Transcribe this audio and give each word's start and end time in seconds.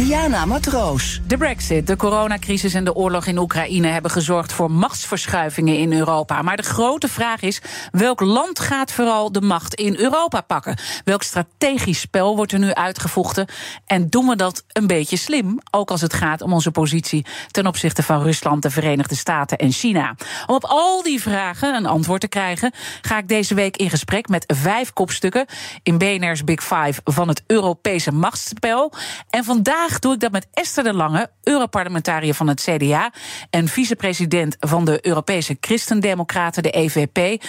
Diana 0.00 0.44
Matroos. 0.46 1.20
De 1.26 1.36
brexit, 1.36 1.86
de 1.86 1.96
coronacrisis 1.96 2.74
en 2.74 2.84
de 2.84 2.94
oorlog 2.94 3.26
in 3.26 3.38
Oekraïne 3.38 3.86
hebben 3.86 4.10
gezorgd 4.10 4.52
voor 4.52 4.70
machtsverschuivingen 4.70 5.76
in 5.76 5.92
Europa. 5.92 6.42
Maar 6.42 6.56
de 6.56 6.62
grote 6.62 7.08
vraag 7.08 7.40
is: 7.40 7.62
welk 7.92 8.20
land 8.20 8.60
gaat 8.60 8.92
vooral 8.92 9.32
de 9.32 9.40
macht 9.40 9.74
in 9.74 9.96
Europa 9.96 10.40
pakken? 10.40 10.78
Welk 11.04 11.22
strategisch 11.22 12.00
spel 12.00 12.36
wordt 12.36 12.52
er 12.52 12.58
nu 12.58 12.74
uitgevochten? 12.74 13.46
En 13.86 14.08
doen 14.08 14.26
we 14.26 14.36
dat 14.36 14.64
een 14.68 14.86
beetje 14.86 15.16
slim, 15.16 15.58
ook 15.70 15.90
als 15.90 16.00
het 16.00 16.12
gaat 16.12 16.42
om 16.42 16.52
onze 16.52 16.70
positie 16.70 17.26
ten 17.50 17.66
opzichte 17.66 18.02
van 18.02 18.22
Rusland, 18.22 18.62
de 18.62 18.70
Verenigde 18.70 19.14
Staten 19.14 19.58
en 19.58 19.72
China? 19.72 20.14
Om 20.46 20.54
op 20.54 20.64
al 20.64 21.02
die 21.02 21.20
vragen 21.20 21.74
een 21.74 21.86
antwoord 21.86 22.20
te 22.20 22.28
krijgen, 22.28 22.72
ga 23.00 23.18
ik 23.18 23.28
deze 23.28 23.54
week 23.54 23.76
in 23.76 23.90
gesprek 23.90 24.28
met 24.28 24.44
vijf 24.56 24.92
kopstukken 24.92 25.46
in 25.82 25.98
BNR's 25.98 26.44
Big 26.44 26.62
Five 26.62 27.00
van 27.04 27.28
het 27.28 27.42
Europese 27.46 28.12
machtsspel. 28.12 28.92
En 29.30 29.44
vandaag 29.44 29.88
doe 29.98 30.14
ik 30.14 30.20
dat 30.20 30.32
met 30.32 30.46
Esther 30.52 30.84
de 30.84 30.94
Lange, 30.94 31.30
Europarlementariër 31.42 32.34
van 32.34 32.48
het 32.48 32.60
CDA 32.60 33.12
en 33.50 33.68
vicepresident 33.68 34.56
van 34.60 34.84
de 34.84 35.06
Europese 35.06 35.56
Christendemocraten, 35.60 36.62
de 36.62 36.70
EVP. 36.70 37.42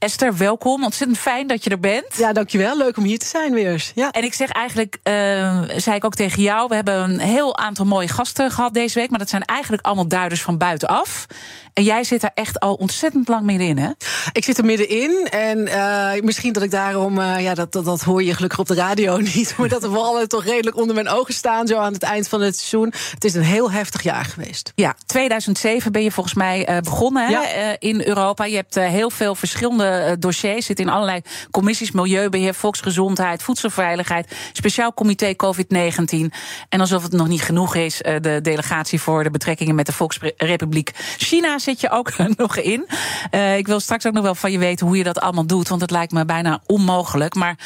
Esther, 0.00 0.36
welkom. 0.36 0.84
Ontzettend 0.84 1.18
fijn 1.18 1.46
dat 1.46 1.64
je 1.64 1.70
er 1.70 1.80
bent. 1.80 2.16
Ja, 2.16 2.32
dankjewel. 2.32 2.76
Leuk 2.76 2.96
om 2.96 3.04
hier 3.04 3.18
te 3.18 3.26
zijn 3.26 3.52
weer. 3.52 3.90
Ja. 3.94 4.10
En 4.10 4.24
ik 4.24 4.34
zeg 4.34 4.50
eigenlijk, 4.50 4.98
uh, 5.04 5.62
zei 5.76 5.96
ik 5.96 6.04
ook 6.04 6.14
tegen 6.14 6.42
jou, 6.42 6.68
we 6.68 6.74
hebben 6.74 6.94
een 6.94 7.18
heel 7.18 7.58
aantal 7.58 7.84
mooie 7.84 8.08
gasten 8.08 8.50
gehad 8.50 8.74
deze 8.74 8.98
week, 8.98 9.10
maar 9.10 9.18
dat 9.18 9.28
zijn 9.28 9.44
eigenlijk 9.44 9.86
allemaal 9.86 10.08
duiders 10.08 10.42
van 10.42 10.58
buitenaf. 10.58 11.26
En 11.74 11.82
jij 11.82 12.04
zit 12.04 12.20
daar 12.20 12.30
echt 12.34 12.60
al 12.60 12.74
ontzettend 12.74 13.28
lang 13.28 13.44
middenin, 13.44 13.78
hè? 13.78 13.90
Ik 14.32 14.44
zit 14.44 14.58
er 14.58 14.64
middenin. 14.64 15.26
En 15.30 15.58
uh, 15.58 16.22
misschien 16.22 16.52
dat 16.52 16.62
ik 16.62 16.70
daarom, 16.70 17.18
uh, 17.18 17.40
ja, 17.40 17.54
dat, 17.54 17.72
dat, 17.72 17.84
dat 17.84 18.02
hoor 18.02 18.22
je 18.22 18.34
gelukkig 18.34 18.58
op 18.58 18.66
de 18.66 18.74
radio 18.74 19.16
niet. 19.34 19.54
Maar 19.56 19.68
dat 19.68 19.80
de 19.80 19.90
vallen 19.90 20.28
toch 20.28 20.44
redelijk 20.44 20.76
onder 20.76 20.94
mijn 20.94 21.08
ogen 21.08 21.34
staan, 21.34 21.66
zo 21.66 21.78
aan 21.78 21.92
het 21.92 22.02
eind 22.02 22.28
van 22.28 22.40
het 22.40 22.56
seizoen. 22.56 22.92
Het 23.10 23.24
is 23.24 23.34
een 23.34 23.42
heel 23.42 23.70
heftig 23.70 24.02
jaar 24.02 24.24
geweest. 24.24 24.72
Ja, 24.74 24.94
2007 25.06 25.92
ben 25.92 26.02
je 26.02 26.10
volgens 26.12 26.34
mij 26.34 26.68
uh, 26.68 26.78
begonnen 26.78 27.26
hè, 27.28 27.74
in 27.78 28.02
Europa. 28.04 28.44
Je 28.44 28.56
hebt 28.56 28.74
heel 28.74 29.10
veel 29.10 29.34
verschillende 29.34 29.89
dossiers. 30.18 30.66
Zit 30.66 30.80
in 30.80 30.88
allerlei 30.88 31.20
commissies: 31.50 31.90
milieubeheer, 31.90 32.54
volksgezondheid, 32.54 33.42
voedselveiligheid, 33.42 34.34
speciaal 34.52 34.94
comité 34.94 35.34
COVID-19. 35.36 36.34
En 36.68 36.80
alsof 36.80 37.02
het 37.02 37.12
nog 37.12 37.28
niet 37.28 37.42
genoeg 37.42 37.74
is, 37.74 37.96
de 37.96 38.38
delegatie 38.42 39.00
voor 39.00 39.22
de 39.22 39.30
betrekkingen 39.30 39.74
met 39.74 39.86
de 39.86 39.92
Volksrepubliek 39.92 40.90
China 41.16 41.58
zit 41.58 41.80
je 41.80 41.90
ook 41.90 42.12
nog 42.36 42.56
in. 42.56 42.88
Uh, 43.30 43.56
ik 43.56 43.66
wil 43.66 43.80
straks 43.80 44.06
ook 44.06 44.12
nog 44.12 44.22
wel 44.22 44.34
van 44.34 44.52
je 44.52 44.58
weten 44.58 44.86
hoe 44.86 44.96
je 44.96 45.04
dat 45.04 45.20
allemaal 45.20 45.46
doet, 45.46 45.68
want 45.68 45.80
het 45.80 45.90
lijkt 45.90 46.12
me 46.12 46.24
bijna 46.24 46.60
onmogelijk. 46.66 47.34
Maar 47.34 47.58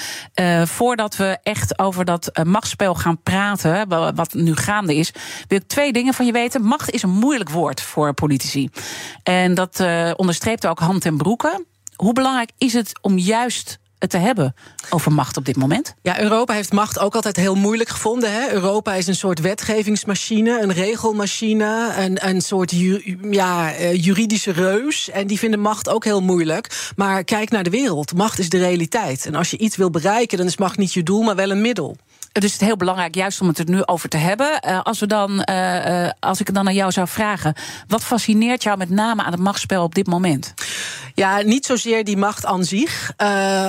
voordat 0.65 1.17
we 1.17 1.39
echt 1.43 1.79
over 1.79 2.05
dat 2.05 2.31
machtsspel 2.45 2.95
gaan 2.95 3.23
praten, 3.23 3.89
wat 4.15 4.35
nu 4.35 4.57
gaande 4.57 4.95
is, 4.95 5.13
wil 5.49 5.59
ik 5.59 5.69
twee 5.69 5.93
dingen 5.93 6.15
van 6.15 6.27
je 6.27 6.33
weten. 6.33 6.63
Macht 6.63 6.91
is 6.91 7.03
een 7.03 7.11
moeilijk 7.11 7.51
woord 7.51 7.81
voor 7.81 8.15
politici. 8.15 8.71
En 9.23 9.55
dat 9.55 9.85
onderstreept 10.17 10.67
ook 10.67 10.79
hand 10.79 11.05
en 11.05 11.17
broeken. 11.17 11.67
Hoe 11.97 12.13
belangrijk 12.13 12.51
is 12.59 12.73
het 12.73 12.93
om 13.01 13.19
juist 13.19 13.79
te 14.09 14.17
hebben 14.17 14.55
over 14.91 15.13
macht 15.13 15.37
op 15.37 15.45
dit 15.45 15.57
moment? 15.57 15.95
Ja, 16.03 16.21
Europa 16.21 16.55
heeft 16.55 16.73
macht 16.73 16.99
ook 16.99 17.15
altijd 17.15 17.37
heel 17.37 17.55
moeilijk 17.55 17.89
gevonden. 17.89 18.33
Hè? 18.33 18.53
Europa 18.53 18.95
is 18.95 19.07
een 19.07 19.17
soort 19.17 19.41
wetgevingsmachine, 19.41 20.63
een 20.63 20.73
regelmachine, 20.73 21.95
een, 21.99 22.29
een 22.29 22.41
soort 22.41 22.71
ja, 23.31 23.73
juridische 23.93 24.51
reus. 24.51 25.11
En 25.11 25.27
die 25.27 25.39
vinden 25.39 25.61
macht 25.61 25.89
ook 25.89 26.05
heel 26.05 26.23
moeilijk. 26.23 26.93
Maar 26.97 27.25
kijk 27.25 27.51
naar 27.51 27.63
de 27.63 27.71
wereld. 27.71 28.15
Macht 28.15 28.39
is 28.39 28.49
de 28.49 28.59
realiteit. 28.59 29.27
En 29.27 29.35
als 29.35 29.51
je 29.51 29.59
iets 29.59 29.77
wil 29.77 29.91
bereiken, 29.91 30.39
dan 30.39 30.47
is 30.47 30.57
macht 30.57 30.79
niet 30.79 30.93
je 30.93 31.03
doel, 31.03 31.23
maar 31.23 31.37
wel 31.37 31.51
een 31.51 31.61
middel. 31.61 31.97
Dus 32.41 32.53
het 32.53 32.61
is 32.61 32.67
heel 32.67 32.77
belangrijk 32.77 33.15
juist 33.15 33.41
om 33.41 33.49
het 33.49 33.59
er 33.59 33.71
nu 33.71 33.85
over 33.85 34.09
te 34.09 34.17
hebben. 34.17 34.61
Uh, 34.67 34.81
als, 34.83 35.01
we 35.01 35.07
dan, 35.07 35.47
uh, 35.51 36.09
als 36.21 36.41
ik 36.41 36.47
het 36.47 36.57
dan 36.57 36.67
aan 36.67 36.75
jou 36.75 36.93
zou 36.93 37.09
vragen, 37.09 37.55
wat 37.89 38.05
fascineert 38.05 38.63
jou 38.63 38.79
met 38.79 38.91
name 38.91 39.23
aan 39.23 39.33
het 39.33 39.41
machtsspel 39.41 39.83
op 39.83 39.95
dit 39.95 40.07
moment? 40.07 40.55
Ja, 41.15 41.41
niet 41.41 41.67
zozeer 41.67 42.05
die 42.05 42.17
macht 42.17 42.47
aan 42.47 42.65
zich, 42.65 43.13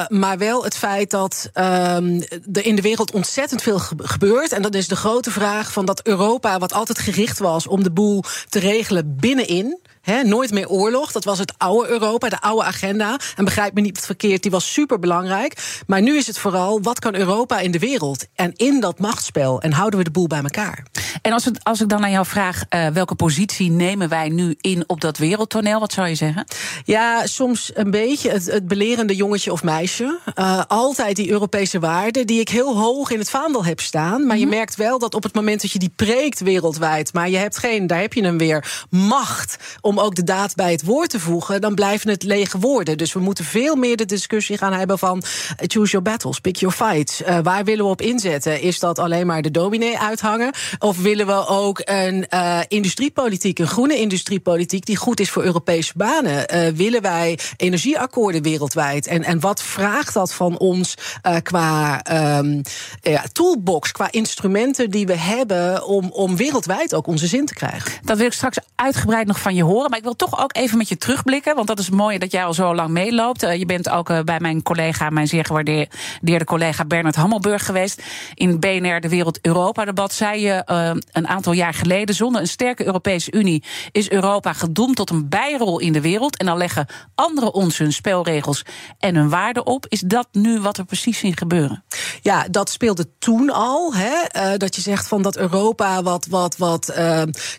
maar 0.07 0.37
wel 0.37 0.63
het 0.63 0.77
feit 0.77 1.11
dat 1.11 1.49
um, 1.53 2.23
er 2.53 2.65
in 2.65 2.75
de 2.75 2.81
wereld 2.81 3.11
ontzettend 3.11 3.61
veel 3.61 3.79
gebeurt. 3.97 4.51
En 4.51 4.61
dat 4.61 4.75
is 4.75 4.87
de 4.87 4.95
grote 4.95 5.31
vraag 5.31 5.71
van 5.71 5.85
dat 5.85 6.07
Europa, 6.07 6.59
wat 6.59 6.73
altijd 6.73 6.99
gericht 6.99 7.39
was 7.39 7.67
om 7.67 7.83
de 7.83 7.91
boel 7.91 8.23
te 8.49 8.59
regelen 8.59 9.15
binnenin. 9.15 9.79
He, 10.05 10.23
nooit 10.23 10.51
meer 10.51 10.69
oorlog. 10.69 11.11
Dat 11.11 11.23
was 11.23 11.39
het 11.39 11.53
oude 11.57 11.89
Europa, 11.89 12.29
de 12.29 12.41
oude 12.41 12.63
agenda. 12.63 13.19
En 13.35 13.45
begrijp 13.45 13.73
me 13.73 13.81
niet 13.81 13.99
verkeerd, 13.99 14.41
die 14.41 14.51
was 14.51 14.73
super 14.73 14.99
belangrijk. 14.99 15.81
Maar 15.87 16.01
nu 16.01 16.17
is 16.17 16.27
het 16.27 16.37
vooral 16.37 16.81
wat 16.81 16.99
kan 16.99 17.15
Europa 17.15 17.59
in 17.59 17.71
de 17.71 17.79
wereld 17.79 18.25
en 18.35 18.53
in 18.55 18.79
dat 18.79 18.99
machtsspel 18.99 19.61
en 19.61 19.71
houden 19.71 19.99
we 19.99 20.05
de 20.05 20.11
boel 20.11 20.27
bij 20.27 20.41
elkaar. 20.41 20.85
En 21.21 21.31
als, 21.31 21.45
het, 21.45 21.63
als 21.63 21.81
ik 21.81 21.89
dan 21.89 22.03
aan 22.03 22.11
jou 22.11 22.25
vraag, 22.25 22.63
uh, 22.69 22.87
welke 22.87 23.15
positie 23.15 23.71
nemen 23.71 24.09
wij 24.09 24.29
nu 24.29 24.55
in 24.61 24.83
op 24.87 25.01
dat 25.01 25.17
wereldtoneel? 25.17 25.79
Wat 25.79 25.93
zou 25.93 26.07
je 26.07 26.15
zeggen? 26.15 26.45
Ja, 26.83 27.25
soms 27.27 27.71
een 27.73 27.91
beetje 27.91 28.29
het, 28.29 28.45
het 28.45 28.67
belerende 28.67 29.15
jongetje 29.15 29.51
of 29.51 29.63
meisje. 29.63 30.19
Uh, 30.35 30.61
altijd 30.67 31.15
die 31.15 31.29
Europese 31.29 31.79
waarden 31.79 32.27
die 32.27 32.39
ik 32.39 32.49
heel 32.49 32.77
hoog 32.77 33.09
in 33.11 33.19
het 33.19 33.29
vaandel 33.29 33.65
heb 33.65 33.79
staan. 33.79 34.25
Maar 34.25 34.37
je 34.37 34.47
merkt 34.47 34.75
wel 34.75 34.99
dat 34.99 35.13
op 35.13 35.23
het 35.23 35.33
moment 35.33 35.61
dat 35.61 35.71
je 35.71 35.79
die 35.79 35.91
preekt 35.95 36.39
wereldwijd, 36.39 37.13
maar 37.13 37.29
je 37.29 37.37
hebt 37.37 37.57
geen, 37.57 37.87
daar 37.87 38.01
heb 38.01 38.13
je 38.13 38.23
hem 38.23 38.37
weer, 38.37 38.85
macht 38.89 39.57
om 39.81 39.94
om 39.95 40.01
ook 40.01 40.15
de 40.15 40.23
daad 40.23 40.55
bij 40.55 40.71
het 40.71 40.83
woord 40.83 41.09
te 41.09 41.19
voegen, 41.19 41.61
dan 41.61 41.75
blijven 41.75 42.09
het 42.09 42.23
lege 42.23 42.59
woorden. 42.59 42.97
Dus 42.97 43.13
we 43.13 43.19
moeten 43.19 43.45
veel 43.45 43.75
meer 43.75 43.97
de 43.97 44.05
discussie 44.05 44.57
gaan 44.57 44.73
hebben 44.73 44.99
van 44.99 45.23
choose 45.57 45.91
your 45.91 46.05
battles, 46.05 46.39
pick 46.39 46.55
your 46.55 46.75
fights. 46.75 47.21
Uh, 47.21 47.37
waar 47.43 47.63
willen 47.63 47.85
we 47.85 47.91
op 47.91 48.01
inzetten? 48.01 48.61
Is 48.61 48.79
dat 48.79 48.99
alleen 48.99 49.27
maar 49.27 49.41
de 49.41 49.51
dominee 49.51 49.99
uithangen? 49.99 50.53
Of 50.79 51.01
willen 51.01 51.27
we 51.27 51.47
ook 51.47 51.81
een 51.83 52.25
uh, 52.33 52.59
industriepolitiek, 52.67 53.59
een 53.59 53.67
groene 53.67 53.99
industriepolitiek, 53.99 54.85
die 54.85 54.95
goed 54.95 55.19
is 55.19 55.29
voor 55.29 55.43
Europese 55.43 55.93
banen? 55.95 56.55
Uh, 56.55 56.67
willen 56.67 57.01
wij 57.01 57.39
energieakkoorden 57.57 58.41
wereldwijd? 58.41 59.07
En, 59.07 59.23
en 59.23 59.39
wat 59.39 59.61
vraagt 59.61 60.13
dat 60.13 60.33
van 60.33 60.57
ons 60.57 60.93
qua 61.41 62.01
um, 62.37 62.61
ja, 63.01 63.23
toolbox, 63.31 63.91
qua 63.91 64.07
instrumenten 64.11 64.89
die 64.89 65.05
we 65.05 65.17
hebben 65.17 65.85
om, 65.85 66.09
om 66.11 66.35
wereldwijd 66.35 66.93
ook 66.93 67.07
onze 67.07 67.27
zin 67.27 67.45
te 67.45 67.53
krijgen? 67.53 67.91
Dat 68.03 68.17
wil 68.17 68.25
ik 68.25 68.33
straks 68.33 68.57
uitgebreid 68.75 69.27
nog 69.27 69.39
van 69.39 69.55
je 69.55 69.63
horen. 69.63 69.84
Maar 69.89 69.97
ik 69.97 70.03
wil 70.03 70.15
toch 70.15 70.43
ook 70.43 70.55
even 70.55 70.77
met 70.77 70.89
je 70.89 70.97
terugblikken. 70.97 71.55
Want 71.55 71.67
dat 71.67 71.79
is 71.79 71.89
mooi 71.89 72.17
dat 72.17 72.31
jij 72.31 72.45
al 72.45 72.53
zo 72.53 72.75
lang 72.75 72.89
meeloopt. 72.89 73.43
Uh, 73.43 73.55
je 73.55 73.65
bent 73.65 73.89
ook 73.89 74.09
uh, 74.09 74.19
bij 74.19 74.39
mijn 74.39 74.63
collega, 74.63 75.09
mijn 75.09 75.27
zeer 75.27 75.45
gewaardeerde 75.45 76.45
collega 76.45 76.85
Bernard 76.85 77.15
Hammelburg 77.15 77.65
geweest. 77.65 78.01
In 78.33 78.59
BNR 78.59 78.99
De 78.99 79.09
Wereld 79.09 79.39
Europa 79.41 79.85
debat 79.85 80.13
zei 80.13 80.41
je 80.41 80.63
uh, 80.71 80.91
een 81.11 81.27
aantal 81.27 81.53
jaar 81.53 81.73
geleden. 81.73 82.15
Zonder 82.15 82.41
een 82.41 82.47
sterke 82.47 82.85
Europese 82.85 83.31
Unie 83.31 83.63
is 83.91 84.09
Europa 84.09 84.53
gedoemd 84.53 84.95
tot 84.95 85.09
een 85.09 85.29
bijrol 85.29 85.79
in 85.79 85.93
de 85.93 86.01
wereld. 86.01 86.37
En 86.37 86.45
dan 86.45 86.57
leggen 86.57 86.87
anderen 87.15 87.53
ons 87.53 87.77
hun 87.77 87.93
spelregels 87.93 88.65
en 88.99 89.15
hun 89.15 89.29
waarden 89.29 89.65
op. 89.65 89.85
Is 89.89 89.99
dat 89.99 90.27
nu 90.31 90.59
wat 90.59 90.77
er 90.77 90.85
precies 90.85 91.23
in 91.23 91.37
gebeuren? 91.37 91.83
Ja, 92.21 92.45
dat 92.51 92.69
speelde 92.69 93.17
toen 93.19 93.49
al. 93.49 93.93
Hè? 93.93 94.13
dat 94.57 94.75
je 94.75 94.81
zegt 94.81 95.07
van 95.07 95.21
dat 95.21 95.37
Europa 95.37 96.03
wat, 96.03 96.25
wat, 96.25 96.57
wat 96.57 96.93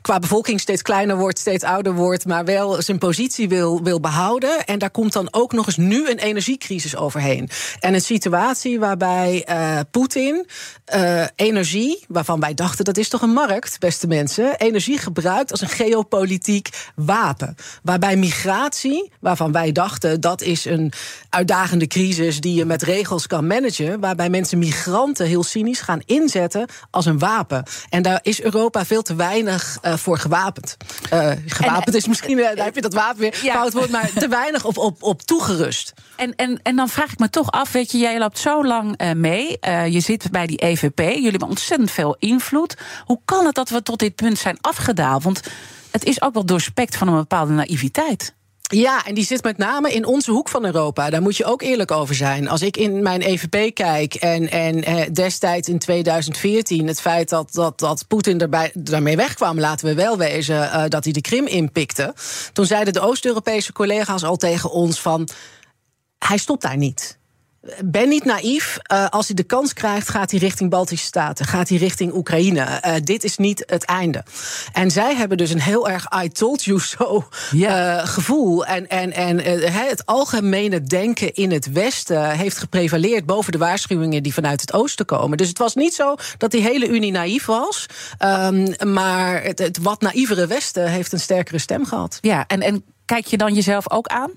qua 0.02 0.18
bevolking 0.18 0.60
steeds 0.60 0.82
kleiner 0.82 1.16
wordt, 1.16 1.38
steeds 1.38 1.64
ouder 1.64 1.94
wordt, 1.94 2.15
maar 2.24 2.44
wel 2.44 2.82
zijn 2.82 2.98
positie 2.98 3.48
wil, 3.48 3.82
wil 3.82 4.00
behouden. 4.00 4.64
En 4.64 4.78
daar 4.78 4.90
komt 4.90 5.12
dan 5.12 5.28
ook 5.30 5.52
nog 5.52 5.66
eens 5.66 5.76
nu 5.76 6.10
een 6.10 6.18
energiecrisis 6.18 6.96
overheen. 6.96 7.48
En 7.80 7.94
een 7.94 8.00
situatie 8.00 8.78
waarbij 8.78 9.46
uh, 9.48 9.78
Poetin 9.90 10.46
uh, 10.94 11.24
energie, 11.36 12.04
waarvan 12.08 12.40
wij 12.40 12.54
dachten 12.54 12.84
dat 12.84 12.96
is 12.96 13.08
toch 13.08 13.22
een 13.22 13.32
markt, 13.32 13.78
beste 13.78 14.06
mensen, 14.06 14.58
energie 14.58 14.98
gebruikt 14.98 15.50
als 15.50 15.60
een 15.60 15.68
geopolitiek 15.68 16.68
wapen. 16.94 17.54
Waarbij 17.82 18.16
migratie, 18.16 19.12
waarvan 19.20 19.52
wij 19.52 19.72
dachten 19.72 20.20
dat 20.20 20.42
is 20.42 20.64
een 20.64 20.92
uitdagende 21.30 21.86
crisis 21.86 22.40
die 22.40 22.54
je 22.54 22.64
met 22.64 22.82
regels 22.82 23.26
kan 23.26 23.46
managen, 23.46 24.00
waarbij 24.00 24.30
mensen 24.30 24.58
migranten 24.58 25.26
heel 25.26 25.44
cynisch 25.44 25.80
gaan 25.80 26.00
inzetten 26.04 26.68
als 26.90 27.06
een 27.06 27.18
wapen. 27.18 27.64
En 27.88 28.02
daar 28.02 28.20
is 28.22 28.42
Europa 28.42 28.84
veel 28.84 29.02
te 29.02 29.14
weinig 29.14 29.78
uh, 29.82 29.94
voor 29.96 30.18
gewapend. 30.18 30.76
Uh, 31.12 31.30
gewapend 31.46 31.94
is 31.94 32.05
misschien, 32.06 32.36
daar 32.36 32.64
heb 32.64 32.74
je 32.74 32.80
dat 32.80 32.94
wapen 32.94 33.20
weer, 33.20 33.38
ja. 33.42 33.54
fout 33.54 33.72
woord, 33.72 33.90
maar 33.90 34.12
te 34.12 34.28
weinig 34.28 34.64
op, 34.64 34.78
op, 34.78 35.02
op 35.02 35.22
toegerust. 35.22 35.92
En, 36.16 36.34
en, 36.34 36.60
en 36.62 36.76
dan 36.76 36.88
vraag 36.88 37.12
ik 37.12 37.18
me 37.18 37.30
toch 37.30 37.50
af, 37.50 37.72
weet 37.72 37.92
je, 37.92 37.98
jij 37.98 38.18
loopt 38.18 38.38
zo 38.38 38.64
lang 38.64 39.02
uh, 39.02 39.12
mee, 39.12 39.58
je 39.90 40.00
zit 40.00 40.30
bij 40.30 40.46
die 40.46 40.58
EVP, 40.58 40.98
jullie 40.98 41.30
hebben 41.30 41.48
ontzettend 41.48 41.90
veel 41.90 42.16
invloed. 42.18 42.76
Hoe 43.04 43.20
kan 43.24 43.46
het 43.46 43.54
dat 43.54 43.68
we 43.68 43.82
tot 43.82 43.98
dit 43.98 44.14
punt 44.14 44.38
zijn 44.38 44.58
afgedaald? 44.60 45.22
Want 45.22 45.40
het 45.90 46.04
is 46.04 46.22
ook 46.22 46.34
wel 46.34 46.46
doorspekt 46.46 46.96
van 46.96 47.08
een 47.08 47.14
bepaalde 47.14 47.52
naïviteit. 47.52 48.34
Ja, 48.68 49.04
en 49.04 49.14
die 49.14 49.24
zit 49.24 49.42
met 49.42 49.58
name 49.58 49.92
in 49.92 50.04
onze 50.04 50.30
hoek 50.30 50.48
van 50.48 50.64
Europa. 50.64 51.10
Daar 51.10 51.22
moet 51.22 51.36
je 51.36 51.44
ook 51.44 51.62
eerlijk 51.62 51.90
over 51.90 52.14
zijn. 52.14 52.48
Als 52.48 52.62
ik 52.62 52.76
in 52.76 53.02
mijn 53.02 53.20
EVP 53.20 53.74
kijk 53.74 54.14
en, 54.14 54.50
en 54.50 54.84
eh, 54.84 55.12
destijds 55.12 55.68
in 55.68 55.78
2014 55.78 56.86
het 56.86 57.00
feit 57.00 57.28
dat, 57.28 57.52
dat, 57.52 57.78
dat 57.78 58.04
Poetin 58.08 58.50
daarmee 58.74 59.16
wegkwam, 59.16 59.60
laten 59.60 59.86
we 59.86 59.94
wel 59.94 60.18
wezen, 60.18 60.56
uh, 60.56 60.84
dat 60.88 61.04
hij 61.04 61.12
de 61.12 61.20
Krim 61.20 61.46
inpikte. 61.46 62.14
Toen 62.52 62.66
zeiden 62.66 62.92
de 62.92 63.00
Oost-Europese 63.00 63.72
collega's 63.72 64.24
al 64.24 64.36
tegen 64.36 64.70
ons 64.70 65.00
van. 65.00 65.28
Hij 66.18 66.38
stopt 66.38 66.62
daar 66.62 66.76
niet 66.76 67.18
ben 67.84 68.08
niet 68.08 68.24
naïef. 68.24 68.78
Uh, 68.92 69.06
als 69.08 69.26
hij 69.26 69.34
de 69.34 69.42
kans 69.42 69.72
krijgt, 69.72 70.08
gaat 70.08 70.30
hij 70.30 70.40
richting 70.40 70.70
Baltische 70.70 71.06
Staten. 71.06 71.46
Gaat 71.46 71.68
hij 71.68 71.78
richting 71.78 72.14
Oekraïne. 72.14 72.80
Uh, 72.86 72.94
dit 73.04 73.24
is 73.24 73.36
niet 73.36 73.62
het 73.66 73.84
einde. 73.84 74.24
En 74.72 74.90
zij 74.90 75.14
hebben 75.14 75.36
dus 75.36 75.50
een 75.50 75.60
heel 75.60 75.88
erg 75.88 76.06
I 76.24 76.28
told 76.28 76.64
you 76.64 76.80
so 76.80 77.28
uh, 77.54 78.06
gevoel. 78.06 78.66
En, 78.66 78.88
en, 78.88 79.12
en 79.12 79.40
het 79.72 80.06
algemene 80.06 80.82
denken 80.82 81.34
in 81.34 81.52
het 81.52 81.72
Westen 81.72 82.30
heeft 82.30 82.58
geprevaleerd 82.58 83.26
boven 83.26 83.52
de 83.52 83.58
waarschuwingen 83.58 84.22
die 84.22 84.34
vanuit 84.34 84.60
het 84.60 84.72
Oosten 84.72 85.06
komen. 85.06 85.36
Dus 85.36 85.48
het 85.48 85.58
was 85.58 85.74
niet 85.74 85.94
zo 85.94 86.14
dat 86.38 86.50
die 86.50 86.62
hele 86.62 86.88
Unie 86.88 87.12
naïef 87.12 87.46
was. 87.46 87.86
Um, 88.24 88.92
maar 88.92 89.42
het, 89.42 89.58
het 89.58 89.78
wat 89.78 90.00
naïevere 90.00 90.46
Westen 90.46 90.90
heeft 90.90 91.12
een 91.12 91.20
sterkere 91.20 91.58
stem 91.58 91.86
gehad. 91.86 92.18
Ja, 92.20 92.44
en, 92.46 92.60
en 92.60 92.84
kijk 93.04 93.26
je 93.26 93.36
dan 93.36 93.54
jezelf 93.54 93.90
ook 93.90 94.06
aan? 94.06 94.30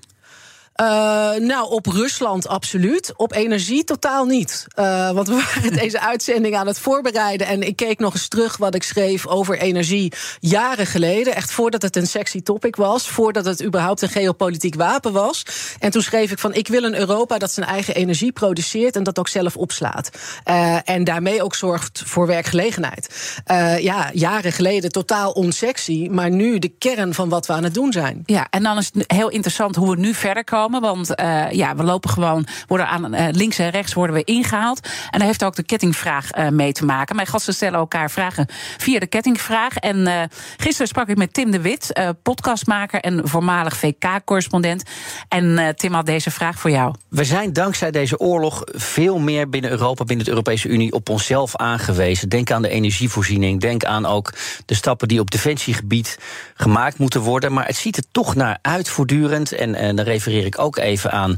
Uh, 0.80 0.86
nou, 1.34 1.70
op 1.70 1.86
Rusland 1.86 2.48
absoluut. 2.48 3.12
Op 3.16 3.32
energie 3.32 3.84
totaal 3.84 4.24
niet. 4.24 4.66
Uh, 4.78 5.10
want 5.10 5.28
we 5.28 5.34
waren 5.54 5.72
deze 5.72 6.00
uitzending 6.00 6.56
aan 6.56 6.66
het 6.66 6.78
voorbereiden. 6.78 7.46
En 7.46 7.62
ik 7.62 7.76
keek 7.76 7.98
nog 7.98 8.12
eens 8.12 8.28
terug 8.28 8.56
wat 8.56 8.74
ik 8.74 8.82
schreef 8.82 9.26
over 9.26 9.58
energie 9.58 10.12
jaren 10.38 10.86
geleden. 10.86 11.34
Echt 11.34 11.50
voordat 11.50 11.82
het 11.82 11.96
een 11.96 12.06
sexy 12.06 12.42
topic 12.42 12.76
was. 12.76 13.08
Voordat 13.08 13.44
het 13.44 13.64
überhaupt 13.64 14.02
een 14.02 14.08
geopolitiek 14.08 14.74
wapen 14.74 15.12
was. 15.12 15.42
En 15.78 15.90
toen 15.90 16.02
schreef 16.02 16.30
ik 16.30 16.38
van: 16.38 16.54
ik 16.54 16.68
wil 16.68 16.82
een 16.82 16.98
Europa 16.98 17.38
dat 17.38 17.52
zijn 17.52 17.66
eigen 17.66 17.94
energie 17.94 18.32
produceert. 18.32 18.96
en 18.96 19.02
dat 19.02 19.18
ook 19.18 19.28
zelf 19.28 19.56
opslaat. 19.56 20.10
Uh, 20.48 20.88
en 20.88 21.04
daarmee 21.04 21.42
ook 21.42 21.54
zorgt 21.54 22.02
voor 22.06 22.26
werkgelegenheid. 22.26 23.34
ja, 23.80 24.10
jaren 24.12 24.52
geleden 24.52 24.90
totaal 24.90 25.30
onsexy. 25.32 26.08
Maar 26.10 26.30
nu 26.30 26.58
de 26.58 26.68
kern 26.68 27.14
van 27.14 27.28
wat 27.28 27.46
we 27.46 27.52
aan 27.52 27.64
het 27.64 27.74
doen 27.74 27.92
zijn. 27.92 28.22
Ja, 28.26 28.46
en 28.50 28.62
dan 28.62 28.78
is 28.78 28.90
het 28.92 29.12
heel 29.12 29.28
interessant 29.28 29.76
hoe 29.76 29.90
we 29.90 30.00
nu 30.00 30.14
verder 30.14 30.44
komen. 30.44 30.68
Want 30.78 31.20
uh, 31.20 31.50
ja, 31.50 31.76
we 31.76 31.82
lopen 31.82 32.10
gewoon, 32.10 32.46
worden 32.66 32.88
aan 32.88 33.14
uh, 33.14 33.26
links 33.30 33.58
en 33.58 33.70
rechts 33.70 33.92
worden 33.92 34.16
we 34.16 34.24
ingehaald. 34.24 34.88
En 35.10 35.18
daar 35.18 35.26
heeft 35.26 35.44
ook 35.44 35.56
de 35.56 35.62
kettingvraag 35.62 36.34
uh, 36.34 36.48
mee 36.48 36.72
te 36.72 36.84
maken. 36.84 37.16
Mijn 37.16 37.28
gasten 37.28 37.54
stellen 37.54 37.78
elkaar 37.78 38.10
vragen 38.10 38.46
via 38.78 38.98
de 38.98 39.06
kettingvraag. 39.06 39.76
En 39.76 40.28
gisteren 40.56 40.88
sprak 40.88 41.08
ik 41.08 41.16
met 41.16 41.32
Tim 41.32 41.50
de 41.50 41.60
Wit, 41.60 42.00
podcastmaker 42.22 43.00
en 43.00 43.28
voormalig 43.28 43.76
VK-correspondent. 43.76 44.82
En 45.28 45.74
Tim 45.76 45.92
had 45.92 46.06
deze 46.06 46.30
vraag 46.30 46.58
voor 46.58 46.70
jou. 46.70 46.94
We 47.08 47.24
zijn 47.24 47.52
dankzij 47.52 47.90
deze 47.90 48.18
oorlog 48.18 48.62
veel 48.66 49.18
meer 49.18 49.48
binnen 49.48 49.70
Europa, 49.70 50.04
binnen 50.04 50.24
de 50.24 50.30
Europese 50.30 50.68
Unie, 50.68 50.92
op 50.92 51.08
onszelf 51.08 51.56
aangewezen. 51.56 52.28
Denk 52.28 52.50
aan 52.50 52.62
de 52.62 52.68
energievoorziening. 52.68 53.60
Denk 53.60 53.84
aan 53.84 54.06
ook 54.06 54.32
de 54.66 54.74
stappen 54.74 55.08
die 55.08 55.20
op 55.20 55.30
defensiegebied 55.30 56.18
gemaakt 56.54 56.98
moeten 56.98 57.20
worden. 57.20 57.52
Maar 57.52 57.66
het 57.66 57.76
ziet 57.76 57.96
er 57.96 58.04
toch 58.12 58.34
naar 58.34 58.58
uit 58.62 58.88
voortdurend. 58.88 59.52
En, 59.52 59.74
en 59.74 59.96
dan 59.96 60.04
refereer 60.04 60.44
ik 60.44 60.49
ook 60.58 60.76
even 60.76 61.12
aan 61.12 61.30
uh, 61.30 61.36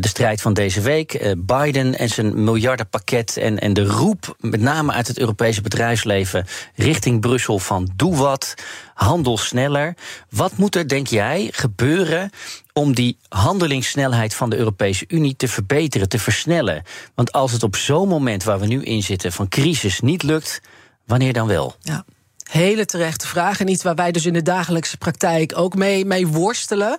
de 0.00 0.08
strijd 0.08 0.40
van 0.40 0.54
deze 0.54 0.80
week. 0.80 1.22
Uh, 1.22 1.32
Biden 1.38 1.98
en 1.98 2.08
zijn 2.08 2.44
miljardenpakket 2.44 3.36
en, 3.36 3.58
en 3.58 3.72
de 3.72 3.84
roep, 3.84 4.36
met 4.38 4.60
name 4.60 4.92
uit 4.92 5.06
het 5.06 5.18
Europese 5.18 5.60
bedrijfsleven, 5.60 6.46
richting 6.74 7.20
Brussel 7.20 7.58
van 7.58 7.90
doe 7.96 8.16
wat, 8.16 8.54
handel 8.94 9.38
sneller. 9.38 9.94
Wat 10.30 10.56
moet 10.56 10.76
er, 10.76 10.88
denk 10.88 11.06
jij, 11.06 11.48
gebeuren 11.52 12.30
om 12.72 12.94
die 12.94 13.18
handelingssnelheid 13.28 14.34
van 14.34 14.50
de 14.50 14.56
Europese 14.56 15.04
Unie 15.08 15.36
te 15.36 15.48
verbeteren, 15.48 16.08
te 16.08 16.18
versnellen? 16.18 16.82
Want 17.14 17.32
als 17.32 17.52
het 17.52 17.62
op 17.62 17.76
zo'n 17.76 18.08
moment 18.08 18.44
waar 18.44 18.58
we 18.60 18.66
nu 18.66 18.82
in 18.82 19.02
zitten 19.02 19.32
van 19.32 19.48
crisis 19.48 20.00
niet 20.00 20.22
lukt, 20.22 20.60
wanneer 21.06 21.32
dan 21.32 21.46
wel? 21.46 21.74
Ja. 21.82 22.04
Hele 22.50 22.84
terechte 22.84 23.26
vraag. 23.26 23.60
En 23.60 23.68
iets 23.68 23.82
waar 23.82 23.94
wij 23.94 24.12
dus 24.12 24.26
in 24.26 24.32
de 24.32 24.42
dagelijkse 24.42 24.96
praktijk 24.96 25.52
ook 25.58 25.74
mee, 25.74 26.04
mee 26.04 26.26
worstelen. 26.26 26.96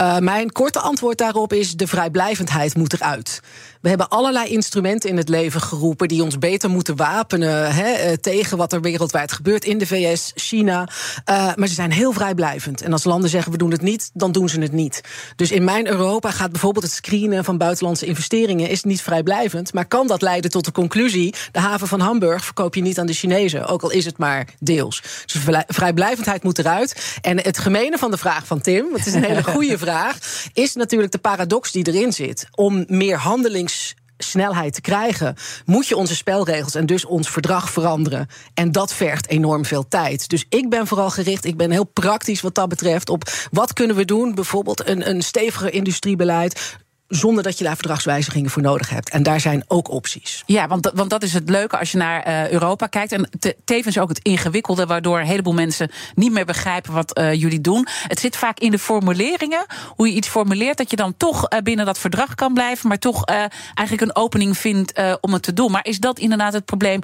Uh, 0.00 0.18
mijn 0.18 0.52
korte 0.52 0.80
antwoord 0.80 1.18
daarop 1.18 1.52
is: 1.52 1.72
de 1.72 1.86
vrijblijvendheid 1.86 2.74
moet 2.74 2.92
eruit. 2.92 3.40
We 3.84 3.90
hebben 3.90 4.08
allerlei 4.08 4.48
instrumenten 4.48 5.10
in 5.10 5.16
het 5.16 5.28
leven 5.28 5.60
geroepen 5.60 6.08
die 6.08 6.22
ons 6.22 6.38
beter 6.38 6.70
moeten 6.70 6.96
wapenen 6.96 7.66
eh, 7.66 8.12
tegen 8.12 8.56
wat 8.56 8.72
er 8.72 8.80
wereldwijd 8.80 9.32
gebeurt 9.32 9.64
in 9.64 9.78
de 9.78 9.86
VS, 9.86 10.32
China. 10.34 10.88
Uh, 11.30 11.54
maar 11.54 11.68
ze 11.68 11.74
zijn 11.74 11.92
heel 11.92 12.12
vrijblijvend. 12.12 12.82
En 12.82 12.92
als 12.92 13.04
landen 13.04 13.30
zeggen 13.30 13.52
we 13.52 13.58
doen 13.58 13.70
het 13.70 13.82
niet, 13.82 14.10
dan 14.14 14.32
doen 14.32 14.48
ze 14.48 14.60
het 14.60 14.72
niet. 14.72 15.00
Dus 15.36 15.50
in 15.50 15.64
mijn 15.64 15.88
Europa 15.88 16.30
gaat 16.30 16.50
bijvoorbeeld 16.50 16.84
het 16.84 16.94
screenen 16.94 17.44
van 17.44 17.58
buitenlandse 17.58 18.06
investeringen 18.06 18.68
is 18.68 18.82
niet 18.84 19.02
vrijblijvend. 19.02 19.72
Maar 19.72 19.86
kan 19.86 20.06
dat 20.06 20.22
leiden 20.22 20.50
tot 20.50 20.64
de 20.64 20.72
conclusie: 20.72 21.34
de 21.52 21.60
haven 21.60 21.88
van 21.88 22.00
Hamburg 22.00 22.44
verkoop 22.44 22.74
je 22.74 22.82
niet 22.82 22.98
aan 22.98 23.06
de 23.06 23.12
Chinezen, 23.12 23.66
ook 23.66 23.82
al 23.82 23.90
is 23.90 24.04
het 24.04 24.18
maar 24.18 24.48
deels. 24.60 24.93
Dus 25.00 25.42
vrijblijvendheid 25.66 26.42
moet 26.42 26.58
eruit. 26.58 27.18
En 27.20 27.42
het 27.42 27.58
gemene 27.58 27.98
van 27.98 28.10
de 28.10 28.18
vraag 28.18 28.46
van 28.46 28.60
Tim, 28.60 28.94
het 28.94 29.06
is 29.06 29.14
een 29.14 29.24
hele 29.24 29.42
goede 29.54 29.78
vraag, 29.78 30.18
is 30.52 30.74
natuurlijk 30.74 31.12
de 31.12 31.18
paradox 31.18 31.72
die 31.72 31.86
erin 31.86 32.12
zit. 32.12 32.46
Om 32.50 32.84
meer 32.88 33.16
handelings 33.16 33.94
snelheid 34.18 34.74
te 34.74 34.80
krijgen, 34.80 35.36
moet 35.64 35.86
je 35.86 35.96
onze 35.96 36.16
spelregels 36.16 36.74
en 36.74 36.86
dus 36.86 37.04
ons 37.04 37.30
verdrag 37.30 37.70
veranderen. 37.70 38.26
En 38.54 38.72
dat 38.72 38.94
vergt 38.94 39.28
enorm 39.28 39.64
veel 39.64 39.88
tijd. 39.88 40.28
Dus 40.28 40.44
ik 40.48 40.68
ben 40.68 40.86
vooral 40.86 41.10
gericht, 41.10 41.44
ik 41.44 41.56
ben 41.56 41.70
heel 41.70 41.84
praktisch 41.84 42.40
wat 42.40 42.54
dat 42.54 42.68
betreft, 42.68 43.08
op 43.08 43.30
wat 43.50 43.72
kunnen 43.72 43.96
we 43.96 44.04
doen. 44.04 44.34
Bijvoorbeeld 44.34 44.88
een, 44.88 45.08
een 45.08 45.22
steviger 45.22 45.72
industriebeleid 45.72 46.76
zonder 47.16 47.42
dat 47.42 47.58
je 47.58 47.64
daar 47.64 47.76
verdragswijzigingen 47.76 48.50
voor 48.50 48.62
nodig 48.62 48.88
hebt. 48.88 49.10
En 49.10 49.22
daar 49.22 49.40
zijn 49.40 49.64
ook 49.68 49.90
opties. 49.90 50.42
Ja, 50.46 50.68
want, 50.68 50.90
want 50.94 51.10
dat 51.10 51.22
is 51.22 51.32
het 51.32 51.48
leuke 51.48 51.78
als 51.78 51.92
je 51.92 51.98
naar 51.98 52.28
uh, 52.28 52.50
Europa 52.50 52.86
kijkt. 52.86 53.12
En 53.12 53.28
te, 53.38 53.56
tevens 53.64 53.98
ook 53.98 54.08
het 54.08 54.18
ingewikkelde, 54.22 54.86
waardoor 54.86 55.20
een 55.20 55.26
heleboel 55.26 55.52
mensen 55.52 55.90
niet 56.14 56.32
meer 56.32 56.44
begrijpen 56.44 56.92
wat 56.92 57.18
uh, 57.18 57.32
jullie 57.32 57.60
doen. 57.60 57.86
Het 58.06 58.20
zit 58.20 58.36
vaak 58.36 58.58
in 58.58 58.70
de 58.70 58.78
formuleringen, 58.78 59.66
hoe 59.96 60.08
je 60.08 60.14
iets 60.14 60.28
formuleert, 60.28 60.76
dat 60.78 60.90
je 60.90 60.96
dan 60.96 61.16
toch 61.16 61.52
uh, 61.52 61.58
binnen 61.58 61.86
dat 61.86 61.98
verdrag 61.98 62.34
kan 62.34 62.54
blijven, 62.54 62.88
maar 62.88 62.98
toch 62.98 63.24
eigenlijk 63.24 64.00
een 64.00 64.16
opening 64.22 64.58
vindt 64.58 64.92
om 65.20 65.32
het 65.32 65.42
te 65.42 65.52
doen. 65.52 65.70
Maar 65.70 65.86
is 65.86 65.98
dat 65.98 66.18
inderdaad 66.18 66.52
het 66.52 66.64
probleem 66.64 67.00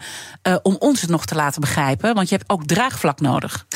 om 0.63 0.77
ons 0.79 1.01
het 1.01 1.11
nog 1.11 1.25
te 1.25 1.35
laten 1.35 1.61
begrijpen? 1.61 2.15
Want 2.15 2.29
je 2.29 2.37
hebt 2.37 2.51
ook 2.51 2.67
draagvlak 2.67 3.21
nodig. 3.21 3.67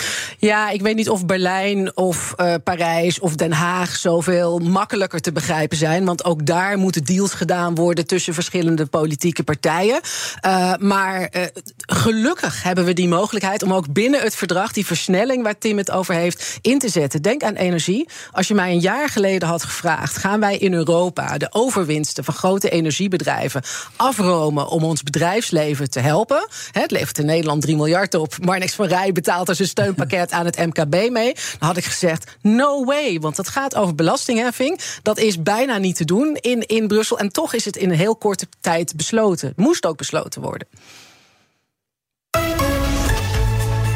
Ja, 0.44 0.70
ik 0.70 0.82
weet 0.82 0.96
niet 0.96 1.08
of 1.08 1.26
Berlijn 1.26 1.96
of 1.96 2.34
Parijs 2.64 3.20
of 3.20 3.34
Den 3.34 3.52
Haag 3.52 3.96
zoveel 3.96 4.58
makkelijker 4.58 5.20
te 5.20 5.32
begrijpen 5.32 5.76
zijn. 5.76 6.04
Want 6.04 6.24
ook 6.24 6.46
daar 6.46 6.78
moeten 6.78 7.04
deals 7.04 7.32
gedaan 7.34 7.74
worden 7.74 8.06
tussen 8.06 8.34
verschillende 8.34 8.86
politieke 8.86 9.42
partijen. 9.42 10.00
Uh, 10.46 10.74
maar 10.78 11.20
uh, 11.20 11.42
gelukkig 11.76 12.62
hebben 12.62 12.84
we 12.84 12.92
die 12.92 13.08
mogelijkheid 13.08 13.62
om 13.62 13.72
ook 13.72 13.92
binnen 13.92 14.20
het 14.20 14.36
verdrag 14.36 14.72
die 14.72 14.86
versnelling 14.86 15.42
waar 15.42 15.58
Tim 15.58 15.78
het 15.78 15.90
over 15.90 16.14
heeft 16.14 16.58
in 16.60 16.78
te 16.78 16.88
zetten. 16.88 17.22
Denk 17.22 17.42
aan 17.42 17.54
energie. 17.54 18.08
Als 18.32 18.48
je 18.48 18.54
mij 18.54 18.70
een 18.72 18.80
jaar 18.80 19.08
geleden 19.08 19.48
had 19.48 19.64
gevraagd: 19.64 20.16
gaan 20.16 20.40
wij 20.40 20.56
in 20.56 20.74
Europa 20.74 21.38
de 21.38 21.48
overwinsten 21.50 22.24
van 22.24 22.34
grote 22.34 22.70
energiebedrijven 22.70 23.62
afromen 23.96 24.68
om 24.68 24.84
ons 24.84 25.02
bedrijfsleven 25.02 25.90
te 25.90 26.00
helpen? 26.00 26.48
Het 26.72 26.90
levert 26.90 27.18
in 27.18 27.26
Nederland 27.26 27.62
3 27.62 27.76
miljard 27.76 28.14
op. 28.14 28.34
Marnix 28.40 28.74
van 28.74 28.86
Rij 28.86 29.12
betaalt 29.12 29.48
als 29.48 29.58
een 29.58 29.66
steunpakket 29.66 30.32
aan 30.34 30.44
het 30.44 30.56
MKB 30.56 31.10
mee. 31.10 31.34
Dan 31.58 31.68
had 31.68 31.76
ik 31.76 31.84
gezegd: 31.84 32.36
no 32.40 32.84
way, 32.84 33.20
want 33.20 33.36
dat 33.36 33.48
gaat 33.48 33.74
over 33.74 33.94
belastingheffing. 33.94 34.80
Dat 35.02 35.18
is 35.18 35.42
bijna 35.42 35.78
niet 35.78 35.96
te 35.96 36.04
doen 36.04 36.36
in, 36.40 36.66
in 36.66 36.88
Brussel. 36.88 37.18
En 37.18 37.28
toch 37.28 37.54
is 37.54 37.64
het 37.64 37.76
in 37.76 37.90
een 37.90 37.96
heel 37.96 38.16
korte 38.16 38.46
tijd 38.60 38.96
besloten. 38.96 39.52
Moest 39.56 39.86
ook 39.86 39.96
besloten 39.96 40.42
worden. 40.42 40.68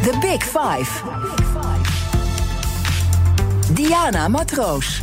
The 0.02 0.18
Big 0.20 0.42
Five. 0.42 1.02
Diana 3.72 4.28
Matroos. 4.28 5.02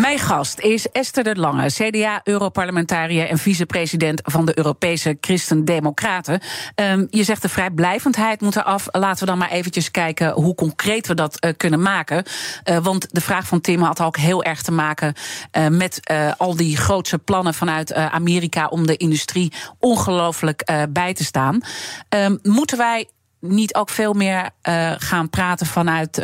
Mijn 0.00 0.18
gast 0.18 0.60
is 0.60 0.88
Esther 0.88 1.24
de 1.24 1.36
Lange, 1.36 1.66
CDA-europarlementariër 1.66 3.28
en 3.28 3.38
vicepresident 3.38 4.20
van 4.24 4.46
de 4.46 4.58
Europese 4.58 5.18
Christen-Democraten. 5.20 6.40
Um, 6.74 7.06
je 7.10 7.24
zegt 7.24 7.42
de 7.42 7.48
vrijblijvendheid 7.48 8.40
moet 8.40 8.56
eraf. 8.56 8.86
Laten 8.90 9.20
we 9.20 9.30
dan 9.30 9.38
maar 9.38 9.50
eventjes 9.50 9.90
kijken 9.90 10.32
hoe 10.32 10.54
concreet 10.54 11.06
we 11.06 11.14
dat 11.14 11.44
uh, 11.44 11.52
kunnen 11.56 11.82
maken. 11.82 12.24
Uh, 12.64 12.76
want 12.76 13.14
de 13.14 13.20
vraag 13.20 13.46
van 13.46 13.60
Tim 13.60 13.82
had 13.82 14.00
ook 14.00 14.16
heel 14.16 14.44
erg 14.44 14.62
te 14.62 14.72
maken 14.72 15.14
uh, 15.52 15.66
met 15.68 16.00
al 16.36 16.56
die 16.56 16.76
grootse 16.76 17.18
plannen 17.18 17.54
vanuit 17.54 17.94
Amerika 17.94 18.66
om 18.66 18.86
de 18.86 18.96
industrie 18.96 19.52
ongelooflijk 19.78 20.86
bij 20.90 21.14
te 21.14 21.24
staan. 21.24 21.60
Um, 22.08 22.38
moeten 22.42 22.78
wij 22.78 23.08
niet 23.40 23.74
ook 23.74 23.90
veel 23.90 24.12
meer 24.12 24.50
gaan 24.98 25.30
praten 25.30 25.66
vanuit 25.66 26.22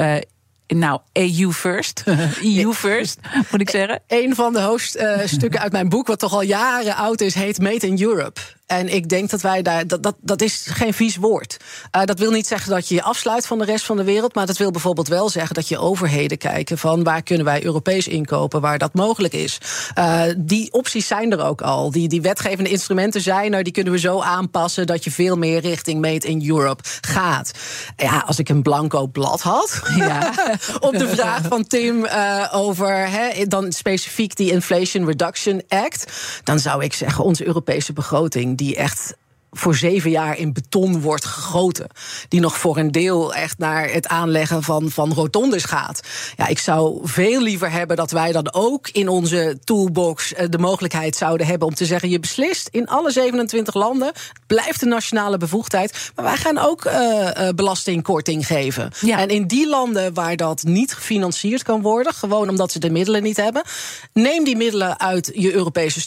nou, 0.67 1.01
EU 1.13 1.51
first. 1.51 2.05
EU 2.59 2.73
first, 2.73 3.19
moet 3.51 3.61
ik 3.61 3.71
zeggen. 3.71 4.03
Een 4.07 4.35
van 4.35 4.53
de 4.53 4.61
hoofdstukken 4.61 5.61
uit 5.61 5.73
mijn 5.73 5.89
boek, 5.89 6.07
wat 6.07 6.19
toch 6.19 6.33
al 6.33 6.43
jaren 6.43 6.95
oud 6.97 7.21
is, 7.21 7.35
heet 7.35 7.61
Made 7.61 7.87
in 7.87 8.03
Europe. 8.03 8.41
En 8.67 8.95
ik 8.95 9.09
denk 9.09 9.31
dat 9.31 9.41
wij 9.41 9.63
daar. 9.63 9.87
Dat, 9.87 10.03
dat, 10.03 10.17
dat 10.21 10.43
is 10.43 10.67
geen 10.71 10.95
vies 10.95 11.17
woord. 11.17 11.57
Uh, 11.97 12.05
dat 12.05 12.19
wil 12.19 12.31
niet 12.31 12.47
zeggen 12.47 12.71
dat 12.71 12.89
je 12.89 12.95
je 12.95 13.03
afsluit 13.03 13.47
van 13.47 13.59
de 13.59 13.65
rest 13.65 13.85
van 13.85 13.97
de 13.97 14.05
wereld. 14.05 14.35
Maar 14.35 14.47
dat 14.47 14.57
wil 14.57 14.71
bijvoorbeeld 14.71 15.09
wel 15.09 15.29
zeggen 15.29 15.55
dat 15.55 15.69
je 15.69 15.79
overheden 15.79 16.39
kijken 16.39 16.79
van 16.79 17.03
waar 17.03 17.23
kunnen 17.23 17.45
wij 17.45 17.65
Europees 17.65 18.09
inkopen, 18.09 18.61
waar 18.61 18.79
dat 18.79 18.95
mogelijk 18.95 19.35
is. 19.35 19.59
Uh, 19.99 20.23
die 20.37 20.73
opties 20.73 21.07
zijn 21.07 21.33
er 21.33 21.45
ook 21.45 21.61
al. 21.61 21.91
Die, 21.91 22.09
die 22.09 22.23
wetgevende 22.23 22.71
instrumenten 22.71 23.21
zijn 23.21 23.55
er. 23.55 23.63
Die 23.63 23.73
kunnen 23.73 23.93
we 23.93 23.99
zo 23.99 24.21
aanpassen 24.21 24.87
dat 24.87 25.05
je 25.05 25.11
veel 25.11 25.37
meer 25.37 25.61
richting 25.61 26.01
Made 26.01 26.27
in 26.27 26.49
Europe 26.49 26.83
gaat. 27.01 27.51
Ja, 27.97 28.25
als 28.27 28.39
ik 28.39 28.49
een 28.49 28.63
blanco 28.63 29.07
blad 29.07 29.41
had. 29.41 29.83
Ja. 29.97 30.33
op 30.81 30.99
de 30.99 31.09
vraag 31.09 31.43
van 31.49 31.67
Tim 31.67 32.05
uh, 32.05 32.49
over 32.53 33.09
he, 33.11 33.47
dan 33.47 33.73
specifiek 33.73 34.37
die 34.37 34.53
Inflation 34.53 35.07
Reduction 35.07 35.63
Act. 35.69 36.13
Dan 36.45 36.59
zou 36.59 36.85
ik 36.85 36.93
zeggen, 36.93 37.25
onze 37.25 37.47
Europese 37.47 37.93
begroting, 37.93 38.54
die 38.57 38.77
echt 38.77 39.15
voor 39.55 39.75
zeven 39.75 40.11
jaar 40.11 40.39
in 40.39 40.53
beton 40.53 41.01
wordt 41.01 41.25
gegoten. 41.25 41.87
Die 42.29 42.41
nog 42.41 42.59
voor 42.59 42.77
een 42.77 42.93
deel 42.93 43.35
echt 43.35 43.59
naar 43.59 43.93
het 43.93 44.09
aanleggen 44.09 44.63
van, 44.63 44.91
van 44.91 45.13
rotondes 45.13 45.65
gaat. 45.65 46.01
Ja, 46.37 46.47
ik 46.47 46.59
zou 46.59 47.01
veel 47.03 47.43
liever 47.43 47.71
hebben 47.71 47.97
dat 47.97 48.11
wij 48.11 48.33
dan 48.33 48.53
ook 48.53 48.89
in 48.89 49.09
onze 49.09 49.59
toolbox 49.65 50.35
eh, 50.35 50.47
de 50.51 50.59
mogelijkheid 50.59 51.17
zouden 51.17 51.47
hebben 51.47 51.69
om 51.69 51.75
te 51.75 51.87
zeggen: 51.87 52.09
je 52.09 52.21
beslist 52.21 52.69
in 52.69 52.89
alle 52.89 53.11
27 53.11 53.75
landen, 53.75 54.13
blijft 54.55 54.81
de 54.81 54.87
nationale 54.87 55.37
bevoegdheid. 55.37 56.13
Maar 56.15 56.25
wij 56.25 56.37
gaan 56.37 56.59
ook 56.59 56.85
uh, 56.85 57.49
belastingkorting 57.55 58.47
geven. 58.47 58.91
Ja. 59.01 59.19
En 59.19 59.29
in 59.29 59.47
die 59.47 59.69
landen 59.69 60.15
waar 60.15 60.37
dat 60.37 60.63
niet 60.63 60.95
gefinancierd 60.95 61.63
kan 61.63 61.83
worden, 61.83 62.15
gewoon 62.15 62.49
omdat 62.49 62.73
ze 62.73 62.79
de 62.79 62.91
middelen 62.91 63.23
niet 63.23 63.37
hebben, 63.37 63.63
neem 64.13 64.45
die 64.45 64.57
middelen 64.57 65.01
uit 65.01 65.31
je 65.35 65.53
Europese 65.53 66.01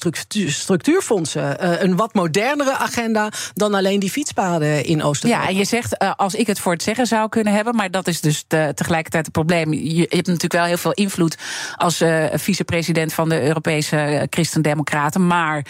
structuurfondsen. 0.47 1.57
Uh, 1.63 1.81
een 1.81 1.95
wat 1.95 2.13
modernere 2.13 2.77
agenda 2.77 3.31
dan 3.53 3.73
alleen 3.73 3.99
die 3.99 4.11
fietspaden 4.11 4.85
in 4.85 5.03
oost 5.03 5.27
Ja, 5.27 5.47
en 5.47 5.55
je 5.55 5.65
zegt, 5.65 6.03
uh, 6.03 6.11
als 6.15 6.35
ik 6.35 6.47
het 6.47 6.59
voor 6.59 6.71
het 6.71 6.83
zeggen 6.83 7.05
zou 7.05 7.29
kunnen 7.29 7.53
hebben, 7.53 7.75
maar 7.75 7.91
dat 7.91 8.07
is 8.07 8.21
dus 8.21 8.43
de, 8.47 8.71
tegelijkertijd 8.75 9.25
het 9.25 9.33
probleem. 9.33 9.73
Je, 9.73 9.99
hebt 9.99 10.27
natuurlijk 10.27 10.53
wel 10.53 10.63
heel 10.63 10.77
veel 10.77 10.93
invloed 10.93 11.37
als 11.75 12.03
vicepresident 12.33 13.13
van 13.13 13.29
de 13.29 13.41
Europese 13.41 14.27
Christen-Democraten. 14.29 15.27
Maar 15.27 15.65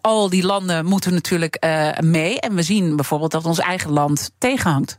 al 0.00 0.28
die 0.28 0.44
landen 0.44 0.86
moeten 0.86 1.12
natuurlijk 1.12 1.56
mee. 2.10 2.40
En 2.40 2.54
we 2.54 2.62
zien 2.62 2.96
bijvoorbeeld 2.96 3.30
dat 3.30 3.44
ons 3.44 3.58
eigen 3.58 3.90
land 3.90 4.30
tegenhangt. 4.38 4.98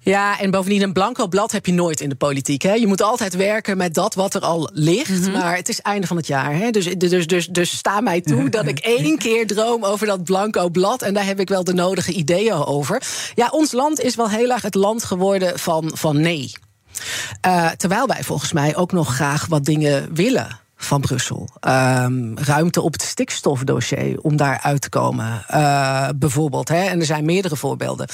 Ja, 0.00 0.40
en 0.40 0.50
bovendien 0.50 0.82
een 0.82 0.92
blanco 0.92 1.26
blad 1.26 1.52
heb 1.52 1.66
je 1.66 1.72
nooit 1.72 2.00
in 2.00 2.08
de 2.08 2.14
politiek. 2.14 2.62
Hè. 2.62 2.72
Je 2.72 2.86
moet 2.86 3.02
altijd 3.02 3.36
werken 3.36 3.76
met 3.76 3.94
dat 3.94 4.14
wat 4.14 4.34
er 4.34 4.40
al 4.40 4.70
ligt. 4.72 5.20
Mhm. 5.20 5.32
Maar 5.32 5.56
het 5.56 5.68
is 5.68 5.80
einde 5.80 6.06
van 6.06 6.16
het 6.16 6.26
jaar. 6.26 6.54
Hè. 6.54 6.70
Dus, 6.70 6.84
dus, 6.84 7.26
dus, 7.26 7.46
dus 7.46 7.76
sta 7.76 8.00
mij 8.00 8.20
toe 8.20 8.48
dat 8.58 8.66
ik 8.66 8.78
één 8.78 9.18
keer 9.18 9.46
droom 9.46 9.84
over 9.84 10.06
dat 10.06 10.24
blanco 10.24 10.68
blad. 10.68 11.02
En 11.02 11.14
daar 11.14 11.26
heb 11.26 11.40
ik 11.40 11.48
wel 11.48 11.64
de 11.64 11.74
nodige 11.74 12.12
ideeën 12.12 12.52
over. 12.52 13.02
Ja, 13.34 13.48
ons 13.50 13.72
land 13.72 14.00
is 14.00 14.14
wel 14.14 14.30
heel 14.30 14.50
erg 14.50 14.62
het 14.62 14.74
land 14.74 15.04
geworden 15.04 15.58
van, 15.58 15.90
van 15.94 16.20
nee. 16.20 16.52
Uh, 17.46 17.70
terwijl 17.70 18.06
wij 18.06 18.24
volgens 18.24 18.52
mij 18.52 18.76
ook 18.76 18.92
nog 18.92 19.14
graag 19.14 19.46
wat 19.46 19.64
dingen 19.64 20.14
willen 20.14 20.60
van 20.80 21.00
Brussel. 21.00 21.48
Um, 21.68 22.38
ruimte 22.38 22.80
op 22.80 22.92
het 22.92 23.02
stikstofdossier 23.02 24.20
om 24.20 24.36
daar 24.36 24.60
uit 24.62 24.80
te 24.80 24.88
komen, 24.88 25.44
uh, 25.50 26.08
bijvoorbeeld. 26.16 26.68
Hè? 26.68 26.84
En 26.84 27.00
er 27.00 27.06
zijn 27.06 27.24
meerdere 27.24 27.56
voorbeelden. 27.56 28.08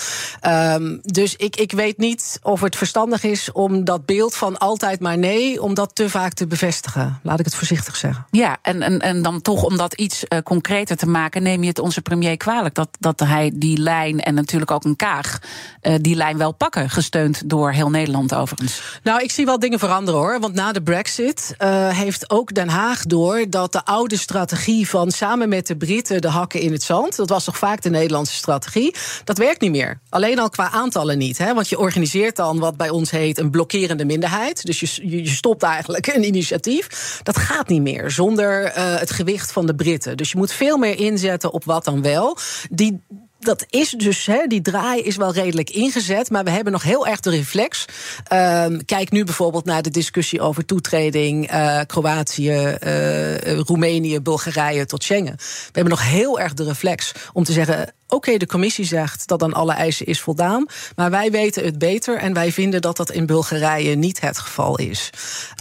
Um, 0.48 1.00
dus 1.02 1.36
ik, 1.36 1.56
ik 1.56 1.72
weet 1.72 1.98
niet 1.98 2.38
of 2.42 2.60
het 2.60 2.76
verstandig 2.76 3.22
is 3.22 3.52
om 3.52 3.84
dat 3.84 4.06
beeld 4.06 4.34
van 4.34 4.58
altijd 4.58 5.00
maar 5.00 5.18
nee, 5.18 5.62
om 5.62 5.74
dat 5.74 5.94
te 5.94 6.10
vaak 6.10 6.32
te 6.32 6.46
bevestigen. 6.46 7.18
Laat 7.22 7.38
ik 7.38 7.44
het 7.44 7.54
voorzichtig 7.54 7.96
zeggen. 7.96 8.26
Ja, 8.30 8.56
en, 8.62 8.82
en, 8.82 9.00
en 9.00 9.22
dan 9.22 9.40
toch 9.40 9.62
om 9.62 9.76
dat 9.76 9.94
iets 9.94 10.24
uh, 10.28 10.38
concreter 10.38 10.96
te 10.96 11.06
maken, 11.06 11.42
neem 11.42 11.62
je 11.62 11.68
het 11.68 11.78
onze 11.78 12.02
premier 12.02 12.36
kwalijk 12.36 12.74
dat, 12.74 12.88
dat 12.98 13.20
hij 13.20 13.50
die 13.54 13.78
lijn 13.78 14.20
en 14.20 14.34
natuurlijk 14.34 14.70
ook 14.70 14.84
een 14.84 14.96
Kaag 14.96 15.38
uh, 15.82 15.94
die 16.00 16.14
lijn 16.14 16.38
wel 16.38 16.52
pakken, 16.52 16.90
gesteund 16.90 17.50
door 17.50 17.72
heel 17.72 17.90
Nederland 17.90 18.34
overigens. 18.34 19.00
Nou, 19.02 19.22
ik 19.22 19.30
zie 19.30 19.44
wel 19.44 19.58
dingen 19.58 19.78
veranderen 19.78 20.20
hoor. 20.20 20.40
Want 20.40 20.54
na 20.54 20.72
de 20.72 20.82
Brexit 20.82 21.54
heeft 21.88 22.30
ook 22.30 22.53
Den 22.54 22.68
Haag 22.68 23.02
door 23.02 23.44
dat 23.48 23.72
de 23.72 23.84
oude 23.84 24.18
strategie 24.18 24.88
van 24.88 25.10
samen 25.10 25.48
met 25.48 25.66
de 25.66 25.76
Britten 25.76 26.20
de 26.20 26.28
hakken 26.28 26.60
in 26.60 26.72
het 26.72 26.82
zand, 26.82 27.16
dat 27.16 27.28
was 27.28 27.44
toch 27.44 27.58
vaak 27.58 27.82
de 27.82 27.90
Nederlandse 27.90 28.34
strategie, 28.34 28.94
dat 29.24 29.38
werkt 29.38 29.60
niet 29.60 29.70
meer. 29.70 30.00
Alleen 30.08 30.38
al 30.38 30.48
qua 30.48 30.70
aantallen 30.70 31.18
niet. 31.18 31.38
Hè? 31.38 31.54
Want 31.54 31.68
je 31.68 31.78
organiseert 31.78 32.36
dan 32.36 32.58
wat 32.58 32.76
bij 32.76 32.90
ons 32.90 33.10
heet 33.10 33.38
een 33.38 33.50
blokkerende 33.50 34.04
minderheid. 34.04 34.64
Dus 34.64 34.80
je, 34.80 35.08
je 35.22 35.28
stopt 35.28 35.62
eigenlijk 35.62 36.06
een 36.06 36.24
initiatief. 36.24 37.20
Dat 37.22 37.38
gaat 37.38 37.68
niet 37.68 37.82
meer 37.82 38.10
zonder 38.10 38.64
uh, 38.64 38.98
het 38.98 39.10
gewicht 39.10 39.52
van 39.52 39.66
de 39.66 39.74
Britten. 39.74 40.16
Dus 40.16 40.30
je 40.30 40.36
moet 40.36 40.52
veel 40.52 40.78
meer 40.78 40.98
inzetten 40.98 41.52
op 41.52 41.64
wat 41.64 41.84
dan 41.84 42.02
wel. 42.02 42.38
Die, 42.70 43.02
dat 43.44 43.66
is 43.70 43.90
dus, 43.90 44.26
hè, 44.26 44.46
die 44.46 44.60
draai 44.60 45.02
is 45.02 45.16
wel 45.16 45.32
redelijk 45.32 45.70
ingezet. 45.70 46.30
Maar 46.30 46.44
we 46.44 46.50
hebben 46.50 46.72
nog 46.72 46.82
heel 46.82 47.06
erg 47.06 47.20
de 47.20 47.30
reflex. 47.30 47.84
Uh, 48.32 48.66
kijk 48.84 49.10
nu 49.10 49.24
bijvoorbeeld 49.24 49.64
naar 49.64 49.82
de 49.82 49.90
discussie 49.90 50.40
over 50.40 50.64
toetreding. 50.64 51.52
Uh, 51.52 51.80
Kroatië, 51.86 52.76
uh, 52.84 53.58
Roemenië, 53.58 54.20
Bulgarije 54.20 54.86
tot 54.86 55.02
Schengen. 55.04 55.36
We 55.36 55.70
hebben 55.72 55.92
nog 55.92 56.08
heel 56.08 56.40
erg 56.40 56.54
de 56.54 56.64
reflex 56.64 57.12
om 57.32 57.44
te 57.44 57.52
zeggen 57.52 57.94
Oké, 58.14 58.26
okay, 58.26 58.38
de 58.38 58.46
commissie 58.46 58.84
zegt 58.84 59.26
dat 59.28 59.42
aan 59.42 59.52
alle 59.52 59.72
eisen 59.72 60.06
is 60.06 60.20
voldaan. 60.20 60.66
Maar 60.96 61.10
wij 61.10 61.30
weten 61.30 61.64
het 61.64 61.78
beter 61.78 62.16
en 62.16 62.32
wij 62.32 62.52
vinden 62.52 62.82
dat 62.82 62.96
dat 62.96 63.10
in 63.10 63.26
Bulgarije 63.26 63.94
niet 63.94 64.20
het 64.20 64.38
geval 64.38 64.78
is. 64.78 65.10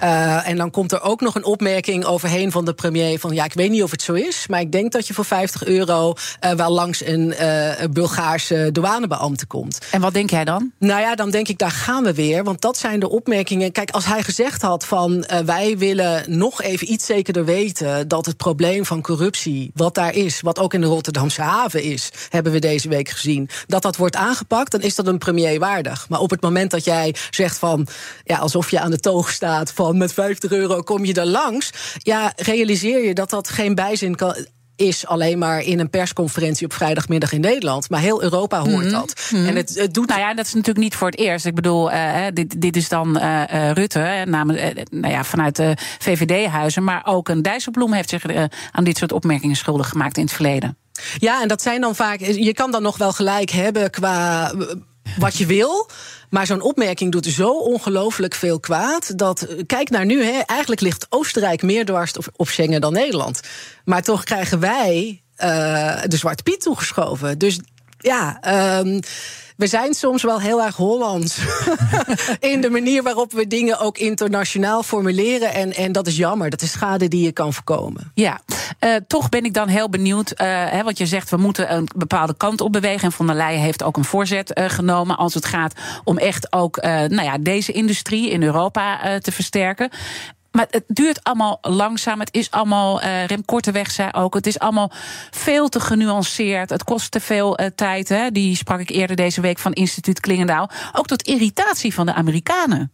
Uh, 0.03 0.47
en 0.47 0.57
dan 0.57 0.71
komt 0.71 0.91
er 0.91 1.01
ook 1.01 1.21
nog 1.21 1.35
een 1.35 1.45
opmerking 1.45 2.05
overheen 2.05 2.51
van 2.51 2.65
de 2.65 2.73
premier: 2.73 3.19
van 3.19 3.33
ja, 3.33 3.43
ik 3.43 3.53
weet 3.53 3.69
niet 3.69 3.83
of 3.83 3.91
het 3.91 4.01
zo 4.01 4.13
is, 4.13 4.47
maar 4.47 4.59
ik 4.59 4.71
denk 4.71 4.91
dat 4.91 5.07
je 5.07 5.13
voor 5.13 5.25
50 5.25 5.65
euro 5.65 6.13
uh, 6.43 6.51
wel 6.51 6.71
langs 6.71 7.05
een 7.05 7.33
uh, 7.41 7.71
Bulgaarse 7.91 8.69
douanebeambte 8.71 9.45
komt. 9.45 9.79
En 9.91 10.01
wat 10.01 10.13
denk 10.13 10.29
jij 10.29 10.45
dan? 10.45 10.71
Nou 10.79 11.01
ja, 11.01 11.15
dan 11.15 11.31
denk 11.31 11.47
ik, 11.47 11.57
daar 11.57 11.71
gaan 11.71 12.03
we 12.03 12.13
weer. 12.13 12.43
Want 12.43 12.61
dat 12.61 12.77
zijn 12.77 12.99
de 12.99 13.09
opmerkingen. 13.09 13.71
Kijk, 13.71 13.91
als 13.91 14.05
hij 14.05 14.23
gezegd 14.23 14.61
had 14.61 14.85
van 14.85 15.25
wij 15.45 15.77
willen 15.77 16.23
nog 16.27 16.61
even 16.61 16.91
iets 16.91 17.05
zekerder 17.05 17.45
weten 17.45 18.07
dat 18.07 18.25
het 18.25 18.37
probleem 18.37 18.85
van 18.85 19.01
corruptie, 19.01 19.71
wat 19.73 19.95
daar 19.95 20.15
is, 20.15 20.41
wat 20.41 20.59
ook 20.59 20.73
in 20.73 20.81
de 20.81 20.87
Rotterdamse 20.87 21.41
haven 21.41 21.83
is 21.83 22.11
hebben 22.43 22.61
we 22.61 22.67
deze 22.67 22.89
week 22.89 23.09
gezien. 23.09 23.49
Dat 23.67 23.81
dat 23.81 23.95
wordt 23.95 24.15
aangepakt, 24.15 24.71
dan 24.71 24.81
is 24.81 24.95
dat 24.95 25.07
een 25.07 25.17
premier 25.17 25.59
waardig. 25.59 26.09
Maar 26.09 26.19
op 26.19 26.29
het 26.29 26.41
moment 26.41 26.71
dat 26.71 26.83
jij 26.83 27.15
zegt 27.29 27.57
van, 27.57 27.87
ja, 28.23 28.37
alsof 28.37 28.71
je 28.71 28.79
aan 28.79 28.91
de 28.91 28.99
toog 28.99 29.31
staat 29.31 29.71
van 29.71 29.97
met 29.97 30.13
50 30.13 30.51
euro 30.51 30.81
kom 30.81 31.05
je 31.05 31.13
er 31.13 31.25
langs, 31.25 31.69
ja, 31.97 32.33
realiseer 32.35 33.05
je 33.05 33.13
dat 33.13 33.29
dat 33.29 33.49
geen 33.49 33.75
bijzin 33.75 34.15
kan 34.15 34.35
is 34.75 35.07
alleen 35.07 35.37
maar 35.37 35.61
in 35.61 35.79
een 35.79 35.89
persconferentie 35.89 36.65
op 36.65 36.73
vrijdagmiddag 36.73 37.31
in 37.31 37.41
Nederland. 37.41 37.89
Maar 37.89 37.99
heel 37.99 38.23
Europa 38.23 38.59
hoort 38.59 38.85
mhm. 38.85 38.91
dat. 38.91 39.29
Mm 39.31 39.45
En 39.45 39.55
het, 39.55 39.75
het, 39.75 39.93
doet. 39.93 40.07
Nou 40.07 40.19
ja, 40.19 40.33
dat 40.33 40.45
is 40.45 40.53
natuurlijk 40.53 40.83
niet 40.83 40.95
voor 40.95 41.07
het 41.07 41.19
eerst. 41.19 41.45
Ik 41.45 41.55
bedoel, 41.55 41.91
uh, 41.91 42.25
dit, 42.33 42.61
dit 42.61 42.75
is 42.75 42.89
dan 42.89 43.17
uh, 43.17 43.71
Rutte, 43.71 44.23
namelijk, 44.27 44.77
uh, 44.77 44.83
nou 45.01 45.13
ja, 45.13 45.23
vanuit 45.23 45.55
de 45.55 45.77
VVD-huizen. 45.99 46.83
Maar 46.83 47.01
ook 47.05 47.29
een 47.29 47.41
Dijsselbloem 47.41 47.93
heeft 47.93 48.09
zich 48.09 48.23
aan 48.71 48.83
dit 48.83 48.97
soort 48.97 49.11
opmerkingen 49.11 49.55
schuldig 49.55 49.89
gemaakt 49.89 50.17
in 50.17 50.23
het 50.23 50.33
verleden. 50.33 50.77
Ja, 51.17 51.41
en 51.41 51.47
dat 51.47 51.61
zijn 51.61 51.81
dan 51.81 51.95
vaak. 51.95 52.19
Je 52.19 52.53
kan 52.53 52.71
dan 52.71 52.81
nog 52.81 52.97
wel 52.97 53.11
gelijk 53.13 53.49
hebben 53.49 53.89
qua 53.89 54.51
wat 55.17 55.37
je 55.37 55.45
wil. 55.45 55.89
Maar 56.29 56.45
zo'n 56.45 56.61
opmerking 56.61 57.11
doet 57.11 57.25
zo 57.25 57.49
ongelooflijk 57.49 58.35
veel 58.35 58.59
kwaad. 58.59 59.17
Dat, 59.17 59.47
kijk 59.65 59.89
naar 59.89 60.05
nu, 60.05 60.23
hè, 60.23 60.39
eigenlijk 60.39 60.81
ligt 60.81 61.05
Oostenrijk 61.09 61.61
meer 61.61 61.85
dwars 61.85 62.13
op 62.35 62.47
Schengen 62.47 62.81
dan 62.81 62.93
Nederland. 62.93 63.41
Maar 63.85 64.01
toch 64.01 64.23
krijgen 64.23 64.59
wij 64.59 65.21
uh, 65.37 66.01
de 66.07 66.17
Zwarte 66.17 66.43
Piet 66.43 66.61
toegeschoven. 66.61 67.37
Dus 67.37 67.59
ja. 67.97 68.39
Um, 68.79 68.99
we 69.57 69.67
zijn 69.67 69.93
soms 69.93 70.23
wel 70.23 70.39
heel 70.39 70.63
erg 70.63 70.75
Hollands. 70.75 71.37
in 72.39 72.61
de 72.61 72.69
manier 72.69 73.03
waarop 73.03 73.31
we 73.31 73.47
dingen 73.47 73.79
ook 73.79 73.97
internationaal 73.97 74.83
formuleren. 74.83 75.53
En, 75.53 75.73
en 75.73 75.91
dat 75.91 76.07
is 76.07 76.17
jammer. 76.17 76.49
Dat 76.49 76.61
is 76.61 76.71
schade 76.71 77.07
die 77.07 77.23
je 77.23 77.31
kan 77.31 77.53
voorkomen. 77.53 78.11
Ja, 78.13 78.39
uh, 78.79 78.95
toch 79.07 79.29
ben 79.29 79.43
ik 79.45 79.53
dan 79.53 79.67
heel 79.67 79.89
benieuwd. 79.89 80.31
Uh, 80.31 80.37
hè, 80.69 80.83
want 80.83 80.97
je 80.97 81.05
zegt 81.05 81.29
we 81.29 81.37
moeten 81.37 81.73
een 81.73 81.87
bepaalde 81.95 82.37
kant 82.37 82.61
op 82.61 82.71
bewegen. 82.71 83.03
En 83.03 83.11
Van 83.11 83.27
der 83.27 83.35
Leyen 83.35 83.61
heeft 83.61 83.83
ook 83.83 83.97
een 83.97 84.03
voorzet 84.03 84.59
uh, 84.59 84.69
genomen. 84.69 85.17
Als 85.17 85.33
het 85.33 85.45
gaat 85.45 85.73
om 86.03 86.17
echt 86.17 86.53
ook 86.53 86.81
nou 86.81 87.23
ja, 87.23 87.37
deze 87.37 87.71
industrie 87.71 88.29
in 88.29 88.43
Europa 88.43 89.19
te 89.19 89.31
versterken. 89.31 89.89
Maar 90.53 90.67
het 90.69 90.83
duurt 90.87 91.23
allemaal 91.23 91.57
langzaam. 91.61 92.19
Het 92.19 92.33
is 92.33 92.51
allemaal, 92.51 93.03
uh, 93.03 93.25
Rem 93.25 93.45
Korteweg 93.45 93.91
zei 93.91 94.09
ook, 94.11 94.33
het 94.33 94.47
is 94.47 94.59
allemaal 94.59 94.91
veel 95.31 95.69
te 95.69 95.79
genuanceerd. 95.79 96.69
Het 96.69 96.83
kost 96.83 97.11
te 97.11 97.19
veel 97.19 97.59
uh, 97.59 97.67
tijd. 97.75 98.09
Hè. 98.09 98.31
Die 98.31 98.55
sprak 98.55 98.79
ik 98.79 98.89
eerder 98.89 99.15
deze 99.15 99.41
week 99.41 99.59
van 99.59 99.73
instituut 99.73 100.19
Klingendaal. 100.19 100.69
Ook 100.91 101.07
tot 101.07 101.21
irritatie 101.27 101.93
van 101.93 102.05
de 102.05 102.13
Amerikanen. 102.13 102.91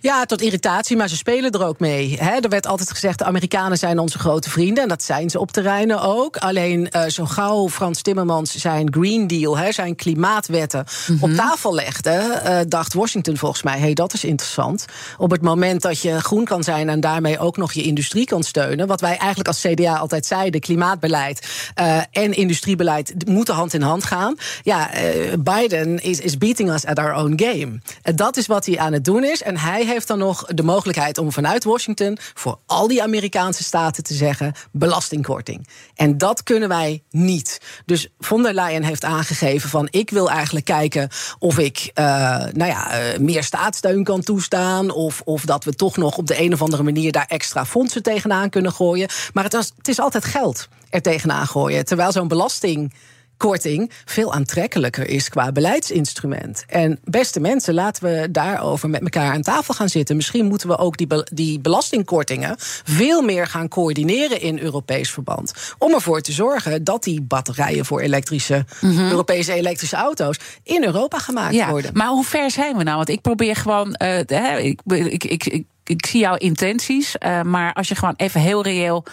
Ja, 0.00 0.24
tot 0.24 0.40
irritatie, 0.40 0.96
maar 0.96 1.08
ze 1.08 1.16
spelen 1.16 1.50
er 1.50 1.66
ook 1.66 1.78
mee. 1.78 2.18
er 2.18 2.48
werd 2.48 2.66
altijd 2.66 2.90
gezegd: 2.90 3.18
de 3.18 3.24
Amerikanen 3.24 3.78
zijn 3.78 3.98
onze 3.98 4.18
grote 4.18 4.50
vrienden. 4.50 4.82
En 4.82 4.88
dat 4.88 5.02
zijn 5.02 5.30
ze 5.30 5.38
op 5.38 5.50
terreinen 5.50 6.02
ook. 6.02 6.36
Alleen 6.36 6.88
uh, 6.90 7.04
zo 7.06 7.24
gauw 7.24 7.68
Frans 7.68 8.02
Timmermans 8.02 8.54
zijn 8.54 8.92
Green 8.92 9.26
Deal, 9.26 9.58
zijn 9.72 9.96
klimaatwetten 9.96 10.80
op 11.20 11.28
mhm. 11.28 11.36
tafel 11.36 11.74
legde, 11.74 12.40
uh, 12.44 12.58
dacht 12.68 12.94
Washington 12.94 13.36
volgens 13.36 13.62
mij: 13.62 13.76
hé, 13.76 13.80
hey, 13.80 13.94
dat 13.94 14.12
is 14.12 14.24
interessant. 14.24 14.84
Op 15.18 15.30
het 15.30 15.42
moment 15.42 15.82
dat 15.82 16.00
je 16.00 16.20
groen 16.20 16.44
kan 16.44 16.62
zijn 16.62 16.88
en 16.88 17.00
daarmee 17.00 17.38
ook 17.38 17.56
nog 17.56 17.72
je 17.72 17.82
industrie 17.82 18.26
kan 18.26 18.42
steunen, 18.42 18.86
wat 18.86 19.00
wij 19.00 19.16
eigenlijk 19.16 19.48
als 19.48 19.60
CDA 19.60 19.96
altijd 19.96 20.26
zeiden: 20.26 20.60
klimaatbeleid 20.60 21.48
uh, 21.80 21.96
en 22.10 22.32
industriebeleid 22.32 23.14
moeten 23.26 23.54
hand 23.54 23.74
in 23.74 23.82
hand 23.82 24.04
gaan. 24.04 24.34
Ja, 24.62 24.90
Biden 25.38 26.02
is, 26.02 26.20
is 26.20 26.38
beating 26.38 26.70
us 26.70 26.86
at 26.86 26.98
our 26.98 27.14
own 27.14 27.42
game. 27.44 27.80
En 28.02 28.16
dat 28.16 28.36
is 28.36 28.46
wat 28.46 28.66
hij 28.66 28.78
aan 28.78 28.92
het 28.92 29.04
doen 29.04 29.24
is. 29.24 29.42
En 29.42 29.56
hij 29.64 29.84
heeft 29.84 30.06
dan 30.06 30.18
nog 30.18 30.44
de 30.44 30.62
mogelijkheid 30.62 31.18
om 31.18 31.32
vanuit 31.32 31.64
Washington 31.64 32.18
voor 32.34 32.58
al 32.66 32.88
die 32.88 33.02
Amerikaanse 33.02 33.62
staten 33.64 34.04
te 34.04 34.14
zeggen: 34.14 34.54
belastingkorting. 34.72 35.68
En 35.94 36.18
dat 36.18 36.42
kunnen 36.42 36.68
wij 36.68 37.02
niet. 37.10 37.60
Dus 37.86 38.08
von 38.18 38.42
der 38.42 38.54
Leyen 38.54 38.82
heeft 38.82 39.04
aangegeven 39.04 39.68
van 39.68 39.88
ik 39.90 40.10
wil 40.10 40.30
eigenlijk 40.30 40.64
kijken 40.64 41.08
of 41.38 41.58
ik 41.58 41.90
uh, 41.94 42.04
nou 42.52 42.66
ja, 42.66 43.12
uh, 43.12 43.18
meer 43.18 43.44
staatssteun 43.44 44.04
kan 44.04 44.22
toestaan. 44.22 44.90
Of, 44.90 45.22
of 45.24 45.44
dat 45.44 45.64
we 45.64 45.74
toch 45.74 45.96
nog 45.96 46.16
op 46.16 46.26
de 46.26 46.40
een 46.40 46.52
of 46.52 46.62
andere 46.62 46.82
manier 46.82 47.12
daar 47.12 47.26
extra 47.28 47.66
fondsen 47.66 48.02
tegenaan 48.02 48.50
kunnen 48.50 48.72
gooien. 48.72 49.08
Maar 49.32 49.44
het, 49.44 49.52
het 49.52 49.88
is 49.88 49.98
altijd 49.98 50.24
geld 50.24 50.68
er 50.90 51.02
tegenaan 51.02 51.46
gooien. 51.46 51.84
Terwijl 51.84 52.12
zo'n 52.12 52.28
belasting 52.28 52.92
korting 53.36 53.90
veel 54.04 54.32
aantrekkelijker 54.32 55.08
is 55.08 55.28
qua 55.28 55.52
beleidsinstrument. 55.52 56.64
En 56.68 56.98
beste 57.04 57.40
mensen, 57.40 57.74
laten 57.74 58.02
we 58.04 58.30
daarover 58.30 58.90
met 58.90 59.00
elkaar 59.00 59.32
aan 59.32 59.42
tafel 59.42 59.74
gaan 59.74 59.88
zitten. 59.88 60.16
Misschien 60.16 60.46
moeten 60.46 60.68
we 60.68 60.78
ook 60.78 60.96
die, 60.96 61.08
die 61.32 61.60
belastingkortingen 61.60 62.54
veel 62.84 63.22
meer 63.22 63.46
gaan 63.46 63.68
coördineren 63.68 64.40
in 64.40 64.58
Europees 64.58 65.10
verband. 65.10 65.52
Om 65.78 65.94
ervoor 65.94 66.20
te 66.20 66.32
zorgen 66.32 66.84
dat 66.84 67.02
die 67.02 67.22
batterijen 67.22 67.84
voor 67.84 68.00
elektrische, 68.00 68.64
mhm. 68.80 69.10
Europese 69.10 69.52
elektrische 69.52 69.96
auto's 69.96 70.38
in 70.62 70.84
Europa 70.84 71.18
gemaakt 71.18 71.54
ja, 71.54 71.70
worden. 71.70 71.90
Maar 71.94 72.08
hoe 72.08 72.24
ver 72.24 72.50
zijn 72.50 72.76
we 72.76 72.82
nou? 72.82 72.96
Want 72.96 73.08
ik 73.08 73.20
probeer 73.20 73.56
gewoon. 73.56 73.96
Uh, 74.02 74.18
ik, 74.64 74.80
ik, 74.84 75.24
ik, 75.24 75.44
ik, 75.44 75.64
ik, 75.84 76.06
zie 76.06 76.20
jouw 76.20 76.36
intenties. 76.36 77.16
Uh, 77.18 77.42
maar 77.42 77.72
als 77.72 77.88
je 77.88 77.94
gewoon 77.94 78.14
even 78.16 78.40
heel 78.40 78.62
reëel 78.62 79.04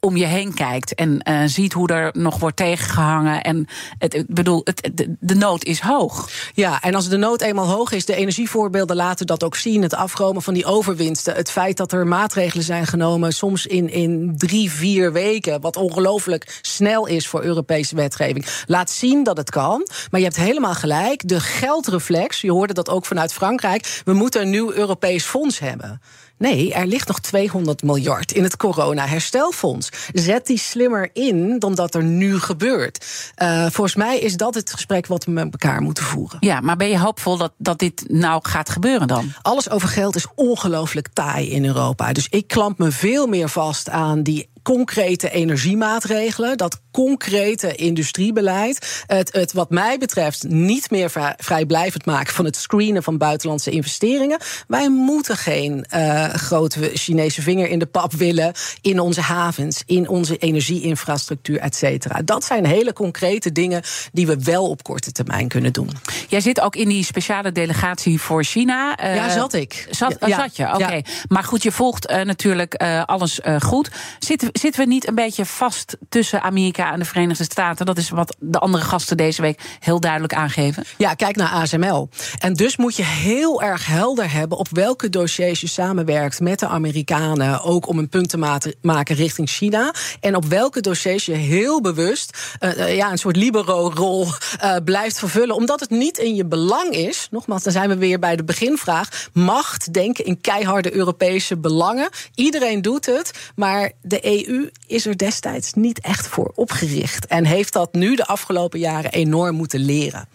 om 0.00 0.16
je 0.16 0.26
heen 0.26 0.54
kijkt 0.54 0.94
en 0.94 1.20
uh, 1.28 1.42
ziet 1.46 1.72
hoe 1.72 1.88
er 1.88 2.10
nog 2.12 2.38
wordt 2.38 2.56
tegengehangen. 2.56 3.42
En 3.42 3.66
het, 3.98 4.14
ik 4.14 4.26
bedoel, 4.26 4.60
het, 4.64 4.90
de, 5.20 5.34
nood 5.34 5.64
is 5.64 5.80
hoog. 5.80 6.30
Ja, 6.54 6.80
en 6.80 6.94
als 6.94 7.08
de 7.08 7.16
nood 7.16 7.40
eenmaal 7.40 7.66
hoog 7.66 7.92
is, 7.92 8.04
de 8.04 8.14
energievoorbeelden 8.14 8.96
laten 8.96 9.26
dat 9.26 9.44
ook 9.44 9.56
zien. 9.56 9.82
Het 9.82 9.94
afromen 9.94 10.42
van 10.42 10.54
die 10.54 10.64
overwinsten. 10.64 11.34
Het 11.34 11.50
feit 11.50 11.76
dat 11.76 11.92
er 11.92 12.06
maatregelen 12.06 12.64
zijn 12.64 12.86
genomen, 12.86 13.32
soms 13.32 13.66
in, 13.66 13.90
in 13.90 14.32
drie, 14.36 14.70
vier 14.70 15.12
weken. 15.12 15.60
Wat 15.60 15.76
ongelooflijk 15.76 16.58
snel 16.62 17.06
is 17.06 17.28
voor 17.28 17.42
Europese 17.42 17.94
wetgeving. 17.94 18.46
Laat 18.66 18.90
zien 18.90 19.22
dat 19.22 19.36
het 19.36 19.50
kan. 19.50 19.86
Maar 20.10 20.20
je 20.20 20.26
hebt 20.26 20.38
helemaal 20.38 20.74
gelijk. 20.74 21.28
De 21.28 21.40
geldreflex, 21.40 22.40
je 22.40 22.52
hoorde 22.52 22.74
dat 22.74 22.88
ook 22.88 23.06
vanuit 23.06 23.32
Frankrijk. 23.32 24.00
We 24.04 24.12
moeten 24.12 24.40
een 24.42 24.50
nieuw 24.50 24.72
Europees 24.72 25.24
fonds 25.24 25.58
hebben. 25.58 26.00
Nee, 26.40 26.74
er 26.74 26.86
ligt 26.86 27.08
nog 27.08 27.20
200 27.20 27.82
miljard 27.82 28.32
in 28.32 28.42
het 28.42 28.56
corona-herstelfonds. 28.56 29.88
Zet 30.12 30.46
die 30.46 30.58
slimmer 30.58 31.10
in 31.12 31.58
dan 31.58 31.74
dat 31.74 31.94
er 31.94 32.02
nu 32.02 32.38
gebeurt. 32.38 33.06
Uh, 33.42 33.66
volgens 33.70 33.94
mij 33.94 34.18
is 34.18 34.36
dat 34.36 34.54
het 34.54 34.72
gesprek 34.72 35.06
wat 35.06 35.24
we 35.24 35.30
met 35.30 35.48
elkaar 35.50 35.82
moeten 35.82 36.04
voeren. 36.04 36.36
Ja, 36.40 36.60
maar 36.60 36.76
ben 36.76 36.88
je 36.88 36.98
hoopvol 36.98 37.36
dat, 37.36 37.52
dat 37.56 37.78
dit 37.78 38.04
nou 38.08 38.40
gaat 38.42 38.70
gebeuren 38.70 39.08
dan? 39.08 39.32
Alles 39.42 39.70
over 39.70 39.88
geld 39.88 40.16
is 40.16 40.26
ongelooflijk 40.34 41.08
taai 41.12 41.50
in 41.50 41.64
Europa. 41.64 42.12
Dus 42.12 42.26
ik 42.30 42.46
klamp 42.46 42.78
me 42.78 42.90
veel 42.90 43.26
meer 43.26 43.48
vast 43.48 43.88
aan 43.88 44.22
die 44.22 44.48
concrete 44.76 45.30
energiemaatregelen, 45.30 46.56
dat 46.56 46.80
concrete 46.90 47.74
industriebeleid. 47.74 49.04
Het, 49.06 49.32
het 49.32 49.52
wat 49.52 49.70
mij 49.70 49.98
betreft 49.98 50.44
niet 50.48 50.90
meer 50.90 51.10
vrijblijvend 51.36 52.06
maken 52.06 52.34
van 52.34 52.44
het 52.44 52.56
screenen 52.56 53.02
van 53.02 53.18
buitenlandse 53.18 53.70
investeringen. 53.70 54.38
Wij 54.68 54.90
moeten 54.90 55.36
geen 55.36 55.86
uh, 55.94 56.24
grote 56.24 56.90
Chinese 56.94 57.42
vinger 57.42 57.68
in 57.68 57.78
de 57.78 57.86
pap 57.86 58.12
willen 58.12 58.52
in 58.80 59.00
onze 59.00 59.20
havens, 59.20 59.82
in 59.86 60.08
onze 60.08 60.36
energieinfrastructuur, 60.36 61.58
et 61.58 61.76
cetera. 61.76 62.22
Dat 62.24 62.44
zijn 62.44 62.66
hele 62.66 62.92
concrete 62.92 63.52
dingen 63.52 63.82
die 64.12 64.26
we 64.26 64.38
wel 64.42 64.68
op 64.68 64.82
korte 64.82 65.12
termijn 65.12 65.48
kunnen 65.48 65.72
doen. 65.72 65.90
Jij 66.28 66.40
zit 66.40 66.60
ook 66.60 66.76
in 66.76 66.88
die 66.88 67.04
speciale 67.04 67.52
delegatie 67.52 68.20
voor 68.20 68.44
China. 68.44 69.04
Uh, 69.04 69.14
ja, 69.14 69.30
zat 69.30 69.52
ik. 69.52 69.86
Zat, 69.90 70.16
ja, 70.26 70.36
zat 70.36 70.56
je? 70.56 70.74
Oké. 70.74 71.00
Maar 71.28 71.44
goed, 71.44 71.62
je 71.62 71.72
volgt 71.72 72.10
uh, 72.10 72.22
natuurlijk 72.22 72.74
alles 73.06 73.40
goed. 73.58 73.90
Zit 74.18 74.50
zitten 74.60 74.80
we 74.80 74.86
niet 74.86 75.08
een 75.08 75.14
beetje 75.14 75.44
vast 75.44 75.96
tussen 76.08 76.42
Amerika 76.42 76.92
en 76.92 76.98
de 76.98 77.04
Verenigde 77.04 77.44
Staten? 77.44 77.86
Dat 77.86 77.98
is 77.98 78.10
wat 78.10 78.36
de 78.38 78.58
andere 78.58 78.84
gasten 78.84 79.16
deze 79.16 79.42
week 79.42 79.60
heel 79.80 80.00
duidelijk 80.00 80.34
aangeven. 80.34 80.84
Ja, 80.98 81.14
kijk 81.14 81.36
naar 81.36 81.48
ASML. 81.48 82.08
En 82.38 82.52
dus 82.52 82.76
moet 82.76 82.96
je 82.96 83.02
heel 83.02 83.62
erg 83.62 83.86
helder 83.86 84.32
hebben 84.32 84.58
op 84.58 84.68
welke 84.70 85.08
dossiers 85.08 85.60
je 85.60 85.66
samenwerkt 85.66 86.40
met 86.40 86.58
de 86.58 86.66
Amerikanen. 86.66 87.62
Ook 87.62 87.86
om 87.86 87.98
een 87.98 88.08
punt 88.08 88.28
te 88.28 88.38
maken 88.80 89.16
richting 89.16 89.48
China. 89.48 89.94
En 90.20 90.36
op 90.36 90.44
welke 90.44 90.80
dossiers 90.80 91.26
je 91.26 91.32
heel 91.32 91.80
bewust 91.80 92.56
uh, 92.60 92.96
ja, 92.96 93.10
een 93.10 93.18
soort 93.18 93.36
libero-rol 93.36 94.26
uh, 94.26 94.76
blijft 94.84 95.18
vervullen. 95.18 95.54
Omdat 95.54 95.80
het 95.80 95.90
niet 95.90 96.18
in 96.18 96.34
je 96.34 96.44
belang 96.44 96.90
is. 96.90 97.28
Nogmaals, 97.30 97.62
dan 97.62 97.72
zijn 97.72 97.88
we 97.88 97.96
weer 97.96 98.18
bij 98.18 98.36
de 98.36 98.44
beginvraag. 98.44 99.28
Macht 99.32 99.92
denken 99.92 100.24
in 100.24 100.40
keiharde 100.40 100.94
Europese 100.94 101.56
belangen. 101.56 102.08
Iedereen 102.34 102.82
doet 102.82 103.06
het. 103.06 103.32
Maar 103.54 103.92
de 104.02 104.26
EU 104.26 104.39
is 104.86 105.06
er 105.06 105.16
destijds 105.16 105.72
niet 105.72 106.00
echt 106.00 106.26
voor 106.26 106.52
opgericht. 106.54 107.26
En 107.26 107.44
heeft 107.44 107.72
dat 107.72 107.94
nu 107.94 108.16
de 108.16 108.26
afgelopen 108.26 108.78
jaren 108.78 109.10
enorm 109.10 109.56
moeten 109.56 109.80
leren. 109.80 110.28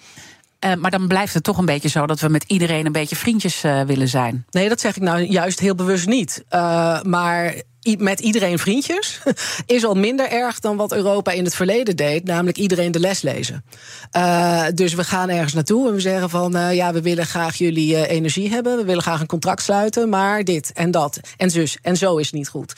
Uh, 0.66 0.74
maar 0.74 0.92
dan 0.92 1.08
blijft 1.08 1.34
het 1.34 1.44
toch 1.44 1.58
een 1.58 1.66
beetje 1.66 1.90
zo 1.90 2.06
dat 2.06 2.20
we 2.20 2.30
met 2.30 2.44
iedereen 2.48 2.86
een 2.86 2.92
beetje 2.92 3.16
vriendjes 3.16 3.64
uh, 3.64 3.82
willen 3.82 4.08
zijn. 4.08 4.46
Nee, 4.50 4.70
dat 4.70 4.80
zeg 4.80 4.96
ik 4.96 5.02
nou 5.02 5.22
juist 5.22 5.60
heel 5.60 5.76
bewust 5.76 6.08
niet. 6.08 6.44
Uh, 6.50 7.02
maar 7.02 7.56
met 7.98 8.20
iedereen 8.20 8.60
vriendjes 8.60 9.20
is 9.66 9.86
al 9.86 9.94
minder 9.94 10.32
erg 10.32 10.60
dan 10.60 10.78
wat 10.78 10.94
Europa 10.94 11.32
in 11.32 11.44
het 11.44 11.56
verleden 11.56 11.96
deed, 11.96 12.24
namelijk 12.24 12.58
iedereen 12.58 12.92
de 12.92 13.00
les 13.00 13.22
lezen. 13.22 13.64
Uh, 14.16 14.66
dus 14.74 14.94
we 14.94 15.04
gaan 15.04 15.30
ergens 15.30 15.54
naartoe 15.54 15.88
en 15.88 15.94
we 15.94 16.00
zeggen 16.00 16.30
van 16.30 16.58
uh, 16.58 16.74
ja, 16.74 16.94
we 16.94 17.02
willen 17.02 17.26
graag 17.26 17.56
jullie 17.56 17.94
uh, 17.94 18.10
energie 18.10 18.50
hebben, 18.50 18.78
we 18.78 18.86
willen 18.86 19.02
graag 19.02 19.20
een 19.20 19.28
contract 19.28 19.62
sluiten, 19.62 20.10
maar 20.10 20.44
dit 20.44 20.72
en 20.74 20.92
dat 20.92 21.20
en 21.38 21.50
zus 21.50 21.78
en 21.82 21.98
zo 21.98 22.18
is 22.18 22.32
niet 22.32 22.50
goed. 22.50 22.74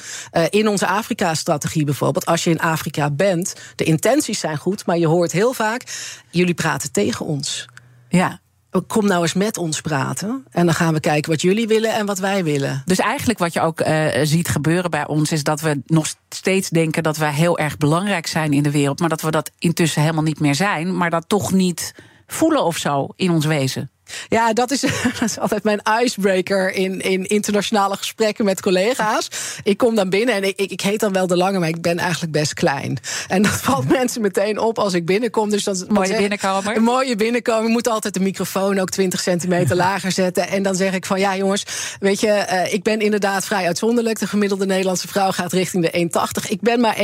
in 0.49 0.67
onze 0.67 0.87
Afrika-strategie 0.87 1.85
bijvoorbeeld, 1.85 2.25
als 2.25 2.43
je 2.43 2.49
in 2.49 2.59
Afrika 2.59 3.09
bent, 3.09 3.55
de 3.75 3.83
intenties 3.83 4.39
zijn 4.39 4.57
goed, 4.57 4.85
maar 4.85 4.97
je 4.97 5.07
hoort 5.07 5.31
heel 5.31 5.53
vaak, 5.53 5.83
jullie 6.29 6.53
praten 6.53 6.91
tegen 6.91 7.25
ons. 7.25 7.65
Ja, 8.09 8.39
kom 8.87 9.07
nou 9.07 9.21
eens 9.21 9.33
met 9.33 9.57
ons 9.57 9.81
praten. 9.81 10.45
En 10.51 10.65
dan 10.65 10.75
gaan 10.75 10.93
we 10.93 10.99
kijken 10.99 11.31
wat 11.31 11.41
jullie 11.41 11.67
willen 11.67 11.93
en 11.93 12.05
wat 12.05 12.19
wij 12.19 12.43
willen. 12.43 12.81
Dus 12.85 12.99
eigenlijk 12.99 13.39
wat 13.39 13.53
je 13.53 13.61
ook 13.61 13.81
uh, 13.81 14.07
ziet 14.23 14.47
gebeuren 14.47 14.91
bij 14.91 15.07
ons... 15.07 15.31
is 15.31 15.43
dat 15.43 15.61
we 15.61 15.81
nog 15.85 16.07
steeds 16.29 16.69
denken 16.69 17.03
dat 17.03 17.17
wij 17.17 17.33
heel 17.33 17.57
erg 17.57 17.77
belangrijk 17.77 18.27
zijn 18.27 18.53
in 18.53 18.63
de 18.63 18.71
wereld... 18.71 18.99
maar 18.99 19.09
dat 19.09 19.21
we 19.21 19.31
dat 19.31 19.51
intussen 19.59 20.01
helemaal 20.01 20.23
niet 20.23 20.39
meer 20.39 20.55
zijn... 20.55 20.97
maar 20.97 21.09
dat 21.09 21.23
toch 21.27 21.51
niet 21.51 21.93
voelen 22.27 22.63
of 22.63 22.77
zo 22.77 23.07
in 23.15 23.31
ons 23.31 23.45
wezen. 23.45 23.91
Ja, 24.29 24.53
dat 24.53 24.71
is, 24.71 24.81
dat 25.19 25.21
is 25.29 25.39
altijd 25.39 25.63
mijn 25.63 25.81
icebreaker 26.03 26.73
in, 26.73 27.01
in 27.01 27.25
internationale 27.25 27.97
gesprekken 27.97 28.45
met 28.45 28.61
collega's. 28.61 29.27
Ik 29.63 29.77
kom 29.77 29.95
dan 29.95 30.09
binnen 30.09 30.35
en 30.35 30.43
ik, 30.43 30.59
ik, 30.59 30.71
ik 30.71 30.81
heet 30.81 30.99
dan 30.99 31.13
wel 31.13 31.27
de 31.27 31.37
lange, 31.37 31.59
maar 31.59 31.69
ik 31.69 31.81
ben 31.81 31.97
eigenlijk 31.97 32.31
best 32.31 32.53
klein. 32.53 32.97
En 33.27 33.41
dat 33.41 33.61
valt 33.67 33.89
mensen 33.89 34.21
meteen 34.21 34.59
op 34.59 34.79
als 34.79 34.93
ik 34.93 35.05
binnenkom. 35.05 35.49
Dus 35.49 35.63
dat, 35.63 35.85
mooie 35.89 36.17
binnenkomer. 36.17 36.75
Een 36.75 36.83
mooie 36.83 37.15
binnenkomer. 37.15 37.63
Je 37.63 37.69
moet 37.69 37.87
altijd 37.87 38.13
de 38.13 38.19
microfoon 38.19 38.79
ook 38.79 38.89
20 38.89 39.19
centimeter 39.19 39.75
lager 39.75 40.11
zetten. 40.11 40.47
En 40.47 40.63
dan 40.63 40.75
zeg 40.75 40.93
ik 40.93 41.05
van 41.05 41.19
ja, 41.19 41.35
jongens, 41.35 41.65
weet 41.99 42.19
je, 42.19 42.45
uh, 42.51 42.73
ik 42.73 42.83
ben 42.83 42.99
inderdaad 42.99 43.45
vrij 43.45 43.65
uitzonderlijk. 43.65 44.19
De 44.19 44.27
gemiddelde 44.27 44.65
Nederlandse 44.65 45.07
vrouw 45.07 45.31
gaat 45.31 45.53
richting 45.53 45.91
de 45.91 46.09
1,80. 46.43 46.49
Ik 46.49 46.61
ben 46.61 46.79
maar 46.79 46.95
1,60. 46.95 47.01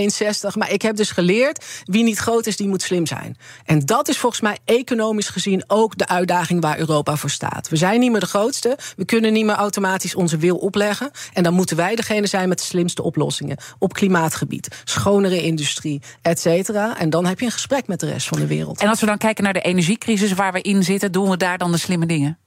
Maar 0.58 0.72
ik 0.72 0.82
heb 0.82 0.96
dus 0.96 1.12
geleerd: 1.12 1.66
wie 1.84 2.04
niet 2.04 2.18
groot 2.18 2.46
is, 2.46 2.58
die 2.58 2.68
moet 2.68 2.82
slim 2.82 3.06
zijn. 3.06 3.38
En 3.66 3.86
dat 3.86 4.08
is 4.08 4.18
volgens 4.18 4.42
mij 4.42 4.58
economisch 4.66 5.30
gezien 5.30 5.63
ook 5.68 5.98
de 5.98 6.08
uitdaging 6.08 6.62
waar 6.62 6.80
Europa 6.80 6.93
Europa 6.94 7.16
voor 7.16 7.30
staat. 7.30 7.70
We 7.70 7.76
zijn 7.76 8.00
niet 8.00 8.12
meer 8.12 8.20
de 8.20 8.26
grootste. 8.26 8.78
We 8.96 9.06
kunnen 9.06 9.34
niet 9.34 9.46
meer 9.46 9.56
automatisch 9.56 10.16
onze 10.16 10.38
wil 10.38 10.58
opleggen. 10.58 11.12
En 11.34 11.44
dan 11.44 11.54
moeten 11.54 11.78
wij 11.78 11.96
degene 11.96 12.28
zijn 12.28 12.50
met 12.50 12.58
de 12.58 12.64
slimste 12.64 13.04
oplossingen. 13.04 13.58
Op 13.80 13.94
klimaatgebied, 13.94 14.68
schonere 14.84 15.42
industrie, 15.42 16.02
et 16.22 16.40
cetera. 16.40 16.98
En 16.98 17.10
dan 17.10 17.26
heb 17.26 17.40
je 17.40 17.46
een 17.46 17.52
gesprek 17.52 17.88
met 17.88 18.00
de 18.00 18.10
rest 18.10 18.28
van 18.28 18.40
de 18.40 18.48
wereld. 18.48 18.82
En 18.82 18.88
als 18.88 19.00
we 19.00 19.06
dan 19.06 19.18
kijken 19.18 19.44
naar 19.44 19.54
de 19.54 19.62
energiecrisis 19.62 20.34
waar 20.34 20.54
we 20.54 20.62
in 20.62 20.84
zitten, 20.84 21.12
doen 21.12 21.30
we 21.30 21.38
daar 21.38 21.58
dan 21.58 21.72
de 21.72 21.78
slimme 21.78 22.06
dingen? 22.06 22.38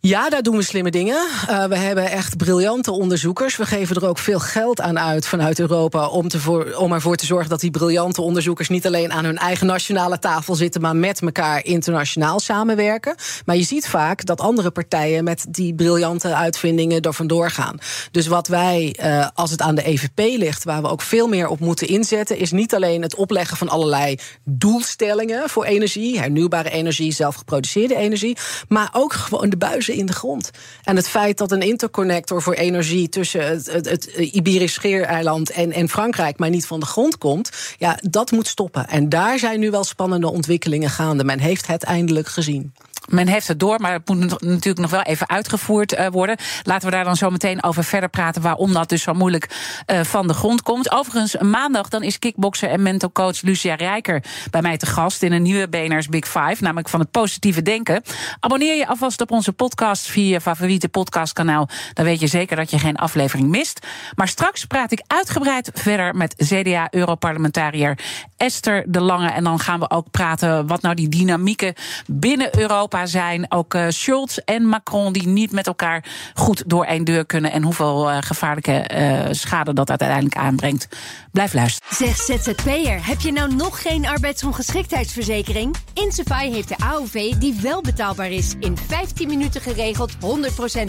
Ja, 0.00 0.28
daar 0.28 0.42
doen 0.42 0.56
we 0.56 0.62
slimme 0.62 0.90
dingen. 0.90 1.26
Uh, 1.50 1.64
we 1.64 1.76
hebben 1.76 2.10
echt 2.10 2.36
briljante 2.36 2.90
onderzoekers. 2.92 3.56
We 3.56 3.66
geven 3.66 3.96
er 3.96 4.08
ook 4.08 4.18
veel 4.18 4.38
geld 4.38 4.80
aan 4.80 4.98
uit 4.98 5.26
vanuit 5.26 5.60
Europa 5.60 6.08
om, 6.08 6.28
te 6.28 6.40
voor, 6.40 6.90
ervoor 6.92 7.16
te 7.16 7.26
zorgen 7.26 7.48
dat 7.48 7.60
die 7.60 7.70
briljante 7.70 8.22
onderzoekers 8.22 8.68
niet 8.68 8.86
alleen 8.86 9.12
aan 9.12 9.24
hun 9.24 9.38
eigen 9.38 9.66
nationale 9.66 10.18
tafel 10.18 10.54
zitten, 10.54 10.80
maar 10.80 10.96
met 10.96 11.20
elkaar 11.20 11.64
internationaal 11.64 12.40
samenwerken. 12.40 13.14
Maar 13.44 13.56
je 13.56 13.62
ziet 13.62 13.88
vaak 13.88 14.24
dat 14.24 14.40
andere 14.40 14.70
partijen 14.70 15.24
met 15.24 15.46
die 15.48 15.74
briljante 15.74 16.34
uitvindingen 16.34 17.00
er 17.00 17.14
vandoor 17.14 17.50
gaan. 17.50 17.78
Dus 18.10 18.26
wat 18.26 18.48
wij, 18.48 18.96
uh, 19.02 19.28
als 19.34 19.50
het 19.50 19.60
aan 19.60 19.74
de 19.74 19.86
EVP 19.86 20.38
ligt, 20.38 20.64
waar 20.64 20.82
we 20.82 20.88
ook 20.88 21.02
veel 21.02 21.28
meer 21.28 21.48
op 21.48 21.60
moeten 21.60 21.88
inzetten, 21.88 22.38
is 22.38 22.52
niet 22.52 22.74
alleen 22.74 23.02
het 23.02 23.14
opleggen 23.14 23.56
van 23.56 23.68
allerlei 23.68 24.18
doelstellingen 24.44 25.48
voor 25.48 25.64
energie, 25.64 26.18
hernieuwbare 26.18 26.70
energie, 26.70 27.12
zelfgeproduceerde 27.12 27.96
energie, 27.96 28.36
maar 28.68 28.90
ook 28.92 29.12
gewoon 29.12 29.50
de 29.58 29.66
buizen 29.66 29.94
in 29.94 30.06
de 30.06 30.12
grond. 30.12 30.50
En 30.84 30.96
het 30.96 31.08
feit 31.08 31.38
dat 31.38 31.52
een 31.52 31.62
interconnector 31.62 32.42
voor 32.42 32.54
energie 32.54 33.08
tussen 33.08 33.46
het, 33.46 33.66
het, 33.66 34.04
Iberisch 34.16 34.72
Scheereiland 34.72 35.50
en, 35.50 35.72
en 35.72 35.88
Frankrijk 35.88 36.38
maar 36.38 36.50
niet 36.50 36.66
van 36.66 36.80
de 36.80 36.86
grond 36.86 37.18
komt, 37.18 37.50
ja, 37.78 37.98
dat 38.02 38.30
moet 38.30 38.46
stoppen. 38.46 38.88
En 38.88 39.08
daar 39.08 39.38
zijn 39.38 39.60
nu 39.60 39.70
wel 39.70 39.84
spannende 39.84 40.30
ontwikkelingen 40.30 40.90
gaande. 40.90 41.24
Men 41.24 41.38
heeft 41.38 41.66
het 41.66 41.82
eindelijk 41.82 42.28
gezien. 42.28 42.72
Men 43.08 43.28
heeft 43.28 43.48
het 43.48 43.60
door, 43.60 43.80
maar 43.80 43.92
het 43.92 44.08
moet 44.08 44.40
natuurlijk 44.40 44.78
nog 44.78 44.90
wel 44.90 45.02
even 45.02 45.28
uitgevoerd 45.28 45.92
uh, 45.92 46.06
worden. 46.06 46.36
Laten 46.62 46.88
we 46.88 46.94
daar 46.94 47.04
dan 47.04 47.16
zo 47.16 47.30
meteen 47.30 47.62
over 47.62 47.84
verder 47.84 48.08
praten 48.08 48.42
waarom 48.42 48.72
dat 48.72 48.88
dus 48.88 49.02
zo 49.02 49.14
moeilijk 49.14 49.48
uh, 49.86 50.00
van 50.00 50.26
de 50.26 50.34
grond 50.34 50.62
komt. 50.62 50.92
Overigens, 50.92 51.36
maandag 51.36 51.88
dan 51.88 52.02
is 52.02 52.18
kickbokser 52.18 52.68
en 52.68 52.82
mental 52.82 53.12
coach 53.12 53.42
Lucia 53.42 53.74
Rijker 53.74 54.22
bij 54.50 54.62
mij 54.62 54.76
te 54.76 54.86
gast 54.86 55.22
in 55.22 55.32
een 55.32 55.42
nieuwe 55.42 55.68
BNR's 55.68 56.08
Big 56.08 56.24
Five, 56.24 56.56
namelijk 56.58 56.88
van 56.88 57.00
het 57.00 57.10
positieve 57.10 57.62
denken. 57.62 58.02
Abonneer 58.40 58.76
je 58.76 58.86
alvast 58.86 59.20
op 59.20 59.30
onze 59.30 59.52
podcast 59.52 60.06
via 60.06 60.32
je 60.32 60.40
favoriete 60.40 60.88
podcastkanaal. 60.88 61.68
Dan 61.92 62.04
weet 62.04 62.20
je 62.20 62.26
zeker 62.26 62.56
dat 62.56 62.70
je 62.70 62.78
geen 62.78 62.96
aflevering 62.96 63.48
mist. 63.48 63.86
Maar 64.14 64.28
straks 64.28 64.64
praat 64.64 64.92
ik 64.92 65.02
uitgebreid 65.06 65.70
verder 65.74 66.16
met 66.16 66.34
CDA-europarlementariër 66.36 67.98
Esther 68.36 68.84
de 68.86 69.00
Lange. 69.00 69.28
En 69.28 69.44
dan 69.44 69.58
gaan 69.58 69.80
we 69.80 69.90
ook 69.90 70.10
praten 70.10 70.66
wat 70.66 70.82
nou 70.82 70.94
die 70.94 71.08
dynamieken 71.08 71.74
binnen 72.06 72.58
Europa 72.58 72.93
zijn. 73.02 73.50
Ook 73.50 73.74
uh, 73.74 73.86
Schulz 73.88 74.36
en 74.36 74.66
Macron 74.66 75.12
die 75.12 75.28
niet 75.28 75.52
met 75.52 75.66
elkaar 75.66 76.04
goed 76.34 76.62
door 76.66 76.84
één 76.84 77.04
deur 77.04 77.26
kunnen. 77.26 77.52
En 77.52 77.62
hoeveel 77.62 78.10
uh, 78.10 78.16
gevaarlijke 78.20 78.90
uh, 78.94 79.26
schade 79.30 79.72
dat 79.72 79.90
uiteindelijk 79.90 80.36
aanbrengt. 80.36 80.88
Blijf 81.32 81.52
luisteren. 81.52 81.96
Zeg 81.96 82.16
ZZP'er, 82.16 83.06
heb 83.06 83.20
je 83.20 83.32
nou 83.32 83.54
nog 83.54 83.82
geen 83.82 84.06
arbeidsongeschiktheidsverzekering? 84.06 85.76
Insafai 85.94 86.52
heeft 86.52 86.68
de 86.68 86.76
AOV 86.78 87.32
die 87.32 87.58
wel 87.62 87.80
betaalbaar 87.80 88.30
is. 88.30 88.54
In 88.60 88.76
15 88.76 89.28
minuten 89.28 89.60
geregeld, 89.60 90.12
100% 90.14 90.16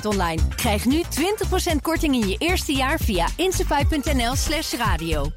online. 0.04 0.42
Krijg 0.56 0.86
nu 0.86 1.04
20% 1.74 1.76
korting 1.82 2.14
in 2.14 2.28
je 2.28 2.36
eerste 2.38 2.74
jaar 2.74 3.00
via 3.00 3.28
insafai.nl 3.36 4.36
slash 4.36 4.74
radio. 4.74 5.32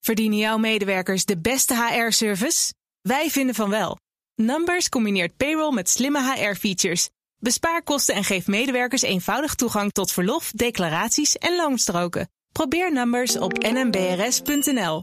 Verdienen 0.00 0.38
jouw 0.38 0.58
medewerkers 0.58 1.24
de 1.24 1.38
beste 1.38 1.74
HR-service? 1.74 2.72
Wij 3.00 3.30
vinden 3.30 3.54
van 3.54 3.70
wel. 3.70 3.96
Numbers 4.40 4.88
combineert 4.88 5.36
payroll 5.36 5.72
met 5.72 5.88
slimme 5.88 6.34
HR-features. 6.34 7.08
Bespaar 7.38 7.82
kosten 7.82 8.14
en 8.14 8.24
geef 8.24 8.46
medewerkers 8.46 9.02
eenvoudig 9.02 9.54
toegang 9.54 9.92
tot 9.92 10.12
verlof, 10.12 10.50
declaraties 10.50 11.36
en 11.36 11.56
loonstroken. 11.56 12.30
Probeer 12.52 12.92
Numbers 12.92 13.38
op 13.38 13.58
nmbrs.nl. 13.58 15.02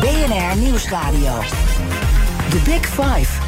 BNR 0.00 0.56
Nieuwsradio. 0.56 1.40
The 2.50 2.60
Big 2.64 2.86
Five. 2.86 3.40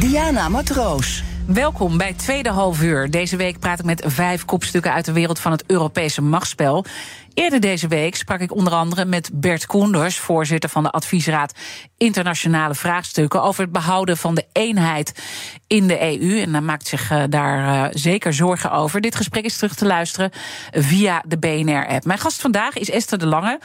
Diana 0.00 0.48
Matroos. 0.48 1.31
Welkom 1.46 1.96
bij 1.96 2.12
Tweede 2.12 2.50
Halfuur. 2.50 3.10
Deze 3.10 3.36
week 3.36 3.58
praat 3.58 3.78
ik 3.78 3.84
met 3.84 4.02
vijf 4.06 4.44
kopstukken 4.44 4.92
uit 4.92 5.04
de 5.04 5.12
wereld 5.12 5.38
van 5.38 5.52
het 5.52 5.64
Europese 5.66 6.22
machtsspel. 6.22 6.84
Eerder 7.34 7.60
deze 7.60 7.88
week 7.88 8.16
sprak 8.16 8.40
ik 8.40 8.54
onder 8.54 8.72
andere 8.72 9.04
met 9.04 9.30
Bert 9.32 9.66
Koenders, 9.66 10.18
voorzitter 10.18 10.70
van 10.70 10.82
de 10.82 10.90
Adviesraad 10.90 11.54
Internationale 11.96 12.74
Vraagstukken, 12.74 13.42
over 13.42 13.62
het 13.62 13.72
behouden 13.72 14.16
van 14.16 14.34
de 14.34 14.46
eenheid 14.52 15.22
in 15.66 15.86
de 15.86 16.00
EU. 16.00 16.40
En 16.40 16.52
hij 16.52 16.60
maakt 16.60 16.86
zich 16.86 17.10
uh, 17.10 17.22
daar 17.28 17.58
uh, 17.58 17.90
zeker 17.90 18.32
zorgen 18.32 18.72
over. 18.72 19.00
Dit 19.00 19.14
gesprek 19.14 19.44
is 19.44 19.56
terug 19.56 19.74
te 19.74 19.86
luisteren 19.86 20.30
via 20.70 21.22
de 21.26 21.38
BNR-app. 21.38 22.04
Mijn 22.04 22.18
gast 22.18 22.40
vandaag 22.40 22.76
is 22.76 22.90
Esther 22.90 23.18
de 23.18 23.26
Lange. 23.26 23.58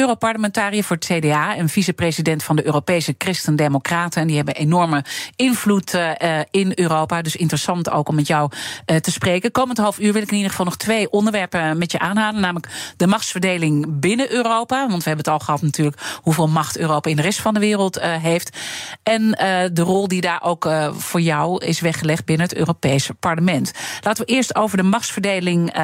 Europarlementariër 0.00 0.84
voor 0.84 0.96
het 0.96 1.04
CDA 1.04 1.56
en 1.56 1.68
vicepresident 1.68 2.42
van 2.42 2.56
de 2.56 2.66
Europese 2.66 3.14
Christen-Democraten. 3.18 4.20
En 4.20 4.26
die 4.26 4.36
hebben 4.36 4.54
enorme 4.54 5.04
invloed 5.36 5.94
uh, 5.94 6.10
in 6.50 6.72
Europa. 6.74 7.22
Dus 7.22 7.36
interessant 7.36 7.90
ook 7.90 8.08
om 8.08 8.14
met 8.14 8.26
jou 8.26 8.50
uh, 8.86 8.96
te 8.96 9.10
spreken. 9.10 9.50
Komend 9.50 9.78
half 9.78 9.98
uur 9.98 10.12
wil 10.12 10.22
ik 10.22 10.30
in 10.30 10.36
ieder 10.36 10.50
geval 10.50 10.64
nog 10.64 10.76
twee 10.76 11.10
onderwerpen 11.10 11.78
met 11.78 11.92
je 11.92 11.98
aanhalen. 11.98 12.40
Namelijk 12.40 12.94
de 12.96 13.06
machtsverdeling 13.06 14.00
binnen 14.00 14.32
Europa. 14.32 14.88
Want 14.88 15.02
we 15.02 15.08
hebben 15.08 15.24
het 15.24 15.34
al 15.34 15.38
gehad 15.38 15.62
natuurlijk 15.62 16.18
hoeveel 16.22 16.48
macht 16.48 16.78
Europa 16.78 17.10
in 17.10 17.16
de 17.16 17.22
rest 17.22 17.40
van 17.40 17.54
de 17.54 17.60
wereld 17.60 18.00
heeft. 18.00 18.56
En 19.02 19.30
de 19.72 19.82
rol 19.82 20.08
die 20.08 20.20
daar 20.20 20.42
ook 20.42 20.70
voor 20.90 21.20
jou 21.20 21.64
is 21.64 21.80
weggelegd 21.80 22.24
binnen 22.24 22.46
het 22.46 22.56
Europese 22.56 23.14
parlement. 23.14 23.72
Laten 24.00 24.24
we 24.26 24.32
eerst 24.32 24.54
over 24.54 24.76
de 24.76 24.82
machtsverdeling 24.82 25.74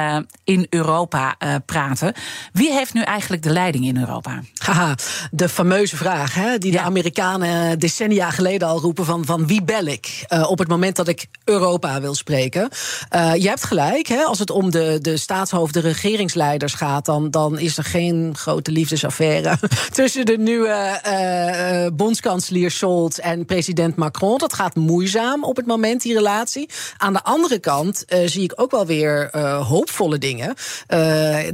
in 0.43 0.67
Europa 0.69 1.35
praten. 1.65 2.13
Wie 2.53 2.71
heeft 2.71 2.93
nu 2.93 3.01
eigenlijk 3.01 3.43
de 3.43 3.51
leiding 3.51 3.85
in 3.85 3.97
Europa? 3.97 4.06
Europa? 4.07 4.41
Haha, 4.57 4.95
de 5.31 5.49
fameuze 5.49 5.97
vraag 5.97 6.33
hè, 6.33 6.57
die 6.57 6.71
ja. 6.71 6.79
de 6.79 6.85
Amerikanen 6.85 7.79
decennia 7.79 8.29
geleden 8.29 8.67
al 8.67 8.79
roepen: 8.79 9.05
van, 9.05 9.25
van 9.25 9.47
wie 9.47 9.63
bel 9.63 9.85
ik? 9.85 10.25
Uh, 10.33 10.49
op 10.49 10.59
het 10.59 10.67
moment 10.67 10.95
dat 10.95 11.07
ik 11.07 11.27
Europa 11.43 12.01
wil 12.01 12.15
spreken. 12.15 12.69
Uh, 13.15 13.35
je 13.35 13.47
hebt 13.47 13.63
gelijk, 13.63 14.07
hè, 14.07 14.23
als 14.23 14.39
het 14.39 14.49
om 14.49 14.71
de, 14.71 14.99
de 15.01 15.17
staatshoofden, 15.17 15.81
regeringsleiders 15.81 16.73
gaat, 16.73 17.05
dan, 17.05 17.31
dan 17.31 17.59
is 17.59 17.77
er 17.77 17.83
geen 17.83 18.33
grote 18.35 18.71
liefdesaffaire 18.71 19.57
tussen 19.91 20.25
de 20.25 20.37
nieuwe 20.37 21.01
uh, 21.07 21.97
bondskanselier 21.97 22.71
Scholz 22.71 23.17
en 23.17 23.45
president 23.45 23.95
Macron. 23.95 24.37
Dat 24.37 24.53
gaat 24.53 24.75
moeizaam 24.75 25.43
op 25.43 25.55
het 25.55 25.65
moment, 25.65 26.01
die 26.01 26.13
relatie. 26.13 26.69
Aan 26.97 27.13
de 27.13 27.23
andere 27.23 27.59
kant 27.59 28.05
zie 28.25 28.43
ik 28.43 28.53
ook 28.55 28.71
wel 28.71 28.85
weer 28.85 29.37
hoopvolle 29.63 30.17
dingen. 30.17 30.55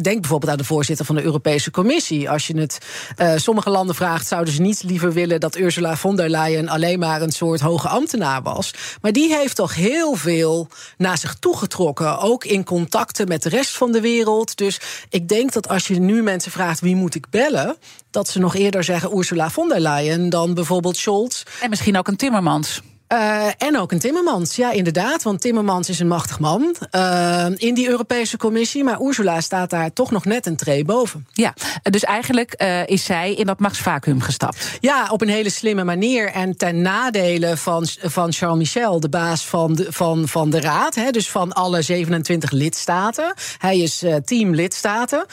denk 0.01 0.21
bijvoorbeeld 0.21 0.51
aan 0.51 0.57
de 0.57 0.63
voorzitter 0.63 1.05
van 1.05 1.15
de 1.15 1.23
Europese 1.23 1.71
Commissie 1.71 2.29
als 2.33 2.47
je 2.47 2.59
het 2.59 2.77
uh, 3.17 3.33
sommige 3.35 3.69
landen 3.69 3.95
vraagt, 3.95 4.27
zouden 4.27 4.53
ze 4.53 4.61
niet 4.61 4.83
liever 4.83 5.13
willen 5.13 5.39
dat 5.39 5.57
Ursula 5.57 5.95
von 5.95 6.15
der 6.15 6.29
Leyen 6.29 6.69
alleen 6.69 6.99
maar 6.99 7.21
een 7.21 7.31
soort 7.31 7.59
hoge 7.59 7.87
ambtenaar 7.87 8.41
was. 8.41 8.73
Maar 9.01 9.11
die 9.11 9.35
heeft 9.35 9.55
toch 9.55 9.75
heel 9.75 10.15
veel 10.15 10.67
naar 10.97 11.17
zich 11.17 11.35
toegetrokken, 11.35 12.19
ook 12.19 12.43
in 12.43 12.63
contacten 12.63 13.27
met 13.27 13.43
de 13.43 13.49
rest 13.49 13.77
van 13.77 13.91
de 13.91 14.01
wereld. 14.01 14.57
Dus 14.57 14.79
ik 15.09 15.27
denk 15.27 15.53
dat 15.53 15.69
als 15.69 15.87
je 15.87 15.99
nu 15.99 16.23
mensen 16.23 16.51
vraagt 16.51 16.79
wie 16.79 16.95
moet 16.95 17.15
ik 17.15 17.29
bellen, 17.29 17.77
dat 18.11 18.29
ze 18.29 18.39
nog 18.39 18.55
eerder 18.55 18.83
zeggen 18.83 19.17
Ursula 19.17 19.49
von 19.49 19.69
der 19.69 19.79
Leyen 19.79 20.29
dan 20.29 20.53
bijvoorbeeld 20.53 20.97
Scholz. 20.97 21.43
En 21.61 21.69
misschien 21.69 21.97
ook 21.97 22.07
een 22.07 22.15
Timmermans. 22.15 22.81
Uh, 23.13 23.47
en 23.57 23.77
ook 23.77 23.91
een 23.91 23.99
Timmermans, 23.99 24.55
ja, 24.55 24.71
inderdaad. 24.71 25.23
Want 25.23 25.41
Timmermans 25.41 25.89
is 25.89 25.99
een 25.99 26.07
machtig 26.07 26.39
man 26.39 26.75
uh, 26.91 27.45
in 27.55 27.73
die 27.73 27.89
Europese 27.89 28.37
Commissie. 28.37 28.83
Maar 28.83 29.01
Ursula 29.01 29.41
staat 29.41 29.69
daar 29.69 29.93
toch 29.93 30.11
nog 30.11 30.25
net 30.25 30.45
een 30.45 30.55
tree 30.55 30.85
boven. 30.85 31.27
Ja, 31.31 31.53
dus 31.81 32.03
eigenlijk 32.03 32.61
uh, 32.61 32.87
is 32.87 33.05
zij 33.05 33.33
in 33.33 33.45
dat 33.45 33.59
machtsvacuum 33.59 34.21
gestapt. 34.21 34.77
Ja, 34.79 35.07
op 35.09 35.21
een 35.21 35.29
hele 35.29 35.49
slimme 35.49 35.83
manier. 35.83 36.31
En 36.31 36.57
ten 36.57 36.81
nadele 36.81 37.57
van, 37.57 37.87
van 38.01 38.33
Charles 38.33 38.57
Michel, 38.57 38.99
de 38.99 39.09
baas 39.09 39.45
van 39.45 39.75
de, 39.75 39.85
van, 39.89 40.27
van 40.27 40.49
de 40.49 40.61
Raad. 40.61 40.95
Hè, 40.95 41.11
dus 41.11 41.29
van 41.29 41.53
alle 41.53 41.81
27 41.81 42.51
lidstaten. 42.51 43.33
Hij 43.57 43.77
is 43.77 44.03
team 44.25 44.55
lidstaten. 44.55 45.25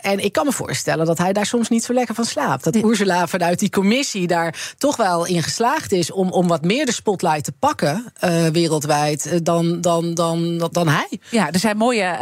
en 0.00 0.24
ik 0.24 0.32
kan 0.32 0.46
me 0.46 0.52
voorstellen 0.52 1.06
dat 1.06 1.18
hij 1.18 1.32
daar 1.32 1.46
soms 1.46 1.68
niet 1.68 1.84
zo 1.84 1.92
lekker 1.92 2.14
van 2.14 2.24
slaapt. 2.24 2.64
Dat 2.64 2.76
Ursula 2.76 3.26
vanuit 3.26 3.58
die 3.58 3.70
commissie 3.70 4.26
daar 4.26 4.74
toch 4.78 4.96
wel 4.96 5.26
in 5.26 5.42
geslaagd 5.42 5.92
is 5.92 6.12
om, 6.12 6.30
om 6.30 6.48
wat 6.48 6.62
meer 6.62 6.83
de 6.84 6.92
spotlight 6.92 7.44
te 7.44 7.52
pakken 7.52 8.04
uh, 8.24 8.46
wereldwijd 8.46 9.26
uh, 9.26 9.32
dan, 9.42 9.80
dan, 9.80 10.14
dan, 10.14 10.68
dan 10.72 10.88
hij. 10.88 11.18
Ja, 11.30 11.50
er 11.50 11.58
zijn 11.58 11.76
mooie 11.76 12.16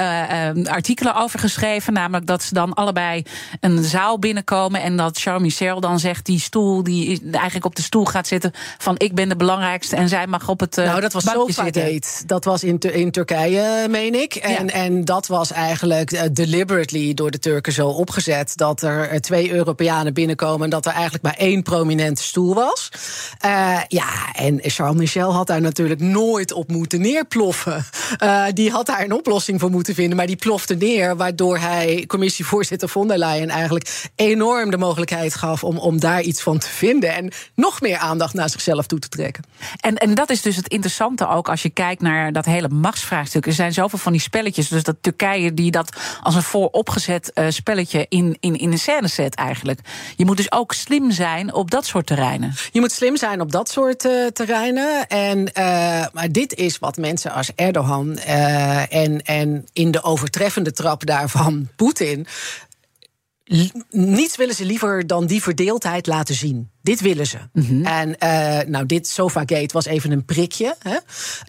uh, 0.57 0.72
artikelen 0.72 1.14
over 1.14 1.38
geschreven. 1.38 1.92
Namelijk 1.92 2.27
dat 2.27 2.42
ze 2.42 2.55
dan 2.55 2.75
allebei 2.75 3.22
een 3.61 3.85
zaal 3.85 4.18
binnenkomen. 4.18 4.83
En 4.83 4.96
dat 4.96 5.18
Charles 5.18 5.42
Michel 5.42 5.81
dan 5.81 5.98
zegt: 5.98 6.27
die 6.27 6.40
stoel, 6.40 6.83
die 6.83 7.31
eigenlijk 7.31 7.64
op 7.64 7.77
de 7.77 7.83
stoel 7.83 8.05
gaat 8.05 8.27
zitten. 8.27 8.53
van 8.79 8.94
ik 8.98 9.14
ben 9.14 9.29
de 9.29 9.37
belangrijkste 9.37 9.96
en 9.96 10.09
zij 10.09 10.27
mag 10.27 10.48
op 10.48 10.61
het. 10.61 10.77
nou, 10.77 11.01
dat 11.01 11.12
was 11.12 11.25
Sofagate. 11.25 12.01
Dat 12.27 12.44
was 12.44 12.64
in, 12.64 12.79
in 12.79 13.11
Turkije, 13.11 13.87
meen 13.88 14.14
ik. 14.14 14.35
En, 14.35 14.66
ja. 14.66 14.72
en 14.72 15.05
dat 15.05 15.27
was 15.27 15.53
eigenlijk 15.53 16.35
deliberately 16.37 17.14
door 17.14 17.31
de 17.31 17.38
Turken 17.38 17.72
zo 17.72 17.88
opgezet. 17.88 18.57
dat 18.57 18.83
er 18.83 19.20
twee 19.20 19.53
Europeanen 19.53 20.14
binnenkomen. 20.14 20.64
en 20.64 20.70
dat 20.70 20.87
er 20.87 20.92
eigenlijk 20.92 21.22
maar 21.25 21.37
één 21.37 21.62
prominente 21.62 22.22
stoel 22.22 22.55
was. 22.55 22.88
ja, 23.88 24.33
en 24.33 24.51
en 24.60 24.70
Charles 24.70 24.96
Michel 24.96 25.32
had 25.32 25.46
daar 25.46 25.60
natuurlijk 25.60 26.00
nooit 26.00 26.52
op 26.52 26.70
moeten 26.70 27.00
neerploffen. 27.00 27.84
Uh, 28.22 28.44
die 28.54 28.70
had 28.70 28.86
daar 28.86 29.04
een 29.04 29.12
oplossing 29.12 29.60
voor 29.60 29.70
moeten 29.70 29.94
vinden, 29.94 30.16
maar 30.16 30.26
die 30.26 30.36
plofte 30.36 30.74
neer, 30.74 31.16
waardoor 31.16 31.58
hij 31.58 32.04
commissievoorzitter 32.06 32.88
von 32.88 33.08
der 33.08 33.18
Leyen 33.18 33.48
eigenlijk 33.48 34.10
enorm 34.14 34.70
de 34.70 34.76
mogelijkheid 34.76 35.34
gaf 35.34 35.64
om, 35.64 35.78
om 35.78 36.00
daar 36.00 36.22
iets 36.22 36.42
van 36.42 36.58
te 36.58 36.68
vinden 36.68 37.14
en 37.14 37.32
nog 37.54 37.80
meer 37.80 37.98
aandacht 37.98 38.34
naar 38.34 38.50
zichzelf 38.50 38.86
toe 38.86 38.98
te 38.98 39.08
trekken. 39.08 39.44
En, 39.80 39.96
en 39.96 40.14
dat 40.14 40.30
is 40.30 40.42
dus 40.42 40.56
het 40.56 40.68
interessante 40.68 41.28
ook 41.28 41.48
als 41.48 41.62
je 41.62 41.70
kijkt 41.70 42.02
naar 42.02 42.32
dat 42.32 42.44
hele 42.44 42.68
machtsvraagstuk. 42.68 43.46
Er 43.46 43.52
zijn 43.52 43.72
zoveel 43.72 43.98
van 43.98 44.12
die 44.12 44.20
spelletjes, 44.20 44.68
dus 44.68 44.82
dat 44.82 44.96
Turkije 45.00 45.54
die 45.54 45.70
dat 45.70 45.96
als 46.22 46.34
een 46.34 46.42
vooropgezet 46.42 47.30
uh, 47.34 47.46
spelletje 47.48 48.06
in, 48.08 48.36
in, 48.40 48.56
in 48.56 48.72
een 48.72 48.78
scène 48.78 49.08
zet 49.08 49.34
eigenlijk. 49.34 49.80
Je 50.16 50.24
moet 50.24 50.36
dus 50.36 50.52
ook 50.52 50.72
slim 50.72 51.10
zijn 51.10 51.54
op 51.54 51.70
dat 51.70 51.86
soort 51.86 52.06
terreinen. 52.06 52.54
Je 52.72 52.80
moet 52.80 52.92
slim 52.92 53.16
zijn 53.16 53.40
op 53.40 53.52
dat 53.52 53.70
soort 53.70 54.04
uh, 54.04 54.26
terreinen. 54.32 55.06
En, 55.08 55.38
uh, 55.38 56.06
maar 56.12 56.28
dit 56.30 56.54
is 56.54 56.78
wat 56.78 56.96
mensen 56.96 57.32
als 57.32 57.50
Erdogan 57.54 58.18
en, 58.18 59.22
en 59.24 59.66
in 59.72 59.90
de 59.90 60.02
overtreffende 60.02 60.72
trap 60.72 61.06
daarvan 61.06 61.68
Poetin 61.76 62.26
niets 63.90 64.36
willen 64.36 64.54
ze 64.54 64.64
liever 64.64 65.06
dan 65.06 65.26
die 65.26 65.42
verdeeldheid 65.42 66.06
laten 66.06 66.34
zien. 66.34 66.70
Dit 66.82 67.00
willen 67.00 67.26
ze. 67.26 67.38
Mm-hmm. 67.52 67.84
En 67.84 68.08
uh, 68.08 68.58
nou, 68.66 68.86
dit 68.86 69.08
Sofagate 69.08 69.72
was 69.72 69.84
even 69.84 70.10
een 70.10 70.24
prikje. 70.24 70.76
Hè? 70.78 70.96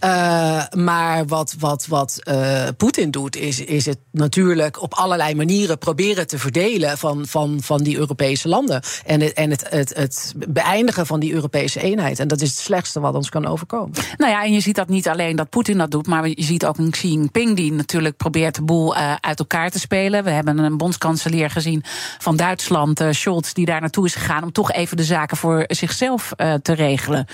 Uh, 0.04 0.66
maar 0.84 1.26
wat, 1.26 1.56
wat, 1.60 1.88
wat 1.88 2.20
uh, 2.24 2.68
Poetin 2.78 3.12
doet, 3.12 3.36
is, 3.36 3.60
is 3.60 3.86
het 3.86 3.98
natuurlijk 4.12 4.82
op 4.82 4.94
allerlei 4.94 5.36
manieren 5.36 5.78
proberen 5.78 6.28
te 6.28 6.40
verdelen 6.40 6.98
van, 6.98 7.26
van, 7.28 7.58
van 7.62 7.84
die 7.84 7.98
Europese 7.98 8.48
landen. 8.48 8.82
En, 9.06 9.22
het, 9.22 9.34
en 9.34 9.50
het, 9.50 9.66
het, 9.70 9.94
het 9.96 10.34
beëindigen 10.48 11.06
van 11.06 11.20
die 11.20 11.34
Europese 11.34 11.82
eenheid. 11.82 12.20
En 12.20 12.28
dat 12.28 12.42
is 12.42 12.50
het 12.50 12.60
slechtste 12.60 13.00
wat 13.00 13.16
ons 13.16 13.30
kan 13.30 13.46
overkomen. 13.46 13.92
Nou 14.18 14.32
ja, 14.32 14.44
en 14.44 14.54
je 14.54 14.60
ziet 14.60 14.76
dat 14.76 14.90
niet 14.90 15.08
alleen 15.08 15.36
dat 15.36 15.50
Poetin 15.50 15.78
dat 15.78 15.92
doet, 15.92 16.08
maar 16.08 16.28
je 16.28 16.44
ziet 16.44 16.66
ook 16.66 16.78
een 16.78 16.92
Xi 16.92 17.08
Jinping 17.08 17.56
die 17.56 17.74
natuurlijk 17.74 18.18
probeert 18.18 18.56
de 18.56 18.64
boel 18.64 18.96
uit 19.20 19.40
elkaar 19.40 19.70
te 19.70 19.80
spelen. 19.80 20.24
We 20.24 20.30
hebben 20.30 20.58
een 20.58 20.78
bondskanselier 20.78 21.50
gezien 21.50 21.84
van 22.18 22.36
Duitsland, 22.36 23.04
Scholz, 23.10 23.52
die 23.52 23.66
daar 23.66 23.82
naartoe 23.82 24.06
is 24.06 24.16
gegaan 24.16 24.44
om 24.44 24.52
toch 24.52 24.72
even 24.72 24.98
de 24.98 25.04
zaak 25.04 25.23
voor 25.32 25.64
zichzelf 25.68 26.32
uh, 26.38 26.54
te 26.54 26.74
regelen. 26.74 27.26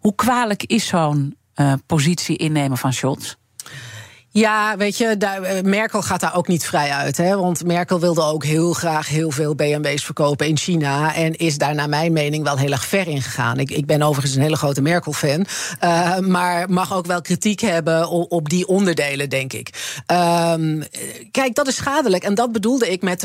Hoe 0.00 0.14
kwalijk 0.14 0.62
is 0.62 0.86
zo'n 0.86 1.36
uh, 1.56 1.72
positie 1.86 2.36
innemen 2.36 2.78
van 2.78 2.92
Scholz? 2.92 3.34
Ja, 4.30 4.76
weet 4.76 4.98
je, 4.98 5.16
daar, 5.16 5.42
eh, 5.42 5.62
Merkel 5.62 6.02
gaat 6.02 6.20
daar 6.20 6.36
ook 6.36 6.48
niet 6.48 6.66
vrij 6.66 6.90
uit. 6.90 7.16
Hè? 7.16 7.36
Want 7.36 7.64
Merkel 7.64 8.00
wilde 8.00 8.22
ook 8.22 8.44
heel 8.44 8.72
graag 8.72 9.08
heel 9.08 9.30
veel 9.30 9.54
BMW's 9.54 10.04
verkopen 10.04 10.46
in 10.46 10.56
China. 10.56 11.14
En 11.14 11.36
is 11.36 11.58
daar, 11.58 11.74
naar 11.74 11.88
mijn 11.88 12.12
mening, 12.12 12.44
wel 12.44 12.56
heel 12.56 12.70
erg 12.70 12.84
ver 12.84 13.08
in 13.08 13.22
gegaan. 13.22 13.58
Ik, 13.58 13.70
ik 13.70 13.86
ben 13.86 14.02
overigens 14.02 14.34
een 14.34 14.42
hele 14.42 14.56
grote 14.56 14.82
Merkel-fan. 14.82 15.46
Uh, 15.84 16.18
maar 16.18 16.70
mag 16.70 16.94
ook 16.94 17.06
wel 17.06 17.20
kritiek 17.20 17.60
hebben 17.60 18.08
op, 18.08 18.48
die 18.48 18.66
onderdelen, 18.66 19.28
denk 19.28 19.52
ik. 19.52 19.68
Um, 20.52 20.84
kijk, 21.30 21.54
dat 21.54 21.68
is 21.68 21.76
schadelijk. 21.76 22.24
En 22.24 22.34
dat 22.34 22.52
bedoelde 22.52 22.90
ik 22.90 23.02
met 23.02 23.20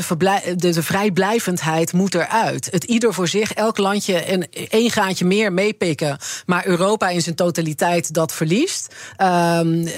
de, 0.56 0.82
vrijblijvendheid 0.82 1.92
moet 1.92 2.14
eruit. 2.14 2.68
Het 2.70 2.84
ieder 2.84 3.14
voor 3.14 3.28
zich, 3.28 3.52
elk 3.52 3.78
landje 3.78 4.32
een, 4.32 4.46
één 4.70 4.90
gaatje 4.90 5.24
meer 5.24 5.52
meepikken. 5.52 6.18
Maar 6.46 6.66
Europa 6.66 7.08
in 7.08 7.22
zijn 7.22 7.34
totaliteit 7.34 8.14
dat 8.14 8.32
verliest. 8.32 8.94
Um, 9.18 9.88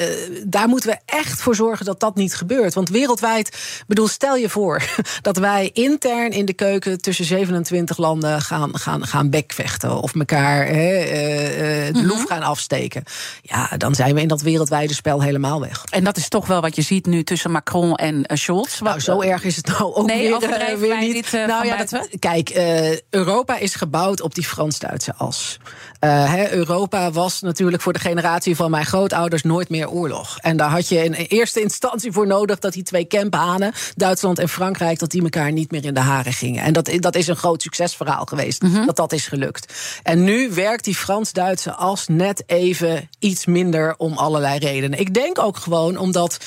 daar 0.44 0.68
moeten 0.68 0.90
we 0.90 1.05
echt 1.06 1.42
voor 1.42 1.54
zorgen 1.54 1.84
dat 1.84 2.00
dat 2.00 2.14
niet 2.14 2.34
gebeurt. 2.34 2.74
Want 2.74 2.88
wereldwijd, 2.88 3.56
bedoel, 3.86 4.08
stel 4.08 4.36
je 4.36 4.48
voor 4.48 4.82
dat 5.22 5.36
wij 5.36 5.70
intern 5.72 6.30
in 6.30 6.44
de 6.44 6.52
keuken 6.52 7.00
tussen 7.00 7.24
27 7.24 7.96
landen 7.96 8.42
gaan, 8.42 8.78
gaan, 8.78 9.06
gaan 9.06 9.30
bekvechten. 9.30 10.02
Of 10.02 10.14
elkaar 10.14 10.66
he, 10.66 11.04
uh, 11.04 11.94
de 11.94 12.06
loef 12.06 12.24
gaan 12.24 12.42
afsteken. 12.42 13.02
Ja, 13.42 13.70
dan 13.76 13.94
zijn 13.94 14.14
we 14.14 14.20
in 14.20 14.28
dat 14.28 14.40
wereldwijde 14.40 14.94
spel 14.94 15.22
helemaal 15.22 15.60
weg. 15.60 15.84
En 15.90 16.04
dat 16.04 16.16
is 16.16 16.28
toch 16.28 16.46
wel 16.46 16.60
wat 16.60 16.76
je 16.76 16.82
ziet 16.82 17.06
nu 17.06 17.24
tussen 17.24 17.50
Macron 17.50 17.94
en 17.94 18.24
Scholz. 18.26 18.80
Nou, 18.80 19.00
zo 19.00 19.20
erg 19.20 19.44
is 19.44 19.56
het 19.56 19.66
nou 19.66 19.94
ook 19.94 20.06
nee, 20.06 20.38
weer, 20.38 20.78
weer 20.78 20.98
niet. 20.98 21.12
Dit, 21.12 21.32
uh, 21.32 21.46
nou 21.46 21.66
ja, 21.66 21.84
dat, 21.84 22.08
kijk, 22.18 22.50
Europa 23.10 23.58
is 23.58 23.74
gebouwd 23.74 24.20
op 24.20 24.34
die 24.34 24.44
Frans-Duitse 24.44 25.14
as. 25.14 25.58
Europa 26.50 27.10
was 27.10 27.40
natuurlijk 27.40 27.82
voor 27.82 27.92
de 27.92 27.98
generatie 27.98 28.56
van 28.56 28.70
mijn 28.70 28.86
grootouders 28.86 29.42
nooit 29.42 29.68
meer 29.68 29.90
oorlog. 29.90 30.38
En 30.38 30.56
daar 30.56 30.70
had 30.70 30.85
je 30.88 31.04
in 31.04 31.12
eerste 31.12 31.60
instantie 31.60 32.12
voor 32.12 32.26
nodig 32.26 32.58
dat 32.58 32.72
die 32.72 32.82
twee 32.82 33.04
kemphanen, 33.04 33.72
Duitsland 33.96 34.38
en 34.38 34.48
Frankrijk, 34.48 34.98
dat 34.98 35.10
die 35.10 35.22
elkaar 35.22 35.52
niet 35.52 35.70
meer 35.70 35.84
in 35.84 35.94
de 35.94 36.00
haren 36.00 36.32
gingen. 36.32 36.62
En 36.62 36.72
dat, 36.72 36.90
dat 36.98 37.16
is 37.16 37.26
een 37.26 37.36
groot 37.36 37.62
succesverhaal 37.62 38.24
geweest, 38.24 38.62
mm 38.62 38.74
-hmm. 38.74 38.86
dat 38.86 38.96
dat 38.96 39.12
is 39.12 39.26
gelukt. 39.26 39.72
En 40.02 40.24
nu 40.24 40.50
werkt 40.50 40.84
die 40.84 40.94
Frans-Duitse 40.94 41.74
as 41.74 42.08
net 42.08 42.42
even 42.46 43.08
iets 43.18 43.46
minder 43.46 43.94
om 43.96 44.12
allerlei 44.12 44.58
redenen. 44.58 44.98
Ik 44.98 45.14
denk 45.14 45.38
ook 45.38 45.56
gewoon 45.56 45.96
omdat 45.96 46.38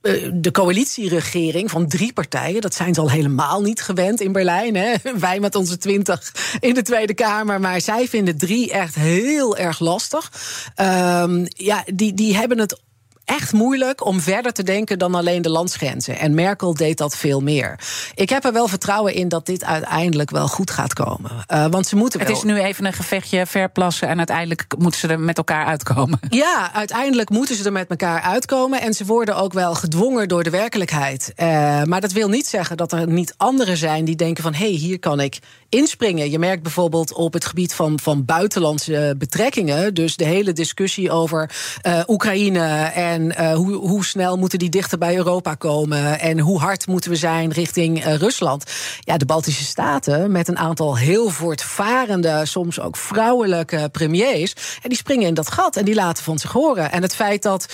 eh, 0.00 0.30
de 0.32 0.50
coalitieregering 0.50 1.70
van 1.70 1.88
drie 1.88 2.12
partijen, 2.12 2.60
dat 2.60 2.74
zijn 2.74 2.94
ze 2.94 3.00
al 3.00 3.10
helemaal 3.10 3.62
niet 3.62 3.82
gewend 3.82 4.20
in 4.20 4.32
Berlijn. 4.32 4.76
Hè? 4.76 4.94
Wij 5.18 5.40
met 5.40 5.54
onze 5.54 5.76
twintig 5.76 6.34
in 6.60 6.74
de 6.74 6.82
Tweede 6.82 7.14
Kamer, 7.14 7.60
maar 7.60 7.80
zij 7.80 8.08
vinden 8.08 8.38
drie 8.38 8.72
echt 8.72 8.94
heel 8.94 9.56
erg 9.56 9.78
lastig. 9.78 10.32
Um, 10.76 11.46
ja, 11.48 11.84
die, 11.94 12.14
die 12.14 12.36
hebben 12.36 12.58
het 12.58 12.80
echt 13.28 13.52
moeilijk 13.52 14.04
om 14.04 14.20
verder 14.20 14.52
te 14.52 14.62
denken 14.62 14.98
dan 14.98 15.14
alleen 15.14 15.42
de 15.42 15.50
landsgrenzen. 15.50 16.18
En 16.18 16.34
Merkel 16.34 16.74
deed 16.74 16.98
dat 16.98 17.16
veel 17.16 17.40
meer. 17.40 17.80
Ik 18.14 18.28
heb 18.28 18.44
er 18.44 18.52
wel 18.52 18.68
vertrouwen 18.68 19.14
in 19.14 19.28
dat 19.28 19.46
dit 19.46 19.64
uiteindelijk 19.64 20.30
wel 20.30 20.48
goed 20.48 20.70
gaat 20.70 20.92
komen. 20.92 21.30
Uh, 21.52 21.66
want 21.66 21.86
ze 21.86 21.96
moeten 21.96 22.20
Het 22.20 22.28
is 22.28 22.42
nu 22.42 22.58
even 22.58 22.84
een 22.84 22.92
gevechtje 22.92 23.46
verplassen 23.46 24.08
en 24.08 24.16
uiteindelijk 24.16 24.64
moeten 24.78 25.00
ze 25.00 25.08
er 25.08 25.20
met 25.20 25.36
elkaar 25.36 25.66
uitkomen. 25.66 26.20
Ja, 26.28 26.72
uiteindelijk 26.72 27.30
moeten 27.30 27.56
ze 27.56 27.64
er 27.64 27.72
met 27.72 27.88
elkaar 27.88 28.20
uitkomen. 28.20 28.80
En 28.80 28.94
ze 28.94 29.04
worden 29.04 29.36
ook 29.36 29.52
wel 29.52 29.74
gedwongen 29.74 30.28
door 30.28 30.42
de 30.42 30.50
werkelijkheid. 30.50 31.32
Uh, 31.36 31.46
maar 31.82 32.00
dat 32.00 32.12
wil 32.12 32.28
niet 32.28 32.46
zeggen 32.46 32.76
dat 32.76 32.92
er 32.92 33.08
niet 33.08 33.34
anderen 33.36 33.76
zijn 33.76 34.04
die 34.04 34.16
denken 34.16 34.42
van... 34.42 34.54
hé, 34.54 34.58
hey, 34.58 34.74
hier 34.74 34.98
kan 34.98 35.20
ik 35.20 35.38
inspringen. 35.68 36.30
Je 36.30 36.38
merkt 36.38 36.62
bijvoorbeeld 36.62 37.12
op 37.12 37.32
het 37.32 37.46
gebied 37.46 37.74
van, 37.74 38.00
van 38.00 38.24
buitenlandse 38.24 39.14
betrekkingen... 39.18 39.94
dus 39.94 40.16
de 40.16 40.24
hele 40.24 40.52
discussie 40.52 41.10
over 41.10 41.50
uh, 41.86 42.00
Oekraïne 42.06 42.66
en 42.94 43.22
uh, 43.22 43.54
hoe, 43.54 43.74
hoe 43.74 44.04
snel 44.04 44.36
moeten 44.36 44.58
die 44.58 44.68
dichter 44.68 44.98
bij 44.98 45.16
Europa 45.16 45.54
komen? 45.54 46.20
En 46.20 46.38
hoe 46.38 46.58
hard 46.58 46.86
moeten 46.86 47.10
we 47.10 47.16
zijn 47.16 47.52
richting 47.52 48.04
Rusland? 48.04 48.64
Ja, 49.00 49.16
de 49.16 49.26
Baltische 49.26 49.64
Staten 49.64 50.32
met 50.32 50.48
een 50.48 50.58
aantal 50.58 50.96
heel 50.96 51.28
voortvarende, 51.28 52.46
soms 52.46 52.80
ook 52.80 52.96
vrouwelijke 52.96 53.88
premiers. 53.92 54.54
En 54.82 54.88
die 54.88 54.98
springen 54.98 55.26
in 55.26 55.34
dat 55.34 55.50
gat 55.50 55.76
en 55.76 55.84
die 55.84 55.94
laten 55.94 56.24
van 56.24 56.38
zich 56.38 56.52
horen. 56.52 56.92
En 56.92 57.02
het 57.02 57.14
feit 57.14 57.42
dat 57.42 57.66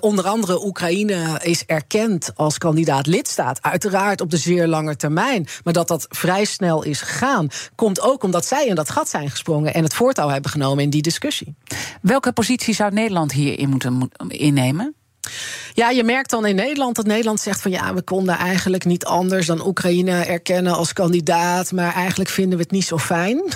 onder 0.00 0.26
andere 0.26 0.64
Oekraïne 0.64 1.40
is 1.42 1.64
erkend 1.66 2.30
als 2.34 2.58
kandidaat 2.58 3.06
lidstaat, 3.06 3.62
uiteraard 3.62 4.20
op 4.20 4.30
de 4.30 4.36
zeer 4.36 4.66
lange 4.66 4.96
termijn, 4.96 5.46
maar 5.64 5.72
dat 5.72 5.88
dat 5.88 6.06
vrij 6.08 6.44
snel 6.44 6.82
is 6.82 7.00
gegaan, 7.00 7.31
komt 7.74 8.00
ook 8.00 8.22
omdat 8.22 8.46
zij 8.46 8.66
in 8.66 8.74
dat 8.74 8.90
gat 8.90 9.08
zijn 9.08 9.30
gesprongen 9.30 9.74
en 9.74 9.82
het 9.82 9.94
voortouw 9.94 10.28
hebben 10.28 10.50
genomen 10.50 10.84
in 10.84 10.90
die 10.90 11.02
discussie. 11.02 11.54
Welke 12.00 12.32
positie 12.32 12.74
zou 12.74 12.92
Nederland 12.92 13.32
hierin 13.32 13.68
moeten 13.68 14.10
innemen? 14.28 14.94
Ja, 15.74 15.90
je 15.90 16.04
merkt 16.04 16.30
dan 16.30 16.46
in 16.46 16.54
Nederland 16.54 16.96
dat 16.96 17.06
Nederland 17.06 17.40
zegt 17.40 17.60
van 17.60 17.70
ja, 17.70 17.94
we 17.94 18.02
konden 18.02 18.36
eigenlijk 18.36 18.84
niet 18.84 19.04
anders 19.04 19.46
dan 19.46 19.66
Oekraïne 19.66 20.24
erkennen 20.24 20.74
als 20.74 20.92
kandidaat, 20.92 21.72
maar 21.72 21.94
eigenlijk 21.94 22.30
vinden 22.30 22.58
we 22.58 22.62
het 22.62 22.72
niet 22.72 22.86
zo 22.86 22.98
fijn. 22.98 23.42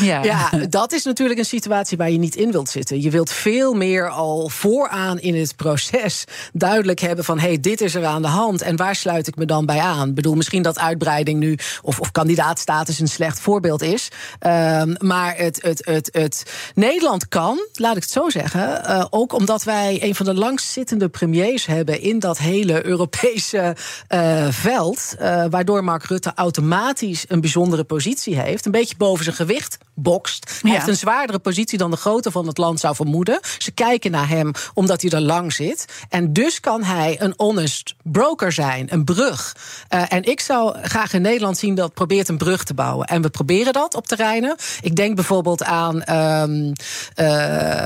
Ja. 0.00 0.22
ja, 0.22 0.50
dat 0.68 0.92
is 0.92 1.04
natuurlijk 1.04 1.38
een 1.38 1.44
situatie 1.44 1.96
waar 1.96 2.10
je 2.10 2.18
niet 2.18 2.34
in 2.34 2.50
wilt 2.50 2.68
zitten. 2.68 3.00
Je 3.00 3.10
wilt 3.10 3.30
veel 3.30 3.74
meer 3.74 4.08
al 4.08 4.48
vooraan 4.48 5.20
in 5.20 5.34
het 5.34 5.56
proces 5.56 6.24
duidelijk 6.52 7.00
hebben 7.00 7.24
van 7.24 7.38
hé, 7.38 7.46
hey, 7.46 7.60
dit 7.60 7.80
is 7.80 7.94
er 7.94 8.04
aan 8.04 8.22
de 8.22 8.28
hand 8.28 8.62
en 8.62 8.76
waar 8.76 8.94
sluit 8.94 9.26
ik 9.26 9.36
me 9.36 9.44
dan 9.44 9.66
bij 9.66 9.78
aan? 9.78 10.08
Ik 10.08 10.14
bedoel, 10.14 10.34
misschien 10.34 10.62
dat 10.62 10.78
uitbreiding 10.78 11.38
nu 11.38 11.58
of, 11.82 12.00
of 12.00 12.10
kandidaatstatus 12.10 12.98
een 12.98 13.08
slecht 13.08 13.40
voorbeeld 13.40 13.82
is, 13.82 14.08
um, 14.46 14.96
maar 14.98 15.36
het, 15.36 15.62
het, 15.62 15.86
het, 15.86 16.08
het, 16.12 16.42
Nederland 16.74 17.28
kan, 17.28 17.66
laat 17.72 17.96
ik 17.96 18.02
het 18.02 18.12
zo 18.12 18.28
zeggen, 18.28 18.82
uh, 18.86 19.04
ook 19.10 19.32
omdat 19.32 19.62
wij 19.62 19.98
een 20.02 20.14
van 20.14 20.26
de 20.26 20.34
langstzittende 20.34 21.08
premiers 21.08 21.61
hebben 21.66 22.00
in 22.00 22.18
dat 22.18 22.38
hele 22.38 22.86
Europese 22.86 23.76
uh, 24.08 24.46
veld. 24.50 25.14
Uh, 25.20 25.44
waardoor 25.50 25.84
Mark 25.84 26.04
Rutte 26.04 26.32
automatisch 26.34 27.24
een 27.28 27.40
bijzondere 27.40 27.84
positie 27.84 28.40
heeft. 28.40 28.66
Een 28.66 28.72
beetje 28.72 28.96
boven 28.96 29.24
zijn 29.24 29.36
gewicht 29.36 29.78
bokst. 29.94 30.58
Hij 30.60 30.70
ja. 30.70 30.76
heeft 30.76 30.88
een 30.88 30.96
zwaardere 30.96 31.38
positie 31.38 31.78
dan 31.78 31.90
de 31.90 31.96
grootte 31.96 32.30
van 32.30 32.46
het 32.46 32.58
land 32.58 32.80
zou 32.80 32.94
vermoeden. 32.94 33.40
Ze 33.58 33.70
kijken 33.70 34.10
naar 34.10 34.28
hem 34.28 34.50
omdat 34.74 35.02
hij 35.02 35.10
er 35.10 35.20
lang 35.20 35.52
zit. 35.52 35.84
En 36.08 36.32
dus 36.32 36.60
kan 36.60 36.82
hij 36.82 37.16
een 37.20 37.34
honest 37.36 37.94
broker 38.02 38.52
zijn, 38.52 38.92
een 38.92 39.04
brug. 39.04 39.56
Uh, 39.90 40.02
en 40.08 40.24
ik 40.24 40.40
zou 40.40 40.76
graag 40.82 41.12
in 41.12 41.22
Nederland 41.22 41.58
zien 41.58 41.74
dat 41.74 41.94
probeert 41.94 42.28
een 42.28 42.38
brug 42.38 42.64
te 42.64 42.74
bouwen. 42.74 43.06
En 43.06 43.22
we 43.22 43.30
proberen 43.30 43.72
dat 43.72 43.94
op 43.94 44.06
terreinen. 44.06 44.56
Ik 44.82 44.96
denk 44.96 45.14
bijvoorbeeld 45.14 45.64
aan. 45.64 45.94
Um, 45.94 46.72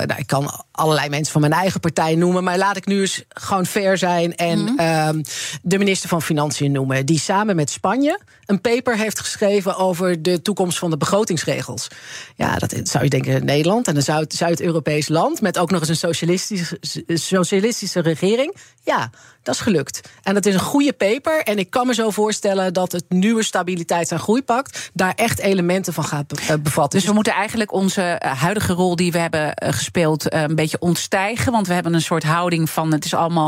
nou, 0.07 0.15
ik 0.17 0.27
kan 0.27 0.65
allerlei 0.77 1.09
mensen 1.09 1.33
van 1.33 1.41
mijn 1.41 1.53
eigen 1.53 1.81
partij 1.81 2.15
noemen. 2.15 2.45
Maar 2.45 2.59
laat 2.59 2.77
ik 2.77 2.87
nu 2.87 3.01
eens 3.01 3.25
gewoon 3.29 3.67
fair 3.67 3.99
zijn 3.99 4.37
en 4.37 4.59
mm 4.59 4.79
-hmm. 4.79 5.23
de 5.63 5.79
minister 5.79 6.09
van 6.09 6.23
Financiën 6.23 6.73
noemen. 6.73 7.07
Die 7.07 7.19
samen 7.19 7.57
met 7.57 7.71
Spanje 7.71 8.21
een 8.47 8.61
paper 8.61 8.97
heeft 8.97 9.21
geschreven 9.21 9.77
over 9.77 10.23
de 10.23 10.43
toekomst 10.43 10.79
van 10.79 10.91
de 10.91 10.97
begrotingsregels. 10.97 11.89
Ja, 12.35 12.57
dat 12.57 12.81
zou 12.83 13.05
je 13.05 13.11
denken 13.11 13.45
Nederland 13.45 13.89
en 13.89 13.97
een 13.97 14.03
Zuid- 14.03 14.35
Zuid-Europees 14.35 15.09
land... 15.09 15.41
met 15.41 15.59
ook 15.59 15.71
nog 15.71 15.81
eens 15.81 15.89
een 15.89 15.97
socialistische, 15.97 16.79
socialistische 17.07 18.01
regering. 18.01 18.57
Ja, 18.83 19.11
dat 19.47 19.55
is 19.55 19.61
gelukt. 19.61 20.01
En 20.23 20.35
dat 20.35 20.47
is 20.47 20.55
een 20.55 20.61
goede 20.61 20.93
paper. 20.93 21.43
En 21.43 21.59
ik 21.59 21.71
kan 21.71 21.87
me 21.87 21.95
zo 21.95 22.11
voorstellen 22.11 22.73
dat 22.73 22.93
het 22.93 23.05
nieuwe 23.09 23.43
Stabiliteits- 23.43 24.11
en 24.11 24.19
Groeipact... 24.19 24.91
daar 24.93 25.13
echt 25.15 25.39
elementen 25.39 25.93
van 25.93 26.05
gaat 26.05 26.33
eh, 26.33 26.57
bevatten. 26.63 26.99
Dus 26.99 27.09
we 27.09 27.15
moeten 27.15 27.33
eigenlijk 27.33 27.73
onze 27.73 28.03
eh, 28.03 28.33
huidige 28.41 28.73
rol 28.73 28.97
die 28.97 29.13
we 29.13 29.19
hebben 29.19 29.55
eh, 29.55 29.73
gespeeld 29.73 30.33
een 30.33 30.55
beetje 30.55 30.79
ontstijgen. 30.81 31.53
Want 31.53 31.67
we 31.67 31.75
hebben 31.75 31.95
een 31.95 32.01
soort 32.01 32.23
houding 32.23 32.71
van 32.71 32.93
het 32.93 33.05
is 33.05 33.15
allemaal 33.15 33.45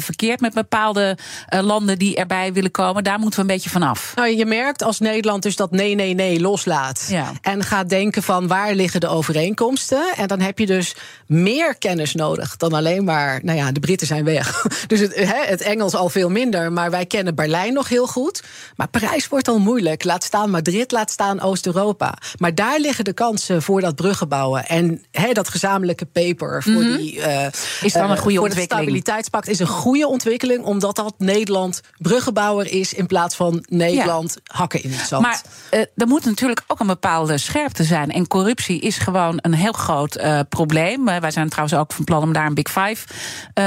verkeerd 0.00 0.40
met 0.40 0.54
bepaalde 0.54 1.18
landen 1.48 1.98
die 1.98 2.16
erbij 2.16 2.52
willen 2.52 2.70
komen. 2.70 3.04
Daar 3.04 3.18
moeten 3.18 3.38
we 3.38 3.46
een 3.48 3.54
beetje 3.54 3.70
vanaf. 3.70 4.12
Nou, 4.14 4.35
je 4.36 4.46
merkt 4.46 4.82
als 4.82 4.98
Nederland 4.98 5.42
dus 5.42 5.56
dat 5.56 5.70
nee, 5.70 5.94
nee, 5.94 6.14
nee 6.14 6.40
loslaat. 6.40 7.06
Ja. 7.10 7.32
En 7.42 7.62
gaat 7.64 7.88
denken 7.88 8.22
van 8.22 8.46
waar 8.46 8.74
liggen 8.74 9.00
de 9.00 9.08
overeenkomsten. 9.08 10.04
En 10.16 10.26
dan 10.26 10.40
heb 10.40 10.58
je 10.58 10.66
dus 10.66 10.94
meer 11.26 11.74
kennis 11.78 12.14
nodig 12.14 12.56
dan 12.56 12.72
alleen 12.72 13.04
maar. 13.04 13.40
Nou 13.42 13.58
ja, 13.58 13.72
de 13.72 13.80
Britten 13.80 14.06
zijn 14.06 14.24
weg. 14.24 14.64
Dus 14.86 15.00
het, 15.00 15.12
het 15.48 15.60
Engels 15.60 15.94
al 15.94 16.08
veel 16.08 16.30
minder. 16.30 16.72
Maar 16.72 16.90
wij 16.90 17.06
kennen 17.06 17.34
Berlijn 17.34 17.72
nog 17.72 17.88
heel 17.88 18.06
goed. 18.06 18.42
Maar 18.76 18.88
Parijs 18.88 19.28
wordt 19.28 19.48
al 19.48 19.58
moeilijk. 19.58 20.04
Laat 20.04 20.24
staan 20.24 20.50
Madrid, 20.50 20.92
laat 20.92 21.10
staan 21.10 21.40
Oost-Europa. 21.40 22.14
Maar 22.38 22.54
daar 22.54 22.80
liggen 22.80 23.04
de 23.04 23.12
kansen 23.12 23.62
voor 23.62 23.80
dat 23.80 23.94
bruggenbouwen. 23.96 24.66
En 24.66 25.04
dat 25.32 25.48
gezamenlijke 25.48 26.04
paper 26.06 26.62
voor 26.62 26.82
die. 26.82 27.20
eh, 27.20 27.46
Is 27.80 27.92
dan 27.92 28.10
een 28.10 28.16
eh, 28.16 28.22
goede 28.22 28.36
voor 28.36 28.44
ontwikkeling? 28.46 28.58
Het 28.58 28.68
stabiliteitspact 28.68 29.48
is 29.48 29.58
een 29.58 29.66
goede 29.66 30.08
ontwikkeling. 30.08 30.64
Omdat 30.64 30.96
dat 30.96 31.14
Nederland 31.18 31.80
bruggenbouwer 31.98 32.72
is. 32.72 32.94
In 32.94 33.06
plaats 33.06 33.34
van 33.34 33.64
Nederland 33.68 34.25
hakken 34.44 34.82
in 34.82 34.92
het 34.92 35.06
zand. 35.06 35.22
Maar 35.22 35.42
eh, 35.70 35.80
er 35.80 36.06
moet 36.06 36.24
natuurlijk 36.24 36.62
ook 36.66 36.80
een 36.80 36.86
bepaalde 36.86 37.38
scherpte 37.38 37.84
zijn. 37.84 38.10
En 38.10 38.26
corruptie 38.26 38.80
is 38.80 38.98
gewoon 38.98 39.38
een 39.40 39.54
heel 39.54 39.72
groot 39.72 40.14
eh, 40.14 40.40
probleem. 40.48 41.08
Eh, 41.08 41.20
wij 41.20 41.30
zijn 41.30 41.48
trouwens 41.48 41.78
ook 41.78 41.92
van 41.92 42.04
plan 42.04 42.22
om 42.22 42.32
daar 42.32 42.46
een 42.46 42.54
Big 42.54 42.70
Five 42.70 43.06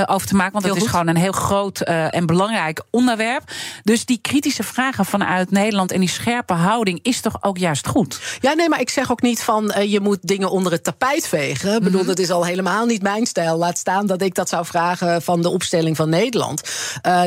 over 0.05 0.27
te 0.27 0.35
maken. 0.35 0.53
Want 0.53 0.65
het 0.65 0.83
is 0.83 0.89
gewoon 0.89 1.07
een 1.07 1.17
heel 1.17 1.31
groot 1.31 1.79
en 1.81 2.25
belangrijk 2.25 2.81
onderwerp. 2.89 3.43
Dus 3.83 4.05
die 4.05 4.19
kritische 4.21 4.63
vragen 4.63 5.05
vanuit 5.05 5.51
Nederland 5.51 5.91
en 5.91 5.99
die 5.99 6.09
scherpe 6.09 6.53
houding 6.53 6.99
is 7.01 7.21
toch 7.21 7.43
ook 7.43 7.57
juist 7.57 7.87
goed? 7.87 8.37
Ja, 8.39 8.53
nee, 8.53 8.69
maar 8.69 8.79
ik 8.79 8.89
zeg 8.89 9.11
ook 9.11 9.21
niet 9.21 9.43
van 9.43 9.73
je 9.87 9.99
moet 9.99 10.17
dingen 10.21 10.49
onder 10.49 10.71
het 10.71 10.83
tapijt 10.83 11.27
vegen. 11.27 11.75
Ik 11.75 11.83
bedoel, 11.83 12.05
dat 12.05 12.19
is 12.19 12.29
al 12.29 12.45
helemaal 12.45 12.85
niet 12.85 13.01
mijn 13.01 13.25
stijl. 13.25 13.57
Laat 13.57 13.77
staan 13.77 14.07
dat 14.07 14.21
ik 14.21 14.35
dat 14.35 14.49
zou 14.49 14.65
vragen 14.65 15.21
van 15.21 15.41
de 15.41 15.49
opstelling 15.49 15.95
van 15.95 16.09
Nederland. 16.09 16.61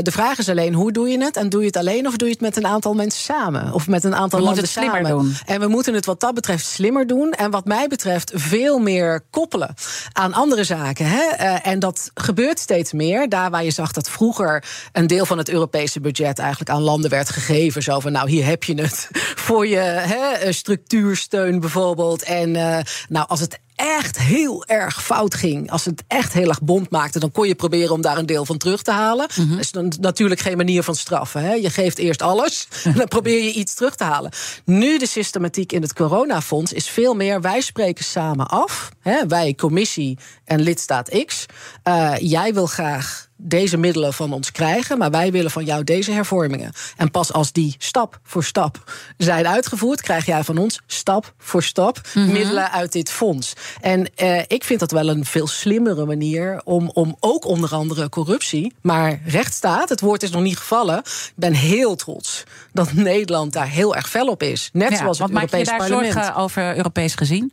De 0.03 0.13
vraag 0.13 0.39
is 0.39 0.49
alleen 0.49 0.75
hoe 0.75 0.93
doe 0.93 1.09
je 1.09 1.25
het? 1.25 1.37
En 1.37 1.49
doe 1.49 1.61
je 1.61 1.67
het 1.67 1.77
alleen 1.77 2.07
of 2.07 2.17
doe 2.17 2.29
je 2.29 2.35
het 2.35 2.43
met 2.43 2.57
een 2.57 2.67
aantal 2.67 2.95
mensen 2.95 3.22
samen? 3.23 3.73
Of 3.73 3.89
met 3.89 4.05
een 4.05 4.15
aantal 4.15 4.39
We 4.39 4.45
landen 4.45 4.69
samen? 4.69 5.11
doen. 5.11 5.37
En 5.47 5.61
we 5.61 5.67
moeten 5.67 5.95
het 5.95 6.07
wat 6.07 6.21
dat 6.21 6.35
betreft 6.35 6.67
slimmer 6.67 7.07
doen. 7.07 7.33
En 7.33 7.51
wat 7.51 7.65
mij 7.65 7.89
betreft 7.89 8.33
veel 8.35 8.79
meer 8.79 9.25
koppelen 9.31 9.75
aan 10.13 10.33
andere 10.33 10.65
zaken. 10.65 11.07
Hè? 11.07 11.23
Eh, 11.23 11.67
en 11.67 11.79
dat 11.79 12.11
gebeurt 12.15 12.59
steeds 12.59 12.93
meer. 12.93 13.29
Daar 13.29 13.51
waar 13.51 13.65
je 13.65 13.71
zag 13.71 13.93
dat 13.93 14.11
vroeger 14.11 14.65
een 14.93 15.07
deel 15.07 15.27
van 15.27 15.39
het 15.39 15.49
Europese 15.49 16.01
budget 16.01 16.39
eigenlijk 16.39 16.71
aan 16.71 16.83
landen 16.83 17.11
werd 17.11 17.31
gegeven. 17.31 17.83
Zo 17.83 18.01
van, 18.01 18.13
nou, 18.13 18.31
hier 18.31 18.45
heb 18.45 18.65
je 18.65 18.83
het 18.83 19.09
voor 19.47 19.67
je 19.67 19.77
hè, 19.77 20.33
eh, 20.33 20.53
structuursteun 20.53 21.61
bijvoorbeeld. 21.61 22.23
En 22.23 22.57
eh, 22.57 22.79
nou, 23.09 23.29
als 23.29 23.41
het 23.41 23.61
echt 23.83 24.19
heel 24.19 24.65
erg 24.65 25.05
fout 25.05 25.35
ging, 25.35 25.71
als 25.71 25.85
het 25.85 26.03
echt 26.07 26.33
heel 26.33 26.49
erg 26.49 26.63
bond 26.63 26.91
maakte, 26.91 27.19
dan 27.19 27.33
kon 27.33 27.49
je 27.49 27.55
proberen 27.55 27.95
om 27.95 28.01
daar 28.01 28.19
een 28.19 28.27
deel 28.27 28.45
van 28.45 28.59
terug 28.59 28.83
te 28.83 28.91
halen. 28.91 29.29
Dat 29.37 29.59
is 29.59 29.71
dan 29.71 29.93
natuurlijk 30.01 30.41
geen 30.41 30.57
manier 30.57 30.83
van 30.83 30.95
straffen. 30.95 31.43
Hè? 31.43 31.53
Je 31.53 31.71
geeft 31.71 31.99
eerst 31.99 32.23
alles 32.23 32.69
en 32.85 32.95
dan 32.95 33.09
probeer 33.09 33.45
je 33.45 33.53
iets 33.53 33.75
terug 33.75 33.97
te 33.97 34.05
halen. 34.05 34.31
Nu 34.65 34.99
de 34.99 35.07
systematiek 35.07 35.73
in 35.73 35.83
het 35.83 35.93
coronafonds 35.93 36.73
is 36.73 36.89
veel 36.89 37.15
meer 37.15 37.41
wij 37.41 37.61
spreken 37.61 38.05
samen 38.05 38.49
af. 38.49 38.91
Hè? 39.01 39.27
Wij, 39.27 39.55
commissie 39.55 40.19
en 40.45 40.61
lidstaat 40.61 41.25
X. 41.27 41.47
Eh, 41.83 42.15
jij 42.19 42.55
wil 42.55 42.67
graag 42.67 43.31
deze 43.43 43.77
middelen 43.77 44.13
van 44.13 44.33
ons 44.33 44.53
krijgen, 44.53 44.99
maar 44.99 45.11
wij 45.11 45.33
willen 45.33 45.51
van 45.51 45.65
jou 45.65 45.85
deze 45.85 46.13
hervormingen. 46.13 46.73
En 46.97 47.11
pas 47.11 47.33
als 47.33 47.53
die 47.53 47.75
stap 47.79 48.21
voor 48.23 48.45
stap 48.45 48.93
zijn 49.17 49.47
uitgevoerd, 49.47 50.01
krijg 50.01 50.27
jij 50.27 50.45
van 50.45 50.59
ons 50.59 50.81
stap 50.87 51.35
voor 51.39 51.63
stap 51.63 52.01
middelen 52.15 52.71
uit 52.71 52.93
dit 52.93 53.11
fonds. 53.11 53.53
En 53.81 54.15
eh, 54.15 54.39
ik 54.47 54.65
vind 54.65 54.81
dat 54.81 54.91
wel 54.91 55.09
een 55.09 55.25
veel 55.25 55.47
slimmere 55.47 56.05
manier 56.05 56.61
om, 56.65 56.91
om 56.93 57.17
ook 57.21 57.45
onder 57.45 57.75
andere 57.75 58.09
corruptie, 58.09 58.73
maar 58.81 59.21
rechtsstaat, 59.27 59.89
het 59.89 60.01
woord 60.01 60.23
is 60.23 60.31
nog 60.31 60.43
niet 60.43 60.59
gevallen. 60.59 60.99
Ik 60.99 61.33
ben 61.35 61.53
heel 61.53 61.95
trots 61.95 62.43
dat 62.73 62.93
Nederland 62.93 63.53
daar 63.53 63.69
heel 63.69 63.97
erg 63.97 64.09
fel 64.09 64.27
op 64.27 64.43
is. 64.43 64.71
Net 64.73 64.91
Ja, 64.91 64.97
zoals 64.97 65.19
het 65.19 65.31
want 65.31 65.41
maak 65.41 65.51
je 65.51 65.57
Europees 65.57 65.79
daar 65.79 65.89
Parlement. 65.89 66.13
zorgen 66.13 66.35
over 66.35 66.77
Europees 66.77 67.15
gezien? 67.15 67.53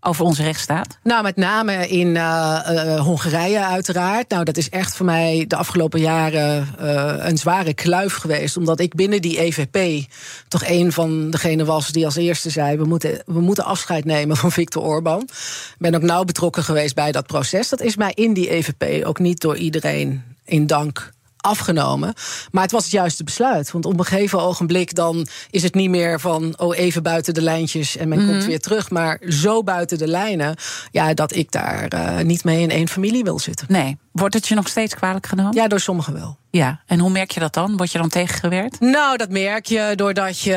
Over 0.00 0.24
onze 0.24 0.42
rechtsstaat? 0.42 0.98
Nou, 1.02 1.22
met 1.22 1.36
name 1.36 1.88
in 1.88 2.16
eh, 2.16 2.94
eh, 2.94 3.00
Hongarije 3.00 3.64
uiteraard. 3.64 4.30
Nou, 4.30 4.44
dat 4.44 4.56
is 4.56 4.68
echt 4.68 4.96
voor 4.96 5.06
mij 5.06 5.44
de 5.48 5.56
afgelopen 5.56 6.00
jaren 6.00 6.68
eh, 6.78 7.14
een 7.18 7.38
zware 7.38 7.74
kluif 7.74 8.14
geweest. 8.14 8.56
Omdat 8.56 8.80
ik 8.80 8.94
binnen 8.94 9.22
die 9.22 9.40
EVP 9.40 10.08
toch 10.48 10.64
een 10.66 10.92
van 10.92 11.30
degenen 11.30 11.66
was 11.66 11.88
die 11.88 12.04
als 12.04 12.16
eerste 12.16 12.50
zei... 12.50 12.76
we 12.76 12.84
moeten, 12.84 13.22
we 13.26 13.40
moeten 13.40 13.64
afscheid 13.64 14.04
nemen 14.04 14.36
van 14.36 14.52
Viktor 14.52 14.82
Orban. 14.82 15.20
Ik 15.22 15.74
ben 15.78 15.94
ook 15.94 16.02
nauw 16.02 16.24
betrokken 16.24 16.64
geweest 16.64 16.94
bij 16.94 17.12
dat 17.12 17.26
proces. 17.26 17.68
Dat 17.68 17.80
is 17.80 17.96
mij 17.96 18.12
in 18.14 18.32
die 18.32 18.50
EVP 18.50 19.06
ook 19.06 19.18
niet 19.18 19.40
door 19.40 19.56
iedereen 19.56 20.22
in 20.44 20.66
dank 20.66 21.12
afgenomen. 21.40 22.14
Maar 22.50 22.62
het 22.62 22.72
was 22.72 22.82
het 22.82 22.92
juiste 22.92 23.24
besluit. 23.24 23.70
Want 23.70 23.84
op 23.84 23.98
een 23.98 24.04
gegeven 24.04 24.40
ogenblik 24.40 24.94
dan 24.94 25.26
is 25.50 25.62
het 25.62 25.74
niet 25.74 25.90
meer 25.90 26.20
van... 26.20 26.54
oh, 26.58 26.76
even 26.76 27.02
buiten 27.02 27.34
de 27.34 27.42
lijntjes 27.42 27.96
en 27.96 28.08
men 28.08 28.26
komt 28.26 28.44
weer 28.44 28.60
terug. 28.60 28.90
Maar 28.90 29.20
zo 29.28 29.62
buiten 29.62 29.98
de 29.98 30.08
lijnen 30.08 30.56
ja, 30.90 31.14
dat 31.14 31.34
ik 31.34 31.50
daar 31.50 31.88
eh, 31.88 32.24
niet 32.24 32.44
mee 32.44 32.60
in 32.60 32.70
één 32.70 32.88
familie 32.88 33.24
wil 33.24 33.38
zitten. 33.38 33.66
Nee. 33.68 33.96
Wordt 34.12 34.34
het 34.34 34.48
je 34.48 34.54
nog 34.54 34.68
steeds 34.68 34.94
kwalijk 34.94 35.26
genomen? 35.26 35.54
Ja, 35.54 35.68
door 35.68 35.80
sommigen 35.80 36.12
wel. 36.12 36.36
Ja. 36.50 36.80
En 36.86 36.98
hoe 36.98 37.10
merk 37.10 37.30
je 37.30 37.40
dat 37.40 37.54
dan? 37.54 37.76
Word 37.76 37.92
je 37.92 37.98
dan 37.98 38.08
tegengewerkt? 38.08 38.80
Nou, 38.80 39.16
dat 39.16 39.30
merk 39.30 39.66
je 39.66 39.92
doordat 39.96 40.40
je 40.40 40.54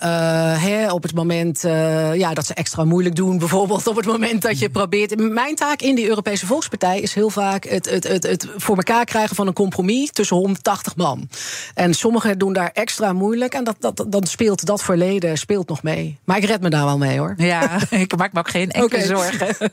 eh, 0.00 0.62
hè, 0.62 0.92
op 0.92 1.02
het 1.02 1.14
moment 1.14 1.64
eh, 1.64 2.14
ja, 2.14 2.34
dat 2.34 2.46
ze 2.46 2.54
extra 2.54 2.84
moeilijk 2.84 3.16
doen, 3.16 3.38
bijvoorbeeld 3.38 3.86
op 3.86 3.96
het 3.96 4.06
moment 4.06 4.42
dat 4.42 4.58
je 4.58 4.70
probeert. 4.70 5.18
Mijn 5.32 5.54
taak 5.54 5.80
in 5.80 5.94
die 5.94 6.08
Europese 6.08 6.46
Volkspartij 6.46 7.00
is 7.00 7.14
heel 7.14 7.30
vaak 7.30 7.64
het, 7.64 7.90
het, 7.90 8.08
het, 8.08 8.22
het 8.22 8.48
voor 8.56 8.76
elkaar 8.76 9.04
krijgen 9.04 9.36
van 9.36 9.46
een 9.46 9.52
compromis 9.52 10.10
tussen 10.12 10.36
180 10.36 10.96
man. 10.96 11.28
En 11.74 11.94
sommigen 11.94 12.38
doen 12.38 12.52
daar 12.52 12.70
extra 12.72 13.12
moeilijk 13.12 13.54
en 13.54 13.64
dat, 13.64 13.76
dat, 13.78 14.04
dan 14.08 14.26
speelt 14.26 14.66
dat 14.66 14.82
verleden 14.82 15.38
speelt 15.38 15.68
nog 15.68 15.82
mee. 15.82 16.18
Maar 16.24 16.36
ik 16.36 16.44
red 16.44 16.60
me 16.60 16.70
daar 16.70 16.84
wel 16.84 16.98
mee 16.98 17.18
hoor. 17.18 17.34
Ja, 17.36 17.78
ik 17.90 18.16
maak 18.16 18.32
me 18.32 18.38
ook 18.38 18.50
geen 18.50 18.70
enkele 18.70 19.04
zorgen. 19.04 19.56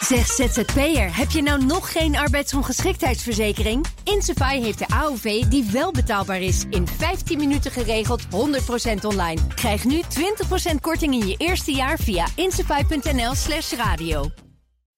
Zeg 0.00 0.26
ZZP'er, 0.26 1.16
heb 1.16 1.30
je 1.30 1.42
nou 1.42 1.64
nog 1.64 1.92
geen 1.92 2.16
arbeidsongeschiktheidsverzekering? 2.16 3.86
Insafai 4.04 4.62
heeft 4.62 4.78
de 4.78 4.88
AOV 4.88 5.42
die 5.42 5.64
wel 5.72 5.92
betaalbaar 5.92 6.40
is. 6.40 6.64
In 6.70 6.86
15 6.86 7.38
minuten 7.38 7.70
geregeld, 7.70 8.22
100% 8.24 8.28
online. 9.04 9.40
Krijg 9.54 9.84
nu 9.84 10.00
20% 10.72 10.74
korting 10.80 11.14
in 11.14 11.28
je 11.28 11.36
eerste 11.36 11.72
jaar 11.72 11.98
via 11.98 12.26
insafai.nl 12.34 13.34
slash 13.34 13.72
radio. 13.72 14.30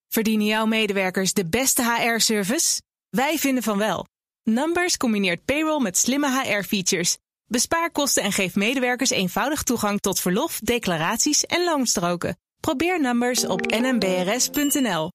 Verdienen 0.08 0.46
jouw 0.46 0.66
medewerkers 0.66 1.32
de 1.32 1.46
beste 1.46 1.82
HR-service? 1.82 2.82
Wij 3.08 3.38
vinden 3.38 3.62
van 3.62 3.78
wel. 3.78 4.06
Numbers 4.42 4.96
combineert 4.96 5.44
payroll 5.44 5.82
met 5.82 5.98
slimme 5.98 6.42
HR-features. 6.42 7.16
Bespaar 7.46 7.90
kosten 7.90 8.22
en 8.22 8.32
geef 8.32 8.54
medewerkers 8.54 9.10
eenvoudig 9.10 9.62
toegang 9.62 10.00
tot 10.00 10.20
verlof, 10.20 10.58
declaraties 10.58 11.46
en 11.46 11.64
loonstroken. 11.64 12.36
Probeer 12.62 13.00
Numbers 13.00 13.46
op 13.46 13.60
nmbrs.nl. 13.66 15.10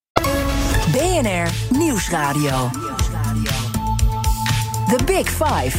BNR 0.92 1.78
Nieuwsradio. 1.78 2.70
The 4.88 5.00
Big 5.06 5.30
Five. 5.30 5.78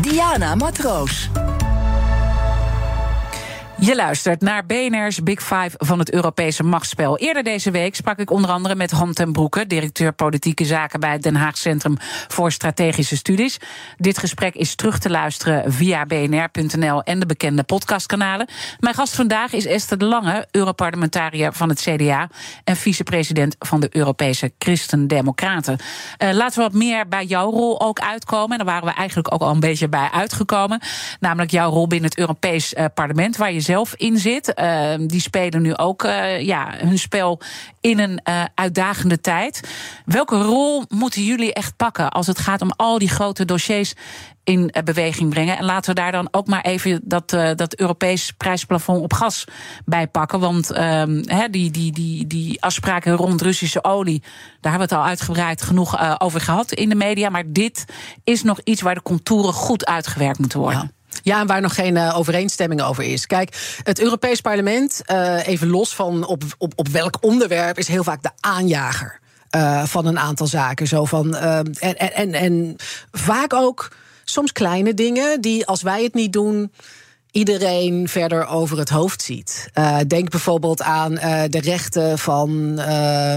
Diana 0.00 0.54
Matroos. 0.54 1.28
Je 3.80 3.96
luistert 3.96 4.40
naar 4.40 4.66
BNR's 4.66 5.22
Big 5.22 5.42
Five 5.42 5.70
van 5.76 5.98
het 5.98 6.12
Europese 6.12 6.62
machtsspel. 6.62 7.18
Eerder 7.18 7.42
deze 7.42 7.70
week 7.70 7.94
sprak 7.94 8.18
ik 8.18 8.30
onder 8.30 8.50
andere 8.50 8.74
met 8.74 8.90
Han 8.90 9.12
ten 9.12 9.32
Broeke, 9.32 9.66
directeur 9.66 10.12
politieke 10.12 10.64
zaken 10.64 11.00
bij 11.00 11.12
het 11.12 11.22
Den 11.22 11.36
Haag 11.36 11.58
Centrum 11.58 11.96
voor 12.28 12.52
Strategische 12.52 13.16
Studies. 13.16 13.58
Dit 13.96 14.18
gesprek 14.18 14.54
is 14.54 14.74
terug 14.74 14.98
te 14.98 15.10
luisteren 15.10 15.72
via 15.72 16.06
bnr.nl 16.06 17.02
en 17.02 17.18
de 17.18 17.26
bekende 17.26 17.62
podcastkanalen. 17.62 18.48
Mijn 18.80 18.94
gast 18.94 19.14
vandaag 19.14 19.52
is 19.52 19.66
Esther 19.66 19.98
de 19.98 20.04
Lange, 20.04 20.46
Europarlementariër 20.50 21.52
van 21.52 21.68
het 21.68 21.80
CDA 21.80 22.28
en 22.64 22.76
vicepresident 22.76 23.56
van 23.58 23.80
de 23.80 23.88
Europese 23.96 24.52
Christen-Democraten. 24.58 25.78
Eh, 26.16 26.32
laten 26.32 26.56
we 26.56 26.62
wat 26.62 26.72
meer 26.72 27.08
bij 27.08 27.24
jouw 27.24 27.50
rol 27.50 27.80
ook 27.80 28.00
uitkomen. 28.00 28.50
En 28.50 28.64
daar 28.64 28.74
waren 28.74 28.88
we 28.88 28.94
eigenlijk 28.94 29.32
ook 29.32 29.40
al 29.40 29.50
een 29.50 29.60
beetje 29.60 29.88
bij 29.88 30.08
uitgekomen. 30.12 30.80
Namelijk 31.20 31.50
jouw 31.50 31.70
rol 31.70 31.86
binnen 31.86 32.10
het 32.10 32.18
Europees 32.18 32.74
eh, 32.74 32.84
Parlement, 32.94 33.36
waar 33.36 33.52
je 33.52 33.66
zelf 33.68 33.94
in 33.94 34.18
zit. 34.18 34.54
Ehm, 34.54 35.06
die 35.06 35.20
spelen 35.20 35.62
nu 35.62 35.76
ook 35.76 36.02
ja, 36.38 36.74
hun 36.76 36.98
spel 36.98 37.40
in 37.80 37.98
een 37.98 38.20
uitdagende 38.54 39.20
tijd. 39.20 39.60
Welke 40.04 40.42
rol 40.42 40.84
moeten 40.88 41.24
jullie 41.24 41.52
echt 41.52 41.76
pakken 41.76 42.10
als 42.10 42.26
het 42.26 42.38
gaat 42.38 42.62
om 42.62 42.72
al 42.76 42.98
die 42.98 43.08
grote 43.08 43.44
dossiers 43.44 43.94
in 44.44 44.74
beweging 44.84 45.30
brengen. 45.30 45.58
En 45.58 45.64
laten 45.64 45.94
we 45.94 46.00
daar 46.00 46.12
dan 46.12 46.28
ook 46.30 46.46
maar 46.46 46.64
even 46.64 47.00
dat, 47.04 47.30
dat 47.30 47.74
Europees 47.74 48.32
prijsplafond 48.32 49.02
op 49.02 49.12
gas 49.12 49.44
bij 49.84 50.06
pakken. 50.06 50.40
Want 50.40 50.78
um, 50.78 51.22
die, 51.50 51.70
die, 51.70 51.92
die, 51.92 52.26
die 52.26 52.62
afspraken 52.62 53.12
rond 53.12 53.42
Russische 53.42 53.84
olie, 53.84 54.22
daar 54.60 54.70
hebben 54.72 54.88
we 54.88 54.94
het 54.94 55.04
al 55.04 55.10
uitgebreid 55.10 55.62
genoeg 55.62 56.20
over 56.20 56.40
gehad 56.40 56.72
in 56.72 56.88
de 56.88 56.94
media. 56.94 57.28
Maar 57.28 57.44
dit 57.46 57.84
is 58.24 58.42
nog 58.42 58.60
iets 58.64 58.82
waar 58.82 58.94
de 58.94 59.02
contouren 59.02 59.52
goed 59.52 59.86
uitgewerkt 59.86 60.38
moeten 60.38 60.58
worden. 60.58 60.97
Ja, 61.22 61.40
en 61.40 61.46
waar 61.46 61.60
nog 61.60 61.74
geen 61.74 61.96
uh, 61.96 62.18
overeenstemming 62.18 62.82
over 62.82 63.04
is. 63.04 63.26
Kijk, 63.26 63.78
het 63.82 64.00
Europees 64.00 64.40
Parlement, 64.40 65.02
uh, 65.10 65.46
even 65.46 65.68
los 65.68 65.94
van 65.94 66.26
op, 66.26 66.42
op, 66.58 66.72
op 66.76 66.88
welk 66.88 67.16
onderwerp, 67.20 67.78
is 67.78 67.88
heel 67.88 68.04
vaak 68.04 68.22
de 68.22 68.30
aanjager. 68.40 69.20
Uh, 69.56 69.84
van 69.84 70.06
een 70.06 70.18
aantal 70.18 70.46
zaken. 70.46 70.86
Zo 70.86 71.04
van, 71.04 71.36
en, 71.36 71.74
en, 71.78 72.14
en, 72.14 72.32
en 72.32 72.76
vaak 73.12 73.54
ook 73.54 73.88
soms 74.24 74.52
kleine 74.52 74.94
dingen 74.94 75.40
die, 75.40 75.66
als 75.66 75.82
wij 75.82 76.02
het 76.02 76.14
niet 76.14 76.32
doen 76.32 76.72
iedereen 77.30 78.08
verder 78.08 78.46
over 78.46 78.78
het 78.78 78.88
hoofd 78.88 79.22
ziet. 79.22 79.70
Denk 80.06 80.30
bijvoorbeeld 80.30 80.82
aan 80.82 81.14
de 81.50 81.60
rechten 81.60 82.18
van 82.18 82.74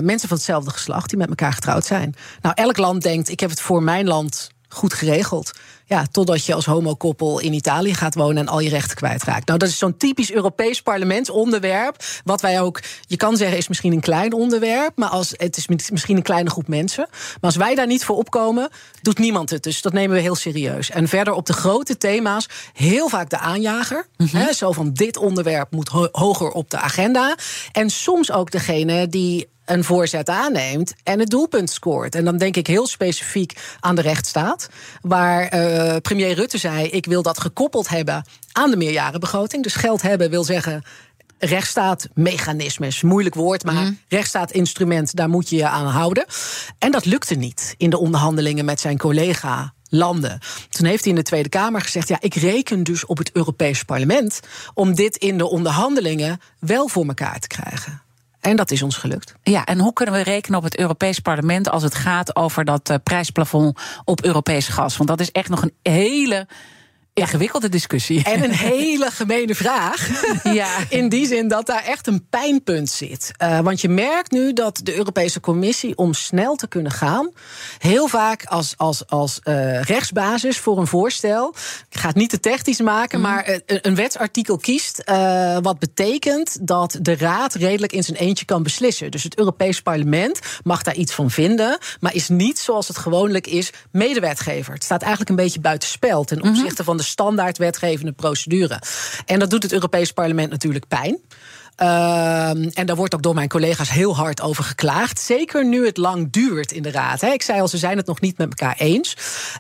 mensen 0.05 0.27
van 0.27 0.37
hetzelfde 0.37 0.71
geslacht 0.71 1.09
die 1.09 1.17
met 1.17 1.29
elkaar 1.29 1.53
getrouwd 1.53 1.85
zijn. 1.85 2.15
Nou, 2.41 2.55
elk 2.57 2.77
land 2.77 3.01
denkt: 3.01 3.29
ik 3.29 3.39
heb 3.39 3.49
het 3.49 3.61
voor 3.61 3.83
mijn 3.83 4.07
land 4.07 4.51
goed 4.69 4.93
geregeld. 4.93 5.51
Ja, 5.91 6.05
totdat 6.11 6.45
je 6.45 6.53
als 6.53 6.65
homokoppel 6.65 7.39
in 7.39 7.53
Italië 7.53 7.93
gaat 7.93 8.15
wonen 8.15 8.37
en 8.37 8.47
al 8.47 8.59
je 8.59 8.69
rechten 8.69 8.95
kwijtraakt. 8.95 9.47
Nou, 9.47 9.59
dat 9.59 9.69
is 9.69 9.77
zo'n 9.77 9.97
typisch 9.97 10.31
Europees 10.31 10.81
parlementsonderwerp. 10.81 12.03
Wat 12.23 12.41
wij 12.41 12.61
ook, 12.61 12.79
je 13.07 13.17
kan 13.17 13.37
zeggen, 13.37 13.57
is 13.57 13.67
misschien 13.67 13.93
een 13.93 13.99
klein 13.99 14.33
onderwerp. 14.33 14.91
Maar 14.95 15.09
als, 15.09 15.33
het 15.37 15.57
is 15.57 15.67
misschien 15.67 16.15
een 16.15 16.21
kleine 16.23 16.49
groep 16.49 16.67
mensen. 16.67 17.07
Maar 17.09 17.39
als 17.41 17.55
wij 17.55 17.75
daar 17.75 17.87
niet 17.87 18.05
voor 18.05 18.17
opkomen, 18.17 18.69
doet 19.01 19.17
niemand 19.17 19.49
het. 19.49 19.63
Dus 19.63 19.81
dat 19.81 19.93
nemen 19.93 20.15
we 20.15 20.21
heel 20.21 20.35
serieus. 20.35 20.89
En 20.89 21.07
verder 21.07 21.33
op 21.33 21.45
de 21.45 21.53
grote 21.53 21.97
thema's, 21.97 22.49
heel 22.73 23.09
vaak 23.09 23.29
de 23.29 23.37
aanjager. 23.37 24.07
Mm 24.17 24.27
-hmm. 24.31 24.53
zo 24.53 24.71
van 24.71 24.93
dit 24.93 25.17
onderwerp 25.17 25.71
moet 25.71 25.89
ho 25.89 26.07
hoger 26.11 26.51
op 26.51 26.69
de 26.69 26.77
agenda. 26.77 27.35
En 27.71 27.89
soms 27.89 28.31
ook 28.31 28.51
degene 28.51 29.07
die 29.07 29.49
een 29.71 29.83
voorzet 29.83 30.29
aanneemt 30.29 30.93
en 31.03 31.19
het 31.19 31.29
doelpunt 31.29 31.69
scoort. 31.69 32.15
En 32.15 32.25
dan 32.25 32.37
denk 32.37 32.55
ik 32.55 32.67
heel 32.67 32.87
specifiek 32.87 33.53
aan 33.79 33.95
de 33.95 34.01
rechtsstaat, 34.01 34.69
waar 35.01 35.53
uh, 35.53 35.95
premier 36.01 36.33
Rutte 36.33 36.57
zei: 36.57 36.87
ik 36.87 37.05
wil 37.05 37.21
dat 37.21 37.39
gekoppeld 37.39 37.89
hebben 37.89 38.25
aan 38.51 38.71
de 38.71 38.77
meerjarenbegroting. 38.77 39.63
Dus 39.63 39.75
geld 39.75 40.01
hebben 40.01 40.29
wil 40.29 40.43
zeggen. 40.43 40.83
Rechtsstaatmechanismes, 41.39 43.01
moeilijk 43.01 43.35
woord, 43.35 43.63
maar 43.63 43.83
mm. 43.83 43.99
rechtsstaatinstrument, 44.07 45.15
daar 45.15 45.29
moet 45.29 45.49
je 45.49 45.55
je 45.55 45.67
aan 45.67 45.87
houden. 45.87 46.25
En 46.79 46.91
dat 46.91 47.05
lukte 47.05 47.35
niet 47.35 47.75
in 47.77 47.89
de 47.89 47.97
onderhandelingen 47.97 48.65
met 48.65 48.79
zijn 48.79 48.97
collega 48.97 49.73
landen. 49.89 50.39
Toen 50.69 50.85
heeft 50.85 51.03
hij 51.03 51.09
in 51.09 51.17
de 51.17 51.23
Tweede 51.23 51.49
Kamer 51.49 51.81
gezegd: 51.81 52.07
ja, 52.07 52.17
ik 52.19 52.33
reken 52.33 52.83
dus 52.83 53.05
op 53.05 53.17
het 53.17 53.31
Europees 53.33 53.83
Parlement 53.83 54.39
om 54.73 54.95
dit 54.95 55.15
in 55.15 55.37
de 55.37 55.49
onderhandelingen 55.49 56.39
wel 56.59 56.87
voor 56.87 57.05
elkaar 57.05 57.39
te 57.39 57.47
krijgen. 57.47 58.01
En 58.41 58.55
dat 58.55 58.71
is 58.71 58.81
ons 58.81 58.97
gelukt. 58.97 59.35
Ja, 59.43 59.65
en 59.65 59.79
hoe 59.79 59.93
kunnen 59.93 60.15
we 60.15 60.21
rekenen 60.21 60.57
op 60.57 60.63
het 60.63 60.77
Europees 60.77 61.19
Parlement 61.19 61.69
als 61.69 61.83
het 61.83 61.95
gaat 61.95 62.35
over 62.35 62.65
dat 62.65 62.89
uh, 62.89 62.97
prijsplafond 63.03 63.79
op 64.03 64.23
Europees 64.23 64.67
gas? 64.67 64.97
Want 64.97 65.09
dat 65.09 65.19
is 65.19 65.31
echt 65.31 65.49
nog 65.49 65.61
een 65.61 65.73
hele 65.93 66.47
ingewikkelde 67.13 67.69
discussie. 67.69 68.23
En 68.23 68.43
een 68.43 68.51
hele 68.51 69.11
gemene 69.11 69.55
vraag. 69.55 70.09
Ja. 70.43 70.77
In 70.89 71.09
die 71.09 71.27
zin 71.27 71.47
dat 71.47 71.65
daar 71.65 71.83
echt 71.83 72.07
een 72.07 72.27
pijnpunt 72.29 72.89
zit. 72.89 73.31
Uh, 73.43 73.59
want 73.59 73.81
je 73.81 73.89
merkt 73.89 74.31
nu 74.31 74.53
dat 74.53 74.79
de 74.83 74.95
Europese 74.95 75.39
Commissie, 75.39 75.97
om 75.97 76.13
snel 76.13 76.55
te 76.55 76.67
kunnen 76.67 76.91
gaan, 76.91 77.31
heel 77.77 78.07
vaak 78.07 78.45
als, 78.45 78.73
als, 78.77 79.07
als 79.07 79.39
uh, 79.43 79.81
rechtsbasis 79.81 80.57
voor 80.57 80.77
een 80.77 80.87
voorstel. 80.87 81.55
Ik 81.89 81.97
ga 81.97 82.07
het 82.07 82.15
niet 82.15 82.29
te 82.29 82.39
technisch 82.39 82.79
maken, 82.79 83.19
mm. 83.19 83.25
maar 83.25 83.47
een, 83.65 83.79
een 83.81 83.95
wetsartikel 83.95 84.57
kiest. 84.57 85.01
Uh, 85.05 85.57
wat 85.61 85.79
betekent 85.79 86.67
dat 86.67 86.97
de 87.01 87.15
Raad 87.15 87.53
redelijk 87.53 87.93
in 87.93 88.03
zijn 88.03 88.17
eentje 88.17 88.45
kan 88.45 88.63
beslissen. 88.63 89.11
Dus 89.11 89.23
het 89.23 89.37
Europees 89.37 89.81
Parlement 89.81 90.39
mag 90.63 90.81
daar 90.83 90.95
iets 90.95 91.13
van 91.13 91.31
vinden, 91.31 91.77
maar 91.99 92.15
is 92.15 92.29
niet 92.29 92.59
zoals 92.59 92.87
het 92.87 92.97
gewoonlijk 92.97 93.47
is 93.47 93.71
medewetgever. 93.91 94.73
Het 94.73 94.83
staat 94.83 95.01
eigenlijk 95.01 95.29
een 95.29 95.43
beetje 95.43 95.59
buitenspel 95.59 96.23
ten 96.23 96.37
opzichte 96.37 96.61
mm 96.61 96.75
-hmm. 96.75 96.85
van 96.85 96.97
de 96.97 97.00
standaard 97.03 97.57
wetgevende 97.57 98.11
procedure. 98.11 98.81
En 99.25 99.39
dat 99.39 99.49
doet 99.49 99.63
het 99.63 99.73
Europees 99.73 100.11
Parlement 100.11 100.49
natuurlijk 100.49 100.87
pijn. 100.87 101.19
Uh, 101.81 102.49
en 102.49 102.85
daar 102.85 102.95
wordt 102.95 103.15
ook 103.15 103.23
door 103.23 103.33
mijn 103.33 103.49
collega's 103.49 103.89
heel 103.89 104.15
hard 104.15 104.41
over 104.41 104.63
geklaagd. 104.63 105.19
Zeker 105.19 105.65
nu 105.65 105.85
het 105.85 105.97
lang 105.97 106.31
duurt 106.31 106.71
in 106.71 106.81
de 106.81 106.91
Raad. 106.91 107.21
Hè. 107.21 107.27
Ik 107.27 107.41
zei 107.41 107.61
al, 107.61 107.67
ze 107.67 107.77
zijn 107.77 107.97
het 107.97 108.05
nog 108.05 108.21
niet 108.21 108.37
met 108.37 108.47
elkaar 108.49 108.75
eens. 108.77 109.17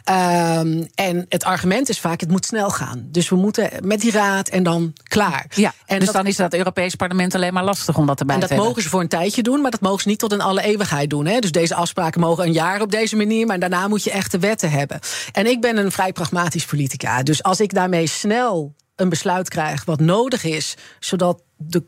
Uh, 0.09 0.59
en 0.95 1.25
het 1.29 1.43
argument 1.43 1.89
is 1.89 1.99
vaak, 1.99 2.19
het 2.19 2.29
moet 2.29 2.45
snel 2.45 2.69
gaan. 2.69 3.07
Dus 3.11 3.29
we 3.29 3.35
moeten 3.35 3.69
met 3.83 4.01
die 4.01 4.11
Raad 4.11 4.47
en 4.47 4.63
dan 4.63 4.93
klaar. 5.03 5.45
Ja, 5.55 5.73
en 5.85 5.97
dus 5.97 6.05
dat, 6.05 6.15
dan 6.15 6.27
is 6.27 6.35
dat 6.35 6.53
Europees 6.53 6.95
Parlement 6.95 7.35
alleen 7.35 7.53
maar 7.53 7.63
lastig 7.63 7.97
om 7.97 8.05
dat 8.05 8.19
erbij 8.19 8.35
te 8.35 8.39
hebben. 8.39 8.57
En 8.57 8.63
dat 8.63 8.67
mogen 8.67 8.83
ze 8.83 8.89
voor 8.89 9.01
een 9.01 9.07
tijdje 9.07 9.43
doen, 9.43 9.61
maar 9.61 9.71
dat 9.71 9.81
mogen 9.81 10.01
ze 10.01 10.07
niet 10.07 10.19
tot 10.19 10.33
in 10.33 10.41
alle 10.41 10.61
eeuwigheid 10.61 11.09
doen. 11.09 11.25
Hè. 11.25 11.39
Dus 11.39 11.51
deze 11.51 11.75
afspraken 11.75 12.21
mogen 12.21 12.45
een 12.45 12.53
jaar 12.53 12.81
op 12.81 12.91
deze 12.91 13.15
manier, 13.15 13.45
maar 13.45 13.59
daarna 13.59 13.87
moet 13.87 14.03
je 14.03 14.11
echte 14.11 14.39
wetten 14.39 14.71
hebben. 14.71 14.99
En 15.31 15.45
ik 15.45 15.61
ben 15.61 15.77
een 15.77 15.91
vrij 15.91 16.11
pragmatisch 16.11 16.65
politica. 16.65 17.23
Dus 17.23 17.43
als 17.43 17.59
ik 17.59 17.73
daarmee 17.73 18.07
snel 18.07 18.75
een 18.95 19.09
besluit 19.09 19.49
krijg 19.49 19.85
wat 19.85 19.99
nodig 19.99 20.43
is, 20.43 20.75
zodat 20.99 21.41
de 21.57 21.83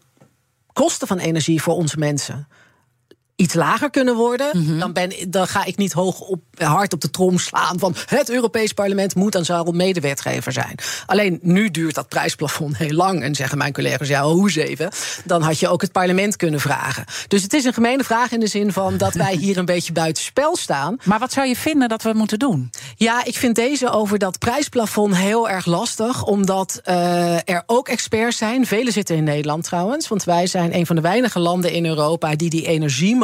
kosten 0.74 1.08
van 1.08 1.18
energie 1.18 1.62
voor 1.62 1.74
onze 1.76 1.98
mensen 1.98 2.48
iets 3.36 3.54
lager 3.54 3.90
kunnen 3.90 4.16
worden, 4.16 4.50
mm 4.54 4.66
-hmm. 4.66 4.80
dan, 4.80 4.94
ben, 4.94 5.12
dan 5.28 5.48
ga 5.48 5.66
ik 5.66 5.78
niet 5.78 5.94
hoog 5.94 6.20
op, 6.20 6.42
hard 6.58 6.94
op 6.94 7.02
de 7.02 7.10
trom 7.10 7.38
slaan 7.38 7.80
van 7.80 7.96
het 8.06 8.30
Europees 8.30 8.74
Parlement 8.74 9.16
moet 9.16 9.36
en 9.36 9.46
zal 9.46 9.72
medewetgever 9.72 10.52
zijn. 10.52 10.76
Alleen 11.06 11.40
nu 11.42 11.72
duurt 11.72 11.96
dat 11.96 12.08
prijsplafond 12.08 12.78
heel 12.78 12.92
lang 12.92 13.22
en 13.22 13.36
zeggen 13.36 13.58
mijn 13.58 13.74
collega's 13.74 14.08
ja, 14.08 14.24
hoe 14.24 14.52
zeven? 14.52 14.92
Dan 15.26 15.42
had 15.42 15.60
je 15.60 15.68
ook 15.68 15.82
het 15.82 15.92
parlement 15.92 16.36
kunnen 16.36 16.60
vragen. 16.60 17.06
Dus 17.28 17.44
het 17.44 17.54
is 17.54 17.66
een 17.66 17.74
gemene 17.74 18.04
vraag 18.04 18.32
in 18.32 18.40
de 18.40 18.48
zin 18.48 18.72
van 18.72 18.98
dat 18.98 19.14
wij 19.14 19.36
hier 19.36 19.58
een 19.58 19.66
beetje 19.66 19.94
buiten 19.94 20.24
spel 20.24 20.56
staan. 20.56 20.98
Maar 21.04 21.20
wat 21.20 21.32
zou 21.32 21.48
je 21.48 21.56
vinden 21.56 21.90
dat 21.90 22.02
we 22.04 22.14
moeten 22.14 22.40
doen? 22.40 22.70
Ja, 22.96 23.26
ik 23.26 23.38
vind 23.38 23.56
deze 23.56 23.90
over 23.90 24.20
dat 24.20 24.40
prijsplafond 24.40 25.16
heel 25.16 25.50
erg 25.50 25.66
lastig, 25.66 26.24
omdat 26.24 26.82
uh, 26.86 27.36
er 27.36 27.64
ook 27.66 27.88
experts 27.88 28.38
zijn. 28.38 28.66
Vele 28.66 28.92
zitten 28.92 29.16
in 29.16 29.24
Nederland 29.24 29.64
trouwens, 29.64 30.08
want 30.08 30.24
wij 30.24 30.48
zijn 30.48 30.76
een 30.76 30.86
van 30.86 30.96
de 30.96 31.02
weinige 31.02 31.40
landen 31.40 31.72
in 31.72 31.86
Europa 31.86 32.36
die 32.36 32.50
die 32.50 32.68
energie 32.68 33.16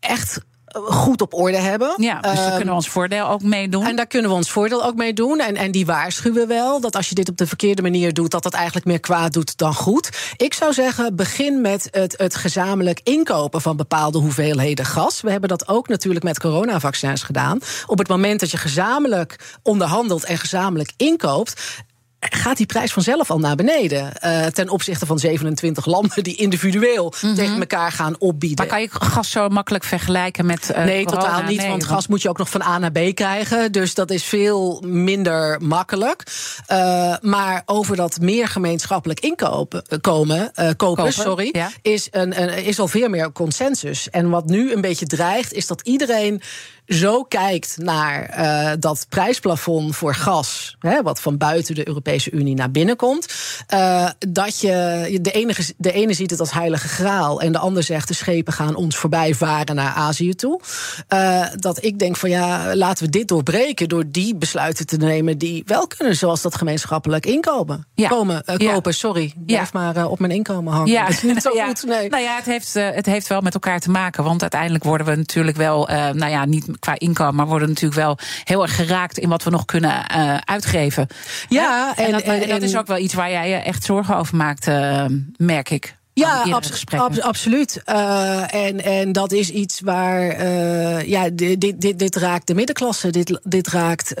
echt 0.00 0.40
goed 0.72 1.20
op 1.20 1.34
orde 1.34 1.56
hebben. 1.56 1.94
Ja, 1.96 2.20
dus 2.20 2.34
daar 2.34 2.50
kunnen 2.50 2.68
we 2.68 2.74
ons 2.74 2.88
voordeel 2.88 3.28
ook 3.28 3.42
mee 3.42 3.68
doen. 3.68 3.86
En 3.86 3.96
daar 3.96 4.06
kunnen 4.06 4.30
we 4.30 4.36
ons 4.36 4.50
voordeel 4.50 4.84
ook 4.84 4.94
mee 4.94 5.12
doen. 5.12 5.40
En, 5.40 5.56
en 5.56 5.70
die 5.70 5.86
waarschuwen 5.86 6.48
wel 6.48 6.80
dat 6.80 6.96
als 6.96 7.08
je 7.08 7.14
dit 7.14 7.28
op 7.28 7.36
de 7.36 7.46
verkeerde 7.46 7.82
manier 7.82 8.14
doet, 8.14 8.30
dat 8.30 8.42
dat 8.42 8.54
eigenlijk 8.54 8.86
meer 8.86 9.00
kwaad 9.00 9.32
doet 9.32 9.56
dan 9.56 9.74
goed. 9.74 10.34
Ik 10.36 10.54
zou 10.54 10.72
zeggen, 10.72 11.16
begin 11.16 11.60
met 11.60 11.88
het, 11.90 12.14
het 12.16 12.36
gezamenlijk 12.36 13.00
inkopen 13.02 13.60
van 13.60 13.76
bepaalde 13.76 14.18
hoeveelheden 14.18 14.84
gas. 14.84 15.20
We 15.20 15.30
hebben 15.30 15.48
dat 15.48 15.68
ook 15.68 15.88
natuurlijk 15.88 16.24
met 16.24 16.40
coronavaccins 16.40 17.22
gedaan. 17.22 17.58
Op 17.86 17.98
het 17.98 18.08
moment 18.08 18.40
dat 18.40 18.50
je 18.50 18.56
gezamenlijk 18.56 19.58
onderhandelt 19.62 20.24
en 20.24 20.38
gezamenlijk 20.38 20.92
inkoopt, 20.96 21.82
gaat 22.20 22.56
die 22.56 22.66
prijs 22.66 22.92
vanzelf 22.92 23.30
al 23.30 23.38
naar 23.38 23.56
beneden. 23.56 24.12
Uh, 24.24 24.46
ten 24.46 24.68
opzichte 24.68 25.06
van 25.06 25.18
27 25.18 25.86
landen 25.86 26.24
die 26.24 26.36
individueel 26.36 27.04
mm 27.04 27.12
-hmm. 27.20 27.34
tegen 27.34 27.58
elkaar 27.58 27.92
gaan 27.92 28.14
opbieden. 28.18 28.58
Maar 28.58 28.66
kan 28.66 28.80
je 28.80 28.88
gas 28.90 29.30
zo 29.30 29.48
makkelijk 29.48 29.84
vergelijken 29.84 30.46
met. 30.46 30.70
Uh, 30.70 30.84
nee, 30.84 31.04
corona? 31.04 31.22
totaal 31.22 31.42
niet. 31.42 31.58
Nee, 31.58 31.68
want 31.68 31.84
gas 31.84 32.06
moet 32.06 32.22
je 32.22 32.28
ook 32.28 32.38
nog 32.38 32.50
van 32.50 32.62
A 32.62 32.78
naar 32.78 32.92
B 32.92 33.14
krijgen. 33.14 33.72
Dus 33.72 33.94
dat 33.94 34.10
is 34.10 34.24
veel 34.24 34.82
minder 34.86 35.60
makkelijk. 35.62 36.22
Uh, 36.68 37.14
maar 37.20 37.62
over 37.66 37.96
dat 37.96 38.20
meer 38.20 38.48
gemeenschappelijk 38.48 39.20
inkopen 39.20 39.82
komen, 40.00 40.52
kopen, 40.54 40.76
kopen, 40.76 41.12
sorry, 41.12 41.48
ja. 41.52 41.70
is, 41.82 42.08
een, 42.10 42.42
een, 42.42 42.64
is 42.64 42.78
al 42.78 42.88
veel 42.88 43.08
meer 43.08 43.32
consensus. 43.32 44.10
En 44.10 44.30
wat 44.30 44.46
nu 44.46 44.72
een 44.72 44.80
beetje 44.80 45.06
dreigt, 45.06 45.52
is 45.52 45.66
dat 45.66 45.80
iedereen 45.80 46.42
zo 46.90 47.22
kijkt 47.22 47.76
naar 47.78 48.38
uh, 48.38 48.72
dat 48.78 49.06
prijsplafond 49.08 49.96
voor 49.96 50.14
gas, 50.14 50.76
hè, 50.78 51.02
wat 51.02 51.20
van 51.20 51.36
buiten 51.36 51.74
de 51.74 51.88
Europese 51.88 52.30
Unie 52.30 52.54
naar 52.54 52.70
binnen 52.70 52.96
komt, 52.96 53.34
uh, 53.74 54.08
dat 54.18 54.60
je 54.60 55.18
de, 55.22 55.30
enige, 55.30 55.72
de 55.76 55.92
ene 55.92 56.12
ziet 56.12 56.30
het 56.30 56.40
als 56.40 56.52
heilige 56.52 56.88
graal 56.88 57.40
en 57.40 57.52
de 57.52 57.58
ander 57.58 57.82
zegt 57.82 58.08
de 58.08 58.14
schepen 58.14 58.52
gaan 58.52 58.74
ons 58.74 58.96
voorbij 58.96 59.34
varen 59.34 59.74
naar 59.74 59.92
Azië 59.92 60.34
toe. 60.34 60.60
Uh, 61.08 61.46
dat 61.54 61.84
ik 61.84 61.98
denk 61.98 62.16
van 62.16 62.30
ja, 62.30 62.76
laten 62.76 63.04
we 63.04 63.10
dit 63.10 63.28
doorbreken 63.28 63.88
door 63.88 64.04
die 64.06 64.34
besluiten 64.36 64.86
te 64.86 64.96
nemen 64.96 65.38
die 65.38 65.62
wel 65.66 65.86
kunnen, 65.86 66.16
zoals 66.16 66.42
dat 66.42 66.54
gemeenschappelijk 66.54 67.26
inkomen. 67.26 67.86
Ja. 67.94 68.08
Komen, 68.08 68.42
ja. 68.56 68.72
Kopen, 68.72 68.94
sorry. 68.94 69.32
Blijf 69.46 69.72
ja. 69.72 69.92
maar 69.92 70.06
op 70.06 70.18
mijn 70.18 70.32
inkomen 70.32 70.72
hangen. 70.72 70.90
Ja. 70.92 71.08
Is 71.20 71.22
niet 71.22 71.42
zo 71.42 71.50
goed. 71.50 71.84
Nee. 71.86 72.08
Nou 72.08 72.22
ja, 72.22 72.36
het 72.36 72.46
heeft, 72.46 72.74
het 72.74 73.06
heeft 73.06 73.26
wel 73.26 73.40
met 73.40 73.54
elkaar 73.54 73.80
te 73.80 73.90
maken, 73.90 74.24
want 74.24 74.40
uiteindelijk 74.40 74.84
worden 74.84 75.06
we 75.06 75.14
natuurlijk 75.14 75.56
wel, 75.56 75.86
nou 76.12 76.28
ja, 76.28 76.44
niet 76.44 76.79
qua 76.80 76.98
inkomen, 76.98 77.34
maar 77.34 77.46
worden 77.46 77.68
natuurlijk 77.68 78.00
wel 78.00 78.18
heel 78.44 78.62
erg 78.62 78.76
geraakt 78.76 79.18
in 79.18 79.28
wat 79.28 79.42
we 79.42 79.50
nog 79.50 79.64
kunnen 79.64 80.04
uh, 80.16 80.36
uitgeven. 80.44 81.06
Ja, 81.48 81.96
en, 81.96 82.10
dat, 82.10 82.22
en, 82.22 82.48
dat, 82.48 82.62
is 82.62 82.76
ook 82.76 82.86
wel 82.86 82.98
iets 82.98 83.14
waar 83.14 83.30
jij 83.30 83.48
je 83.48 83.56
echt 83.56 83.84
zorgen 83.84 84.16
over 84.16 84.36
maakt, 84.36 84.66
uh, 84.66 85.04
merk 85.36 85.70
ik. 85.70 85.98
Ja, 86.12 86.42
abs 86.50 87.20
absoluut. 87.20 87.82
Uh, 87.86 88.54
en, 88.54 88.84
en 88.84 89.12
dat 89.12 89.32
is 89.32 89.50
iets 89.50 89.80
waar. 89.80 90.40
Uh, 90.40 91.06
ja, 91.06 91.28
dit, 91.32 91.80
dit, 91.80 91.98
dit 91.98 92.16
raakt 92.16 92.46
de 92.46 92.54
middenklasse. 92.54 93.10
Dit, 93.10 93.40
dit 93.42 93.68
raakt 93.68 94.10
uh, 94.10 94.16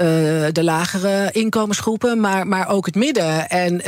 de 0.52 0.64
lagere 0.64 1.28
inkomensgroepen, 1.32 2.20
maar, 2.20 2.46
maar 2.46 2.68
ook 2.68 2.86
het 2.86 2.94
midden. 2.94 3.48
En 3.48 3.82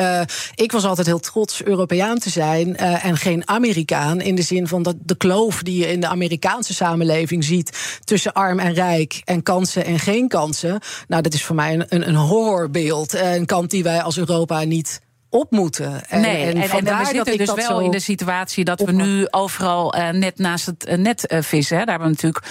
ik 0.55 0.73
was 0.73 0.85
altijd 0.85 1.07
heel 1.07 1.21
trots 1.21 1.63
Europeaan 1.63 2.19
te 2.19 2.31
zijn 2.31 2.77
en 2.77 3.17
geen 3.17 3.49
Amerikaan. 3.49 4.21
In 4.21 4.35
de 4.35 4.43
zin 4.43 4.69
van 4.69 4.83
dat 4.83 4.97
de 5.03 5.17
kloof 5.17 5.63
die 5.63 5.79
je 5.79 5.93
in 5.93 6.01
de 6.01 6.09
Amerikaanse 6.09 6.75
samenleving 6.75 7.45
ziet 7.45 7.99
tussen 8.05 8.33
arm 8.33 8.59
en 8.59 8.75
rijk 8.75 9.23
en 9.25 9.43
kansen 9.43 9.85
en 9.85 9.99
geen 9.99 10.29
kansen. 10.29 10.81
Nou, 11.09 11.23
dat 11.23 11.35
is 11.35 11.45
voor 11.45 11.57
mij 11.57 11.85
een, 11.89 12.09
een 12.09 12.15
horrorbeeld. 12.15 13.15
Een 13.15 13.47
kant 13.47 13.71
die 13.71 13.83
wij 13.83 14.03
als 14.03 14.19
Europa 14.19 14.65
niet 14.65 15.01
op 15.33 15.51
moeten. 15.51 16.09
En, 16.09 16.21
nee, 16.21 16.45
en, 16.45 16.63
en, 16.63 16.87
en 16.87 16.99
we 16.99 17.05
zitten 17.05 17.39
dus 17.39 17.55
wel 17.55 17.81
in 17.81 17.91
de 17.91 18.01
situatie 18.01 18.65
dat 18.65 18.81
we 18.81 18.93
nu 18.93 19.27
overal 19.31 19.97
uh, 19.97 20.09
net 20.09 20.39
naast 20.39 20.67
het 20.67 20.89
uh, 20.89 20.97
net 20.97 21.33
uh, 21.33 21.43
vissen. 21.43 21.79
Hè. 21.79 21.85
Daar 21.85 21.99
hebben 21.99 22.17
we 22.17 22.27
natuurlijk 22.27 22.47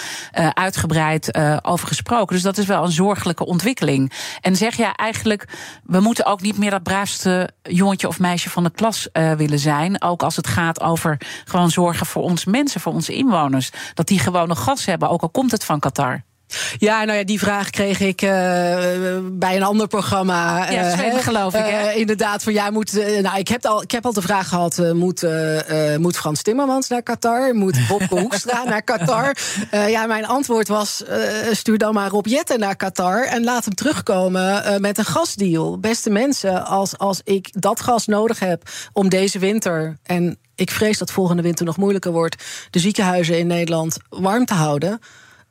uitgebreid 0.57 1.37
over 1.61 1.87
gesproken. 1.87 2.35
Dus 2.35 2.43
dat 2.43 2.57
is 2.57 2.65
wel 2.65 2.83
een 2.83 2.91
zorgelijke 2.91 3.45
ontwikkeling. 3.45 4.11
En 4.41 4.55
zeg 4.55 4.75
jij 4.75 4.91
eigenlijk, 4.95 5.47
we 5.83 5.99
moeten 5.99 6.25
ook 6.25 6.41
niet 6.41 6.57
meer 6.57 6.69
dat 6.69 6.83
braafste 6.83 7.49
jongetje 7.61 8.07
of 8.07 8.19
meisje 8.19 8.49
van 8.49 8.63
de 8.63 8.71
klas 8.71 9.07
willen 9.11 9.59
zijn. 9.59 10.01
Ook 10.01 10.23
als 10.23 10.35
het 10.35 10.47
gaat 10.47 10.81
over 10.81 11.17
gewoon 11.45 11.69
zorgen 11.69 12.05
voor 12.05 12.23
ons 12.23 12.45
mensen, 12.45 12.81
voor 12.81 12.93
onze 12.93 13.13
inwoners. 13.13 13.71
Dat 13.93 14.07
die 14.07 14.19
gewoon 14.19 14.49
een 14.49 14.57
gas 14.57 14.85
hebben, 14.85 15.09
ook 15.09 15.21
al 15.21 15.29
komt 15.29 15.51
het 15.51 15.65
van 15.65 15.79
Qatar. 15.79 16.23
Ja, 16.77 17.03
nou 17.03 17.17
ja, 17.17 17.23
die 17.23 17.39
vraag 17.39 17.69
kreeg 17.69 17.99
ik 17.99 18.21
uh, 18.21 18.29
bij 19.21 19.55
een 19.55 19.63
ander 19.63 19.87
programma. 19.87 20.71
Ja, 20.71 21.13
uh, 21.13 21.17
geloof 21.19 21.53
ik. 21.53 21.65
Hè? 21.65 21.91
Uh, 21.91 21.97
inderdaad, 21.97 22.43
van 22.43 22.53
jij 22.53 22.71
moet. 22.71 23.21
nou, 23.21 23.37
ik 23.37 23.47
heb, 23.47 23.65
al, 23.65 23.81
ik 23.81 23.91
heb 23.91 24.05
al 24.05 24.13
de 24.13 24.21
vraag 24.21 24.47
gehad: 24.47 24.77
moet, 24.93 25.25
moet 25.97 26.17
Frans 26.17 26.41
Timmermans 26.41 26.87
naar 26.87 27.03
Qatar? 27.03 27.55
Moet 27.55 27.87
Bob 27.87 28.09
Hoekstra 28.19 28.63
naar 28.63 28.81
Qatar? 28.81 29.35
ja, 29.71 30.05
mijn 30.05 30.25
antwoord 30.25 30.67
was: 30.67 31.03
stuur 31.51 31.77
dan 31.77 31.93
maar 31.93 32.09
Rob 32.09 32.25
Jetten 32.25 32.59
naar 32.59 32.75
Qatar 32.75 33.23
en 33.23 33.43
laat 33.43 33.65
hem 33.65 33.75
terugkomen 33.75 34.81
met 34.81 34.97
een 34.97 35.05
gasdeal. 35.05 35.79
Beste 35.79 36.09
mensen, 36.09 36.65
als, 36.65 36.97
als 36.97 37.21
ik 37.23 37.49
dat 37.51 37.81
gas 37.81 38.05
nodig 38.05 38.39
heb 38.39 38.69
om 38.93 39.09
deze 39.09 39.39
winter 39.39 39.97
en 40.03 40.37
ik 40.55 40.71
vrees 40.71 40.97
dat 40.97 41.11
volgende 41.11 41.41
winter 41.41 41.65
nog 41.65 41.77
moeilijker 41.77 42.11
wordt, 42.11 42.43
de 42.69 42.79
ziekenhuizen 42.79 43.37
in 43.37 43.47
Nederland 43.47 43.97
warm 44.09 44.45
te 44.45 44.53
houden 44.53 44.99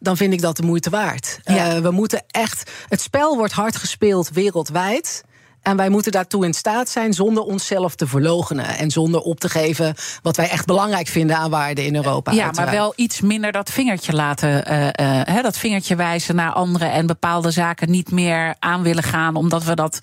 dan 0.01 0.17
vind 0.17 0.33
ik 0.33 0.41
dat 0.41 0.57
de 0.57 0.63
moeite 0.63 0.91
waard. 0.91 1.41
Ja. 1.45 1.75
Uh, 1.75 1.83
we 1.83 1.91
moeten 1.91 2.23
echt. 2.27 2.71
Het 2.89 3.01
spel 3.01 3.37
wordt 3.37 3.53
hard 3.53 3.77
gespeeld 3.77 4.31
wereldwijd. 4.31 5.25
En 5.63 5.77
wij 5.77 5.89
moeten 5.89 6.13
daartoe 6.13 6.45
in 6.45 6.55
staat 6.55 6.89
zijn 6.89 7.13
zonder 7.13 7.43
onszelf 7.43 7.95
te 7.95 8.07
verlogenen. 8.07 8.67
En 8.67 8.91
zonder 8.91 9.21
op 9.21 9.41
te 9.41 9.49
geven 9.49 9.95
wat 10.23 10.37
wij 10.37 10.51
echt 10.51 10.67
belangrijk 10.67 11.09
vinden 11.09 11.37
aan 11.37 11.51
waarden 11.51 11.85
in 11.85 11.97
Europa. 11.97 12.33
Ja, 12.33 12.51
maar 12.51 12.71
wel 12.71 12.93
iets 12.97 13.21
minder 13.21 13.53
dat 13.53 13.71
vingertje 13.71 14.13
laten. 14.13 14.73
Uh, 14.73 15.27
uh, 15.37 15.43
dat 15.43 15.59
vingertje 15.59 15.97
wijzen 15.97 16.35
naar 16.35 16.53
anderen. 16.53 16.93
En 16.93 17.07
bepaalde 17.07 17.51
zaken 17.51 17.91
niet 17.91 18.11
meer 18.11 18.55
aan 18.59 18.83
willen 18.83 19.03
gaan. 19.03 19.37
Omdat 19.37 19.65
we 19.65 19.75
dat 19.75 20.01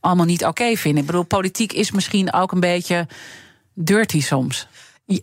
allemaal 0.00 0.26
niet 0.26 0.44
oké 0.44 0.76
vinden. 0.76 1.00
Ik 1.00 1.06
bedoel, 1.06 1.24
politiek 1.24 1.72
is 1.72 1.90
misschien 1.90 2.32
ook 2.32 2.52
een 2.52 2.60
beetje 2.60 3.06
dirty 3.74 4.22
soms. 4.22 4.66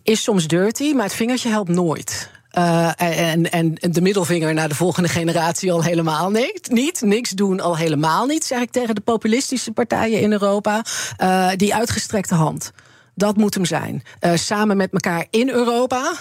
Is 0.02 0.22
soms 0.22 0.46
dirty, 0.46 0.92
maar 0.92 1.04
het 1.04 1.14
vingertje 1.14 1.48
helpt 1.48 1.70
nooit. 1.70 2.30
Uh, 2.58 2.90
en, 3.30 3.50
en 3.50 3.74
de 3.80 4.00
middelvinger 4.00 4.54
naar 4.54 4.68
de 4.68 4.74
volgende 4.74 5.08
generatie 5.08 5.72
al 5.72 5.82
helemaal 5.82 6.30
niet. 6.30 6.68
niet. 6.70 7.00
Niks 7.00 7.30
doen 7.30 7.60
al 7.60 7.76
helemaal 7.76 8.26
niet, 8.26 8.44
zeg 8.44 8.60
ik 8.60 8.70
tegen 8.70 8.94
de 8.94 9.00
populistische 9.00 9.72
partijen 9.72 10.20
in 10.20 10.32
Europa. 10.32 10.84
Uh, 11.22 11.50
die 11.56 11.74
uitgestrekte 11.74 12.34
hand. 12.34 12.72
Dat 13.18 13.36
moet 13.36 13.54
hem 13.54 13.64
zijn. 13.64 14.02
Uh, 14.20 14.32
samen 14.34 14.76
met 14.76 14.92
elkaar 14.92 15.26
in 15.30 15.50
Europa. 15.50 16.12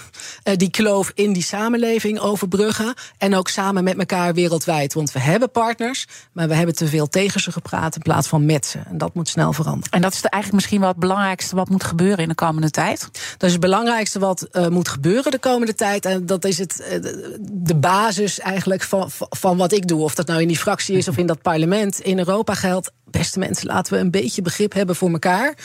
Uh, 0.43 0.55
die 0.55 0.69
kloof 0.69 1.11
in 1.15 1.33
die 1.33 1.43
samenleving 1.43 2.19
overbruggen. 2.19 2.93
En 3.17 3.35
ook 3.35 3.47
samen 3.47 3.83
met 3.83 3.97
elkaar 3.97 4.33
wereldwijd. 4.33 4.93
Want 4.93 5.11
we 5.11 5.19
hebben 5.19 5.51
partners, 5.51 6.07
maar 6.31 6.47
we 6.47 6.53
hebben 6.53 6.75
te 6.75 6.87
veel 6.87 7.07
tegen 7.07 7.41
ze 7.41 7.51
gepraat 7.51 7.95
in 7.95 8.01
plaats 8.01 8.27
van 8.27 8.45
met 8.45 8.65
ze. 8.65 8.79
En 8.85 8.97
dat 8.97 9.13
moet 9.13 9.29
snel 9.29 9.53
veranderen. 9.53 9.91
En 9.91 10.01
dat 10.01 10.13
is 10.13 10.21
eigenlijk 10.21 10.53
misschien 10.53 10.79
wel 10.79 10.89
het 10.89 10.99
belangrijkste 10.99 11.55
wat 11.55 11.69
moet 11.69 11.83
gebeuren 11.83 12.17
in 12.17 12.29
de 12.29 12.35
komende 12.35 12.69
tijd? 12.69 13.09
Dat 13.37 13.43
is 13.43 13.51
het 13.51 13.61
belangrijkste 13.61 14.19
wat 14.19 14.47
uh, 14.51 14.67
moet 14.67 14.87
gebeuren 14.87 15.31
de 15.31 15.39
komende 15.39 15.75
tijd. 15.75 16.05
En 16.05 16.25
dat 16.25 16.45
is 16.45 16.57
het, 16.57 16.99
de 17.41 17.75
basis 17.75 18.39
eigenlijk 18.39 18.83
van, 18.83 19.09
van 19.29 19.57
wat 19.57 19.71
ik 19.71 19.87
doe. 19.87 20.01
Of 20.01 20.15
dat 20.15 20.27
nou 20.27 20.41
in 20.41 20.47
die 20.47 20.57
fractie 20.57 20.97
is 20.97 21.07
of 21.07 21.17
in 21.17 21.25
dat 21.25 21.41
parlement. 21.41 21.99
In 21.99 22.17
Europa 22.17 22.53
geldt, 22.53 22.91
beste 23.05 23.39
mensen, 23.39 23.67
laten 23.67 23.93
we 23.93 23.99
een 23.99 24.11
beetje 24.11 24.41
begrip 24.41 24.73
hebben 24.73 24.95
voor 24.95 25.11
elkaar. 25.11 25.55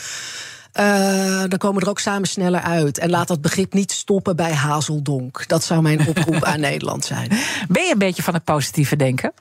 Uh, 0.79 1.43
dan 1.47 1.57
komen 1.57 1.79
we 1.79 1.85
er 1.85 1.89
ook 1.89 1.99
samen 1.99 2.27
sneller 2.27 2.61
uit. 2.61 2.97
En 2.97 3.09
laat 3.09 3.27
dat 3.27 3.41
begrip 3.41 3.73
niet 3.73 3.91
stoppen 3.91 4.35
bij 4.35 4.53
hazeldonk. 4.53 5.47
Dat 5.47 5.63
zou 5.63 5.81
mijn 5.81 6.07
oproep 6.07 6.43
aan 6.43 6.59
Nederland 6.69 7.05
zijn. 7.05 7.29
Ben 7.67 7.83
je 7.83 7.91
een 7.91 7.97
beetje 7.97 8.23
van 8.23 8.33
het 8.33 8.43
positieve 8.43 8.95
denken? 8.95 9.33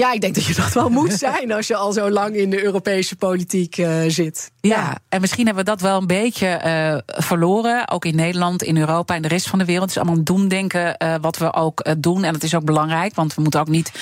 Ja, 0.00 0.12
ik 0.12 0.20
denk 0.20 0.34
dat 0.34 0.44
je 0.44 0.54
dat 0.54 0.72
wel 0.72 0.88
moet 0.88 1.12
zijn 1.28 1.52
als 1.52 1.66
je 1.66 1.76
al 1.76 1.92
zo 1.92 2.10
lang 2.10 2.34
in 2.34 2.50
de 2.50 2.64
Europese 2.64 3.16
politiek 3.16 3.76
uh, 3.76 4.02
zit. 4.06 4.50
Ja, 4.60 4.98
en 5.08 5.20
misschien 5.20 5.46
hebben 5.46 5.64
we 5.64 5.70
dat 5.70 5.80
wel 5.80 6.00
een 6.00 6.06
beetje 6.06 6.60
uh, 6.66 7.14
verloren. 7.24 7.88
Ook 7.88 8.04
in 8.04 8.16
Nederland, 8.16 8.62
in 8.62 8.76
Europa 8.76 9.14
en 9.14 9.22
de 9.22 9.28
rest 9.28 9.48
van 9.48 9.58
de 9.58 9.64
wereld. 9.64 9.88
Het 9.88 9.96
is 9.96 10.02
allemaal 10.02 10.24
doemdenken 10.24 10.94
uh, 10.98 11.14
wat 11.20 11.36
we 11.36 11.52
ook 11.52 11.84
doen. 11.98 12.24
En 12.24 12.32
dat 12.32 12.42
is 12.42 12.54
ook 12.54 12.64
belangrijk, 12.64 13.14
want 13.14 13.34
we 13.34 13.42
moeten 13.42 13.60
ook 13.60 13.68
niet 13.68 13.92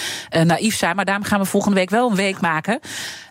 naïef 0.45 0.77
zijn. 0.77 0.97
Maar 0.97 1.05
daarom 1.05 1.25
gaan 1.25 1.41
we 1.41 1.47
volgende 1.47 1.77
week 1.77 1.91
wel 1.91 2.11
een 2.11 2.16
week 2.16 2.41
maken. 2.41 2.81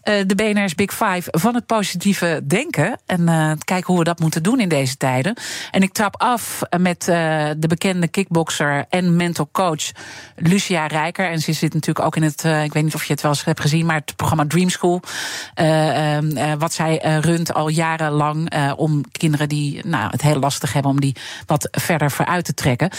De 0.03 0.35
BNR's 0.35 0.75
Big 0.75 0.91
Five 0.91 1.23
van 1.31 1.55
het 1.55 1.65
positieve 1.65 2.41
denken. 2.47 2.99
En 3.05 3.25
kijken 3.63 3.85
hoe 3.85 3.97
we 3.97 4.03
dat 4.03 4.19
moeten 4.19 4.43
doen 4.43 4.59
in 4.59 4.69
deze 4.69 4.97
tijden. 4.97 5.37
En 5.71 5.81
ik 5.81 5.93
trap 5.93 6.21
af 6.21 6.61
met 6.79 7.01
de 7.03 7.67
bekende 7.67 8.07
kickboxer 8.07 8.85
en 8.89 9.15
mental 9.15 9.49
coach 9.51 9.91
Lucia 10.35 10.87
Rijker. 10.87 11.29
En 11.29 11.39
ze 11.39 11.53
zit 11.53 11.73
natuurlijk 11.73 12.05
ook 12.05 12.15
in 12.15 12.23
het 12.23 12.43
ik 12.43 12.73
weet 12.73 12.83
niet 12.83 12.95
of 12.95 13.03
je 13.03 13.13
het 13.13 13.21
wel 13.21 13.31
eens 13.31 13.43
hebt 13.43 13.59
gezien, 13.59 13.85
maar 13.85 13.95
het 13.95 14.15
programma 14.15 14.45
Dream 14.47 14.69
School. 14.69 15.01
Uh, 15.61 16.17
wat 16.57 16.73
zij 16.73 17.19
runt 17.19 17.53
al 17.53 17.67
jarenlang 17.67 18.53
om 18.75 19.01
kinderen 19.11 19.49
die 19.49 19.87
nou, 19.87 20.09
het 20.11 20.21
heel 20.21 20.39
lastig 20.39 20.73
hebben, 20.73 20.91
om 20.91 20.99
die 20.99 21.15
wat 21.45 21.67
verder 21.71 22.11
vooruit 22.11 22.45
te 22.45 22.53
trekken. 22.53 22.89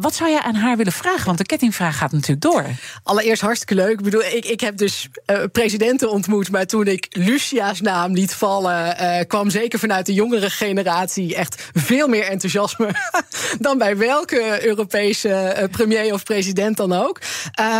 wat 0.00 0.14
zou 0.14 0.30
je 0.30 0.42
aan 0.42 0.54
haar 0.54 0.76
willen 0.76 0.92
vragen? 0.92 1.24
Want 1.24 1.38
de 1.38 1.44
kettingvraag 1.44 1.96
gaat 1.98 2.12
natuurlijk 2.12 2.40
door. 2.40 2.64
Allereerst 3.02 3.42
hartstikke 3.42 3.74
leuk. 3.74 3.90
Ik 3.90 4.02
bedoel, 4.02 4.22
ik, 4.22 4.44
ik 4.44 4.60
heb 4.60 4.76
dus 4.76 5.08
presidenten 5.52 6.10
ontmoet, 6.10 6.41
maar 6.50 6.66
toen 6.66 6.86
ik 6.86 7.06
Lucia's 7.10 7.80
naam 7.80 8.12
liet 8.12 8.34
vallen, 8.34 8.96
kwam 9.26 9.50
zeker 9.50 9.78
vanuit 9.78 10.06
de 10.06 10.12
jongere 10.12 10.50
generatie 10.50 11.34
echt 11.34 11.70
veel 11.72 12.08
meer 12.08 12.24
enthousiasme 12.24 12.88
dan 13.58 13.78
bij 13.78 13.96
welke 13.96 14.66
Europese 14.66 15.68
premier 15.70 16.12
of 16.12 16.22
president 16.22 16.76
dan 16.76 16.92
ook. 16.92 17.20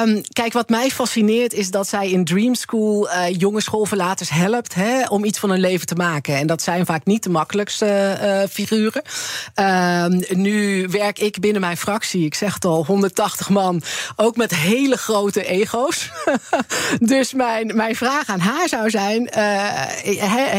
Um, 0.04 0.22
kijk, 0.32 0.52
wat 0.52 0.68
mij 0.68 0.90
fascineert 0.90 1.52
is 1.52 1.70
dat 1.70 1.88
zij 1.88 2.10
in 2.10 2.24
Dream 2.24 2.54
School 2.54 3.08
uh, 3.08 3.24
jonge 3.30 3.60
schoolverlaters 3.60 4.30
helpt 4.30 4.74
hè, 4.74 5.04
om 5.08 5.24
iets 5.24 5.38
van 5.38 5.50
hun 5.50 5.60
leven 5.60 5.86
te 5.86 5.94
maken. 5.94 6.36
En 6.36 6.46
dat 6.46 6.62
zijn 6.62 6.86
vaak 6.86 7.04
niet 7.04 7.22
de 7.22 7.30
makkelijkste 7.30 8.46
figuren. 8.50 9.02
Uh, 9.60 10.06
nu 10.28 10.86
werk 10.88 11.18
ik 11.18 11.40
binnen 11.40 11.60
mijn 11.60 11.76
fractie, 11.76 12.24
ik 12.24 12.34
zeg 12.34 12.54
het 12.54 12.64
al, 12.64 12.84
180 12.84 13.48
man, 13.48 13.82
ook 14.16 14.36
met 14.36 14.54
hele 14.54 14.96
grote 14.96 15.44
ego's. 15.44 16.10
dus 16.98 17.32
mijn, 17.32 17.76
mijn 17.76 17.96
vraag 17.96 18.26
aan 18.26 18.40
haar 18.40 18.51
zou 18.66 18.90
zijn: 18.90 19.28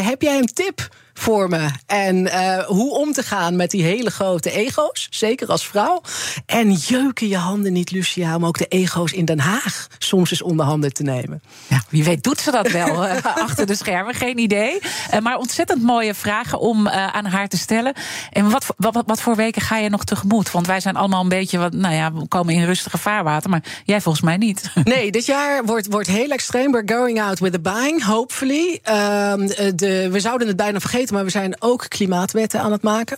heb 0.05 0.21
jij 0.21 0.37
een 0.37 0.53
tip? 0.53 0.89
Voor 1.13 1.49
me. 1.49 1.69
En 1.85 2.17
uh, 2.25 2.57
hoe 2.57 2.93
om 2.93 3.11
te 3.11 3.23
gaan 3.23 3.55
met 3.55 3.71
die 3.71 3.83
hele 3.83 4.09
grote 4.09 4.51
ego's, 4.51 5.07
zeker 5.09 5.47
als 5.47 5.67
vrouw. 5.67 6.01
En 6.45 6.71
jeuken 6.71 7.27
je 7.27 7.37
handen 7.37 7.73
niet, 7.73 7.91
Lucia, 7.91 8.35
om 8.35 8.45
ook 8.45 8.57
de 8.57 8.67
ego's 8.67 9.11
in 9.11 9.25
Den 9.25 9.39
Haag 9.39 9.87
soms 9.97 10.31
eens 10.31 10.41
onder 10.41 10.65
handen 10.65 10.93
te 10.93 11.03
nemen. 11.03 11.41
Ja, 11.67 11.83
wie 11.89 12.03
weet 12.03 12.23
doet 12.23 12.39
ze 12.39 12.51
dat 12.51 12.71
wel 12.71 13.05
uh, 13.05 13.15
achter 13.45 13.65
de 13.65 13.75
schermen, 13.75 14.13
geen 14.13 14.37
idee. 14.37 14.79
Uh, 15.13 15.19
maar 15.19 15.37
ontzettend 15.37 15.81
mooie 15.81 16.13
vragen 16.13 16.59
om 16.59 16.89
aan 16.89 17.25
haar 17.25 17.47
te 17.47 17.57
stellen. 17.57 17.93
En 18.31 18.49
wat, 18.49 18.65
wat, 18.77 19.03
wat 19.05 19.21
voor 19.21 19.35
weken 19.35 19.61
ga 19.61 19.77
je 19.77 19.89
nog 19.89 20.03
tegemoet? 20.03 20.51
Want 20.51 20.67
wij 20.67 20.79
zijn 20.79 20.95
allemaal 20.95 21.21
een 21.21 21.29
beetje, 21.29 21.57
wat, 21.57 21.73
nou 21.73 21.95
ja, 21.95 22.13
we 22.13 22.27
komen 22.27 22.53
in 22.53 22.65
rustige 22.65 22.97
vaarwater, 22.97 23.49
maar 23.49 23.63
jij 23.83 24.01
volgens 24.01 24.23
mij 24.23 24.37
niet. 24.37 24.71
Nee, 24.83 25.11
dit 25.11 25.25
jaar 25.25 25.65
wordt, 25.65 25.87
wordt 25.87 26.07
heel 26.07 26.29
extreem. 26.29 26.71
We're 26.71 26.93
going 26.93 27.21
out 27.21 27.39
with 27.39 27.55
a 27.55 27.59
bang, 27.59 28.03
hopefully. 28.03 28.79
Ehm, 28.83 29.47
de, 29.75 30.09
we 30.11 30.19
zouden 30.19 30.47
het 30.47 30.55
bijna 30.55 30.79
vergeten 30.79 31.02
maar 31.11 31.23
we 31.23 31.29
zijn 31.29 31.61
ook 31.61 31.85
klimaatwetten 31.87 32.61
aan 32.61 32.71
het 32.71 32.81
maken. 32.81 33.17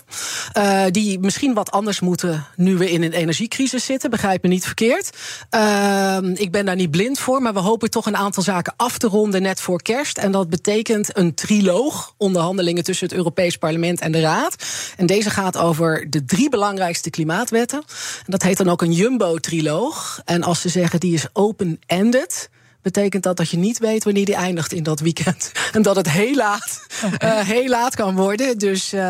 Uh, 0.56 0.84
die 0.90 1.18
misschien 1.18 1.54
wat 1.54 1.70
anders 1.70 2.00
moeten 2.00 2.46
nu 2.56 2.76
we 2.76 2.90
in 2.90 3.02
een 3.02 3.12
energiecrisis 3.12 3.84
zitten. 3.84 4.10
Begrijp 4.10 4.42
me 4.42 4.48
niet 4.48 4.64
verkeerd. 4.64 5.16
Uh, 5.50 6.18
ik 6.34 6.50
ben 6.50 6.64
daar 6.64 6.76
niet 6.76 6.90
blind 6.90 7.18
voor, 7.18 7.42
maar 7.42 7.54
we 7.54 7.58
hopen 7.58 7.90
toch 7.90 8.06
een 8.06 8.16
aantal 8.16 8.42
zaken 8.42 8.74
af 8.76 8.98
te 8.98 9.06
ronden 9.06 9.42
net 9.42 9.60
voor 9.60 9.82
kerst. 9.82 10.18
En 10.18 10.32
dat 10.32 10.48
betekent 10.48 11.16
een 11.16 11.34
triloog, 11.34 12.14
onderhandelingen 12.16 12.84
tussen 12.84 13.06
het 13.06 13.16
Europees 13.16 13.56
Parlement 13.56 14.00
en 14.00 14.12
de 14.12 14.20
Raad. 14.20 14.64
En 14.96 15.06
deze 15.06 15.30
gaat 15.30 15.56
over 15.56 16.10
de 16.10 16.24
drie 16.24 16.48
belangrijkste 16.48 17.10
klimaatwetten. 17.10 17.78
En 18.18 18.30
dat 18.30 18.42
heet 18.42 18.56
dan 18.56 18.68
ook 18.68 18.82
een 18.82 18.92
jumbo-triloog. 18.92 20.20
En 20.24 20.42
als 20.42 20.60
ze 20.60 20.68
zeggen 20.68 21.00
die 21.00 21.14
is 21.14 21.26
open-ended 21.32 22.48
betekent 22.92 23.22
dat 23.22 23.36
dat 23.36 23.50
je 23.50 23.56
niet 23.56 23.78
weet 23.78 24.04
wanneer 24.04 24.24
die 24.24 24.34
eindigt 24.34 24.72
in 24.72 24.82
dat 24.82 25.00
weekend. 25.00 25.52
En 25.72 25.82
dat 25.82 25.96
het 25.96 26.10
heel 26.10 26.34
laat, 26.34 26.86
uh, 27.22 27.38
heel 27.38 27.68
laat 27.68 27.94
kan 27.94 28.14
worden. 28.14 28.58
Dus 28.58 28.94
uh, 28.94 29.00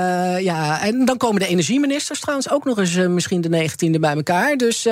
ja, 0.41 0.81
en 0.81 1.05
dan 1.05 1.16
komen 1.16 1.41
de 1.41 1.47
energieministers 1.47 2.20
trouwens 2.20 2.51
ook 2.51 2.64
nog 2.64 2.79
eens 2.79 2.95
uh, 2.95 3.07
misschien 3.07 3.41
de 3.41 3.70
19e 3.70 4.01
bij 4.01 4.14
elkaar. 4.14 4.57
Dus 4.57 4.87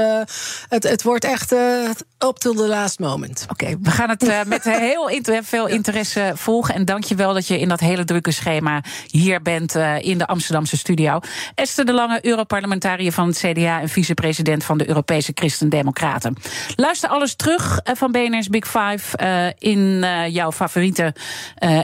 het, 0.69 0.83
het 0.83 1.03
wordt 1.03 1.25
echt 1.25 1.53
up 1.53 2.37
till 2.37 2.55
the 2.55 2.67
last 2.67 2.99
moment. 2.99 3.47
Oké, 3.51 3.65
okay, 3.65 3.79
we 3.83 3.91
gaan 3.91 4.09
het 4.09 4.47
met 4.47 4.65
heel 4.91 5.09
inter 5.09 5.45
veel 5.45 5.67
interesse 5.67 6.33
volgen. 6.35 6.75
En 6.75 6.85
dank 6.85 7.05
je 7.05 7.15
wel 7.15 7.35
dat 7.35 7.47
je 7.47 7.61
in 7.61 7.69
dat 7.69 7.81
hele 7.81 8.05
drukke 8.05 8.31
schema 8.31 8.83
hier 9.07 9.43
bent 9.43 9.75
in 10.01 10.19
de 10.19 10.27
Amsterdamse 10.27 10.77
studio. 10.77 11.21
Esther 11.55 11.85
de 11.85 11.93
Lange, 11.93 12.19
Europarlementariër 12.27 13.13
van 13.13 13.27
het 13.27 13.39
CDA 13.39 13.81
en 13.81 13.89
vicepresident 13.89 14.65
van 14.65 14.79
de 14.79 14.89
Europese 14.89 15.33
Christen-Democraten. 15.35 16.37
Luister 16.77 17.09
alles 17.09 17.35
terug 17.35 17.81
van 17.85 18.13
BNR's 18.13 18.49
Big 18.49 18.67
Five 18.79 19.55
in 19.59 20.05
jouw 20.29 20.53
favoriete 20.53 21.15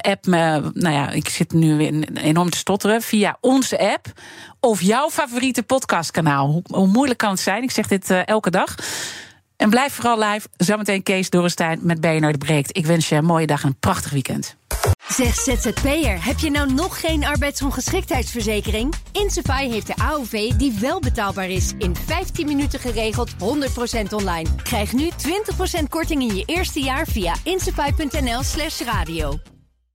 app. 0.01 0.27
nou 0.27 0.91
ja, 0.91 1.11
ik 1.11 1.29
zit 1.29 1.53
nu 1.53 2.03
enorm 2.15 2.51
te 2.51 2.57
stotteren. 2.57 3.03
Via 3.03 3.37
onze 3.41 3.79
app 3.79 4.07
of 4.61 4.83
jouw 4.83 5.11
favoriete 5.11 5.63
podcastkanaal. 5.63 6.47
Hoe, 6.47 6.63
hoe 6.67 6.87
moeilijk 6.87 7.19
kan 7.19 7.31
het 7.31 7.41
zijn? 7.41 7.63
Ik 7.63 7.71
zeg 7.71 7.87
dit 7.87 8.11
elke 8.11 8.51
dag. 8.51 8.75
En 9.61 9.71
blijf 9.71 9.93
vooral 9.93 10.19
live. 10.19 10.49
Zometeen 10.57 11.03
Kees 11.03 11.31
Dorrestein 11.31 11.79
met 11.83 12.01
BNR 12.01 12.33
de 12.33 12.39
Breekt. 12.39 12.77
Ik 12.77 12.87
wens 12.87 13.09
je 13.09 13.15
een 13.15 13.25
mooie 13.25 13.47
dag 13.47 13.63
en 13.63 13.69
een 13.69 13.77
prachtig 13.81 14.11
weekend. 14.11 14.57
Zeg 15.09 15.35
ZZP'er, 15.35 16.25
heb 16.25 16.39
je 16.39 16.51
nou 16.51 16.73
nog 16.73 17.01
geen 17.01 17.25
arbeidsongeschiktheidsverzekering? 17.25 18.95
Insafai 19.13 19.71
heeft 19.71 19.87
de 19.87 19.97
AOV 19.97 20.51
die 20.51 20.77
wel 20.81 21.01
betaalbaar 21.01 21.49
is. 21.49 21.73
In 21.79 21.97
15 21.97 22.47
minuten 22.47 22.81
geregeld, 22.81 23.31
100% 23.33 23.35
online. 24.11 24.49
Krijg 24.63 24.93
nu 24.93 25.11
20% 25.81 25.83
korting 25.89 26.23
in 26.23 26.35
je 26.37 26.43
eerste 26.47 26.81
jaar 26.81 27.07
via 27.07 27.35
insafai.nl 27.45 28.43
slash 28.43 28.81
radio. 28.81 29.39